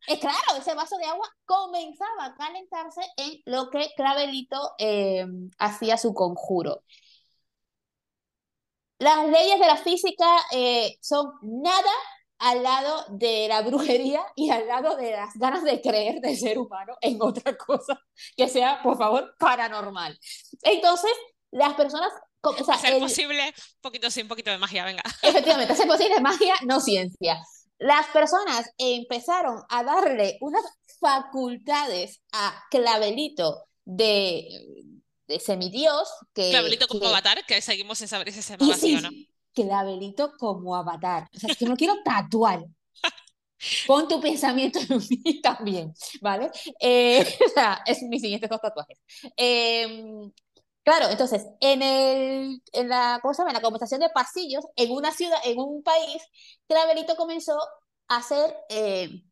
Eh, 0.06 0.18
claro, 0.18 0.58
ese 0.58 0.74
vaso 0.74 0.98
de 0.98 1.06
agua 1.06 1.26
comenzaba 1.46 2.26
a 2.26 2.34
calentarse 2.34 3.00
en 3.16 3.40
lo 3.46 3.70
que 3.70 3.90
Clavelito 3.96 4.74
eh, 4.76 5.24
hacía 5.56 5.96
su 5.96 6.12
conjuro. 6.12 6.82
Las 8.98 9.26
leyes 9.28 9.58
de 9.58 9.66
la 9.66 9.76
física 9.78 10.26
son 11.00 11.32
nada 11.40 11.90
al 12.38 12.62
lado 12.62 13.04
de 13.10 13.48
la 13.48 13.62
brujería 13.62 14.22
y 14.36 14.50
al 14.50 14.66
lado 14.66 14.96
de 14.96 15.12
las 15.12 15.34
ganas 15.34 15.64
de 15.64 15.80
creer 15.80 16.20
del 16.20 16.36
ser 16.36 16.58
humano 16.58 16.96
en 17.00 17.18
otra 17.20 17.56
cosa 17.56 18.00
que 18.36 18.48
sea, 18.48 18.82
por 18.82 18.96
favor, 18.96 19.34
paranormal. 19.38 20.18
Entonces, 20.62 21.10
las 21.50 21.74
personas... 21.74 22.12
O 22.40 22.64
sea, 22.64 22.78
ser 22.78 23.00
posible, 23.00 23.42
un 23.46 23.80
poquito 23.80 24.10
sí, 24.10 24.22
un 24.22 24.28
poquito 24.28 24.50
de 24.50 24.58
magia, 24.58 24.84
venga. 24.84 25.02
Efectivamente, 25.22 25.74
ser 25.74 25.88
posible 25.88 26.20
magia, 26.20 26.54
no 26.64 26.80
ciencia. 26.80 27.42
Las 27.78 28.06
personas 28.08 28.70
empezaron 28.78 29.62
a 29.68 29.82
darle 29.82 30.38
unas 30.40 30.62
facultades 31.00 32.22
a 32.32 32.64
Clavelito 32.70 33.64
de, 33.84 34.46
de 35.26 35.40
semidios. 35.40 36.08
Que, 36.32 36.50
Clavelito 36.50 36.86
como 36.86 37.06
avatar, 37.06 37.44
que 37.44 37.60
seguimos 37.60 37.98
sin 37.98 38.06
saber 38.06 38.32
si 38.32 38.40
se 38.40 38.56
llama 38.56 38.72
así 38.72 38.96
o 38.96 39.00
no 39.00 39.10
clavelito 39.66 40.32
como 40.38 40.76
avatar. 40.76 41.28
O 41.34 41.38
sea, 41.38 41.50
es 41.50 41.56
que 41.58 41.66
no 41.66 41.76
quiero 41.76 41.96
tatuar. 42.04 42.60
Pon 43.86 44.06
tu 44.06 44.20
pensamiento 44.20 44.78
en 44.78 44.98
mí 44.98 45.40
también, 45.42 45.92
¿vale? 46.20 46.50
Eh, 46.80 47.26
o 47.46 47.48
sea, 47.48 47.82
es 47.86 48.02
mis 48.02 48.22
siguientes 48.22 48.48
dos 48.48 48.60
tatuajes. 48.60 48.98
Em, 49.36 50.30
claro, 50.84 51.08
entonces, 51.10 51.46
en, 51.60 51.82
el, 51.82 52.62
en 52.72 52.88
la. 52.88 53.20
En 53.22 53.52
la 53.52 53.60
conversación 53.62 54.00
de 54.00 54.10
pasillos, 54.10 54.64
en 54.76 54.92
una 54.92 55.12
ciudad, 55.12 55.38
en 55.44 55.58
un 55.58 55.82
país, 55.82 56.22
Clavelito 56.68 57.16
comenzó 57.16 57.58
a 58.08 58.18
hacer 58.18 58.56
eh, 58.68 59.22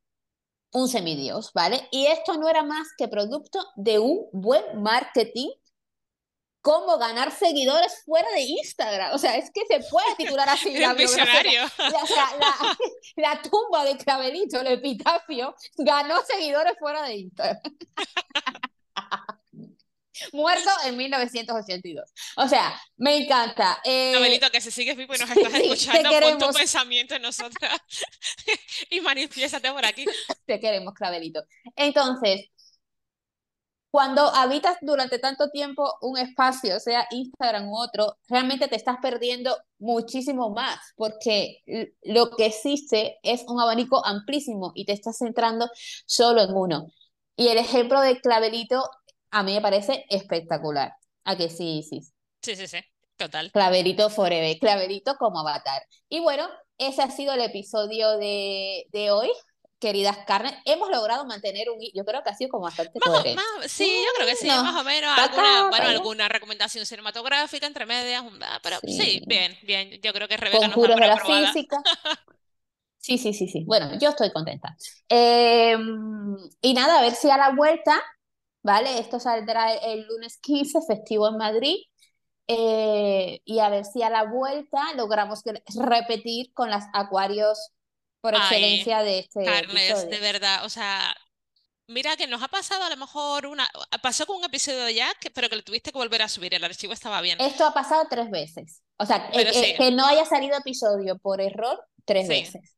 un 0.72 0.88
semidios, 0.88 1.52
¿vale? 1.54 1.88
Y 1.90 2.06
esto 2.06 2.36
no 2.36 2.48
era 2.48 2.62
más 2.62 2.88
que 2.98 3.08
producto 3.08 3.60
de 3.76 3.98
un 3.98 4.28
buen 4.32 4.82
marketing 4.82 5.50
cómo 6.66 6.98
ganar 6.98 7.30
seguidores 7.30 8.02
fuera 8.04 8.28
de 8.32 8.40
Instagram. 8.40 9.14
O 9.14 9.18
sea, 9.18 9.36
es 9.36 9.52
que 9.52 9.60
se 9.68 9.88
puede 9.88 10.16
titular 10.16 10.48
así 10.48 10.74
la 10.78 10.94
La, 10.94 10.98
la, 13.16 13.40
tumba 13.40 13.84
de 13.84 13.96
Clavelito, 13.96 14.60
el 14.60 14.66
epitafio, 14.66 15.54
ganó 15.76 16.20
seguidores 16.24 16.74
fuera 16.76 17.04
de 17.04 17.18
Instagram. 17.18 17.62
Muerto 20.32 20.70
en 20.86 20.96
1982. 20.96 22.10
O 22.38 22.48
sea, 22.48 22.76
me 22.96 23.18
encanta. 23.18 23.80
Eh... 23.84 24.40
que 24.50 24.60
se 24.60 24.72
sigues 24.72 24.96
vivo 24.96 25.14
y 25.14 25.18
nos 25.18 25.30
estás 25.30 25.54
escuchando, 25.54 26.10
pon 26.20 26.38
tu 26.38 26.52
pensamiento 26.52 27.14
en 27.14 27.22
nosotras 27.22 27.80
y 28.90 29.00
manifiéstate 29.02 29.70
por 29.70 29.84
aquí. 29.84 30.04
Te 30.46 30.58
queremos, 30.58 30.94
Clavelito. 30.94 31.44
Entonces, 31.76 32.50
cuando 33.96 34.26
habitas 34.26 34.76
durante 34.82 35.18
tanto 35.18 35.48
tiempo 35.48 35.90
un 36.02 36.18
espacio, 36.18 36.78
sea 36.80 37.06
Instagram 37.10 37.66
u 37.70 37.78
otro, 37.78 38.18
realmente 38.28 38.68
te 38.68 38.76
estás 38.76 38.98
perdiendo 39.00 39.56
muchísimo 39.78 40.50
más, 40.50 40.78
porque 40.96 41.62
lo 42.02 42.28
que 42.28 42.44
existe 42.44 43.16
es 43.22 43.44
un 43.48 43.58
abanico 43.58 44.04
amplísimo 44.04 44.72
y 44.74 44.84
te 44.84 44.92
estás 44.92 45.16
centrando 45.16 45.70
solo 46.04 46.42
en 46.42 46.52
uno. 46.52 46.88
Y 47.36 47.48
el 47.48 47.56
ejemplo 47.56 48.02
de 48.02 48.20
Clavelito 48.20 48.84
a 49.30 49.42
mí 49.42 49.54
me 49.54 49.62
parece 49.62 50.04
espectacular. 50.10 50.92
¿A 51.24 51.34
que 51.34 51.48
sí, 51.48 51.82
sí? 51.82 52.02
Sí, 52.42 52.54
sí, 52.54 52.66
sí, 52.66 52.80
total. 53.16 53.50
Clavelito 53.50 54.10
Forever, 54.10 54.58
Clavelito 54.58 55.14
como 55.14 55.40
avatar. 55.40 55.80
Y 56.10 56.20
bueno, 56.20 56.46
ese 56.76 57.00
ha 57.00 57.10
sido 57.10 57.32
el 57.32 57.40
episodio 57.40 58.18
de, 58.18 58.84
de 58.90 59.10
hoy 59.10 59.30
queridas 59.78 60.18
carnes, 60.26 60.54
hemos 60.64 60.88
logrado 60.90 61.26
mantener 61.26 61.68
un... 61.70 61.78
Yo 61.94 62.04
creo 62.04 62.22
que 62.22 62.30
ha 62.30 62.34
sido 62.34 62.50
como 62.50 62.64
bastante 62.64 62.98
coherente. 62.98 63.42
sí, 63.68 64.02
yo 64.04 64.10
creo 64.16 64.28
que 64.28 64.36
sí, 64.36 64.46
más 64.46 64.80
o 64.80 64.84
menos. 64.84 65.16
Alguna, 65.18 65.68
bueno, 65.68 65.86
alguna 65.86 66.28
recomendación 66.28 66.86
cinematográfica 66.86 67.66
entre 67.66 67.86
medias, 67.86 68.24
pero 68.62 68.78
sí. 68.82 69.22
bien, 69.26 69.56
bien. 69.62 70.00
Yo 70.02 70.12
creo 70.12 70.28
que 70.28 70.36
Rebeca 70.36 70.66
Conjuros 70.66 70.96
de 70.96 71.06
la 71.06 71.18
física. 71.18 71.82
Sí, 72.98 73.18
sí, 73.18 73.32
sí, 73.32 73.46
sí. 73.46 73.62
Bueno, 73.64 73.96
yo 74.00 74.08
estoy 74.08 74.32
contenta. 74.32 74.76
Em, 75.08 76.36
y 76.60 76.74
nada, 76.74 76.98
a 76.98 77.02
ver 77.02 77.14
si 77.14 77.30
a 77.30 77.36
la 77.36 77.54
vuelta, 77.54 78.02
¿vale? 78.64 78.98
Esto 78.98 79.20
saldrá 79.20 79.74
el, 79.74 80.08
lunes 80.08 80.38
15, 80.42 80.80
festivo 80.88 81.28
en 81.28 81.36
Madrid. 81.36 81.76
Eh, 82.48 83.40
y 83.44 83.60
a 83.60 83.68
ver 83.68 83.84
si 83.84 84.02
a 84.02 84.10
la 84.10 84.24
vuelta 84.24 84.82
logramos 84.96 85.44
repetir 85.76 86.52
con 86.52 86.68
las 86.68 86.86
acuarios 86.92 87.75
por 88.26 88.34
excelencia 88.34 89.02
de 89.02 89.20
este 89.20 89.44
Carnes, 89.44 90.08
de 90.08 90.18
verdad, 90.18 90.64
o 90.64 90.68
sea, 90.68 91.16
mira 91.86 92.16
que 92.16 92.26
nos 92.26 92.42
ha 92.42 92.48
pasado 92.48 92.82
a 92.82 92.90
lo 92.90 92.96
mejor 92.96 93.46
una, 93.46 93.70
pasó 94.02 94.26
con 94.26 94.38
un 94.38 94.44
episodio 94.44 94.84
de 94.84 94.94
Jack, 94.94 95.30
pero 95.32 95.48
que 95.48 95.56
lo 95.56 95.62
tuviste 95.62 95.92
que 95.92 95.98
volver 95.98 96.22
a 96.22 96.28
subir, 96.28 96.52
el 96.54 96.64
archivo 96.64 96.92
estaba 96.92 97.20
bien. 97.20 97.40
Esto 97.40 97.64
ha 97.64 97.72
pasado 97.72 98.06
tres 98.10 98.30
veces, 98.30 98.82
o 98.96 99.06
sea, 99.06 99.30
eh, 99.32 99.50
eh, 99.54 99.76
que 99.76 99.90
no 99.92 100.06
haya 100.06 100.24
salido 100.24 100.56
episodio 100.58 101.18
por 101.18 101.40
error 101.40 101.84
tres 102.04 102.26
veces. 102.28 102.76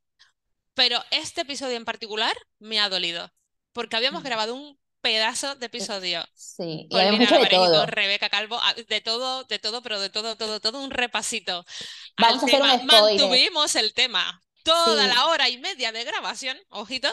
Pero 0.75 1.03
este 1.11 1.41
episodio 1.41 1.75
en 1.77 1.85
particular 1.85 2.33
me 2.59 2.79
ha 2.79 2.89
dolido, 2.89 3.29
porque 3.73 3.95
habíamos 3.95 4.21
mm. 4.21 4.25
grabado 4.25 4.55
un 4.55 4.79
pedazo 5.01 5.55
de 5.55 5.65
episodio. 5.65 6.23
Sí, 6.35 6.87
y 6.89 6.97
había 6.97 7.13
mucho 7.13 7.39
de 7.39 7.47
todo. 7.47 7.85
Rebeca 7.85 8.29
Calvo, 8.29 8.59
ah, 8.61 8.73
de 8.73 9.01
todo, 9.01 9.43
de 9.45 9.59
todo, 9.59 9.81
pero 9.81 9.99
de 9.99 10.09
todo, 10.09 10.35
todo, 10.35 10.59
todo 10.59 10.81
un 10.81 10.91
repasito. 10.91 11.65
Vamos 12.17 12.43
a 12.43 12.45
hacer 12.45 12.61
un 12.61 12.69
spoiler. 12.69 13.19
Mantuvimos 13.19 13.75
el 13.75 13.93
tema, 13.93 14.41
toda 14.63 15.07
la 15.07 15.27
hora 15.27 15.49
y 15.49 15.57
media 15.57 15.91
de 15.91 16.03
grabación, 16.03 16.57
ojito. 16.69 17.09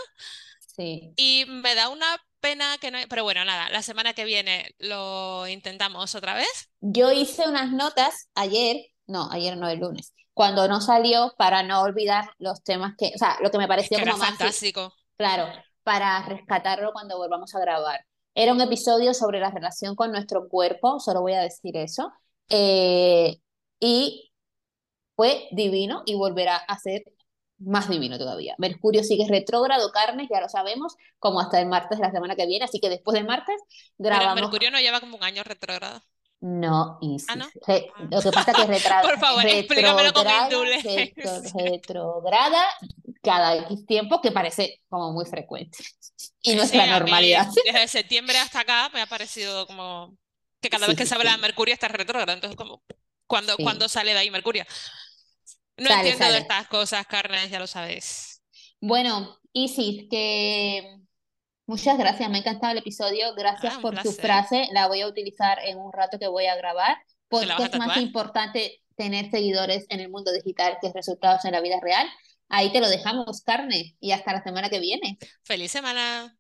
Sí. 0.77 1.13
Y 1.17 1.45
me 1.49 1.75
da 1.75 1.89
una 1.89 2.07
pena 2.41 2.77
que 2.79 2.91
no... 2.91 2.99
Pero 3.09 3.25
bueno, 3.25 3.45
nada, 3.45 3.71
la 3.71 3.83
semana 3.83 4.13
que 4.13 4.25
viene 4.25 4.75
lo 4.79 5.47
intentamos 5.47 6.15
otra 6.15 6.35
vez. 6.35 6.71
Yo 6.81 7.13
hice 7.13 7.49
unas 7.49 7.73
notas 7.73 8.29
ayer, 8.35 8.77
no, 9.07 9.31
ayer 9.31 9.57
no, 9.57 9.69
el 9.69 9.79
lunes. 9.79 10.13
cuando 10.35 10.69
no 10.69 10.83
salió 10.83 11.35
para 11.39 11.63
no 11.63 11.81
olvidar 11.81 12.31
los 12.39 12.63
temas 12.63 12.95
que, 12.99 13.13
o 13.15 13.19
sea, 13.19 13.39
lo 13.41 13.51
que 13.51 13.57
me 13.57 13.67
pareció 13.67 13.99
como 13.99 14.19
más 14.19 14.29
fantástico. 14.29 14.93
Claro, 15.17 15.51
para 15.83 16.23
rescatarlo 16.29 16.93
cuando 16.93 17.17
volvamos 17.17 17.55
a 17.55 17.61
grabar. 17.61 18.05
Era 18.35 18.53
un 18.53 18.61
episodio 18.61 19.15
sobre 19.15 19.41
la 19.41 19.51
relación 19.51 19.95
con 19.95 20.13
nuestro 20.13 20.47
cuerpo, 20.47 21.01
solo 21.01 21.23
voy 21.23 21.33
a 21.33 21.41
decir 21.41 21.75
eso. 21.79 22.13
Eh, 22.51 23.39
y 23.81 24.31
fue 25.17 25.49
divino 25.53 26.03
y 26.05 26.17
volverá 26.17 26.57
a 26.57 26.79
ser 26.79 27.03
más 27.59 27.89
divino 27.89 28.19
todavía. 28.19 28.55
Mercurio 28.59 29.03
sigue 29.03 29.27
retrógrado, 29.29 29.91
carnes, 29.93 30.29
ya 30.31 30.41
lo 30.41 30.49
sabemos, 30.49 30.97
como 31.19 31.41
hasta 31.41 31.61
el 31.61 31.67
martes 31.67 31.99
de 31.99 32.05
la 32.05 32.13
semana 32.13 32.37
que 32.37 32.47
viene, 32.47 32.65
así 32.65 32.81
que 32.81 32.89
después 32.89 33.15
de 33.15 33.25
martes 33.25 33.57
grabamos. 33.99 34.35
Pero 34.35 34.47
Mercurio 34.47 34.71
no 34.71 34.81
lleva 34.81 35.01
como 35.01 35.17
un 35.17 35.25
año 35.25 35.43
retrógrado. 35.43 36.03
No, 36.41 36.99
y 37.01 37.17
¿Ah, 37.29 37.37
no? 37.37 37.47
lo 38.11 38.23
que 38.23 38.31
pasa 38.31 38.51
es 38.51 38.57
que 38.59 38.67
retrograda. 38.67 39.03
Por 39.09 39.19
favor, 39.19 39.47
explícamelo 39.47 40.13
como 40.13 40.31
Retrograda 41.55 42.63
cada 43.23 43.57
X 43.57 43.87
tiempo, 43.87 44.21
que 44.21 44.31
parece 44.31 44.83
como 44.89 45.13
muy 45.13 45.25
frecuente. 45.25 45.79
Y 46.43 46.55
no 46.55 46.63
es 46.63 46.75
la 46.75 46.87
normalidad. 46.87 47.49
desde 47.65 47.89
septiembre 47.89 48.39
hasta 48.39 48.61
acá 48.61 48.91
me 48.93 49.01
ha 49.01 49.07
parecido 49.07 49.67
como 49.67 50.17
que 50.61 50.69
cada 50.69 50.87
vez 50.87 50.97
que 50.97 51.07
se 51.07 51.15
habla 51.15 51.33
de 51.33 51.39
Mercurio 51.39 51.75
está 51.75 51.89
retrógrado. 51.89 52.33
Entonces, 52.33 52.57
como, 52.57 52.83
¿cuándo, 53.27 53.57
¿cuándo 53.57 53.89
sale 53.89 54.13
de 54.13 54.19
ahí 54.19 54.31
Mercurio? 54.31 54.65
No 55.77 55.91
entiendo 55.91 56.33
de 56.33 56.39
estas 56.39 56.69
cosas, 56.69 57.07
carnes, 57.07 57.51
ya 57.51 57.59
lo 57.59 57.67
sabes. 57.67 58.43
Bueno, 58.81 59.39
Isis, 59.53 60.07
que 60.11 60.99
muchas 61.67 61.99
gracias, 61.99 62.29
me 62.31 62.37
ha 62.37 62.41
encantado 62.41 62.73
el 62.73 62.79
episodio. 62.79 63.35
Gracias 63.35 63.75
ah, 63.77 63.81
por 63.81 64.01
tu 64.01 64.13
frase, 64.13 64.69
la 64.73 64.89
voy 64.89 65.03
a 65.03 65.09
utilizar 65.09 65.59
en 65.65 65.79
un 65.79 65.93
rato 65.93 66.19
que 66.19 66.29
voy 66.29 66.47
a 66.47 66.57
grabar, 66.57 66.97
porque 67.29 67.51
es 67.65 67.79
más 67.79 67.99
importante 67.99 68.83
tener 68.97 69.31
seguidores 69.31 69.87
en 69.91 70.01
el 70.01 70.11
mundo 70.11 70.33
digital 70.33 70.79
que 70.81 70.93
resultados 70.93 71.45
en 71.45 71.53
la 71.53 71.61
vida 71.61 71.79
real. 71.83 72.07
Ahí 72.49 72.73
te 72.73 72.81
lo 72.81 72.89
dejamos, 72.89 73.43
carne, 73.43 73.97
y 74.01 74.13
hasta 74.13 74.33
la 74.33 74.43
semana 74.43 74.71
que 74.71 74.79
viene. 74.79 75.19
Feliz 75.43 75.73
semana. 75.73 76.37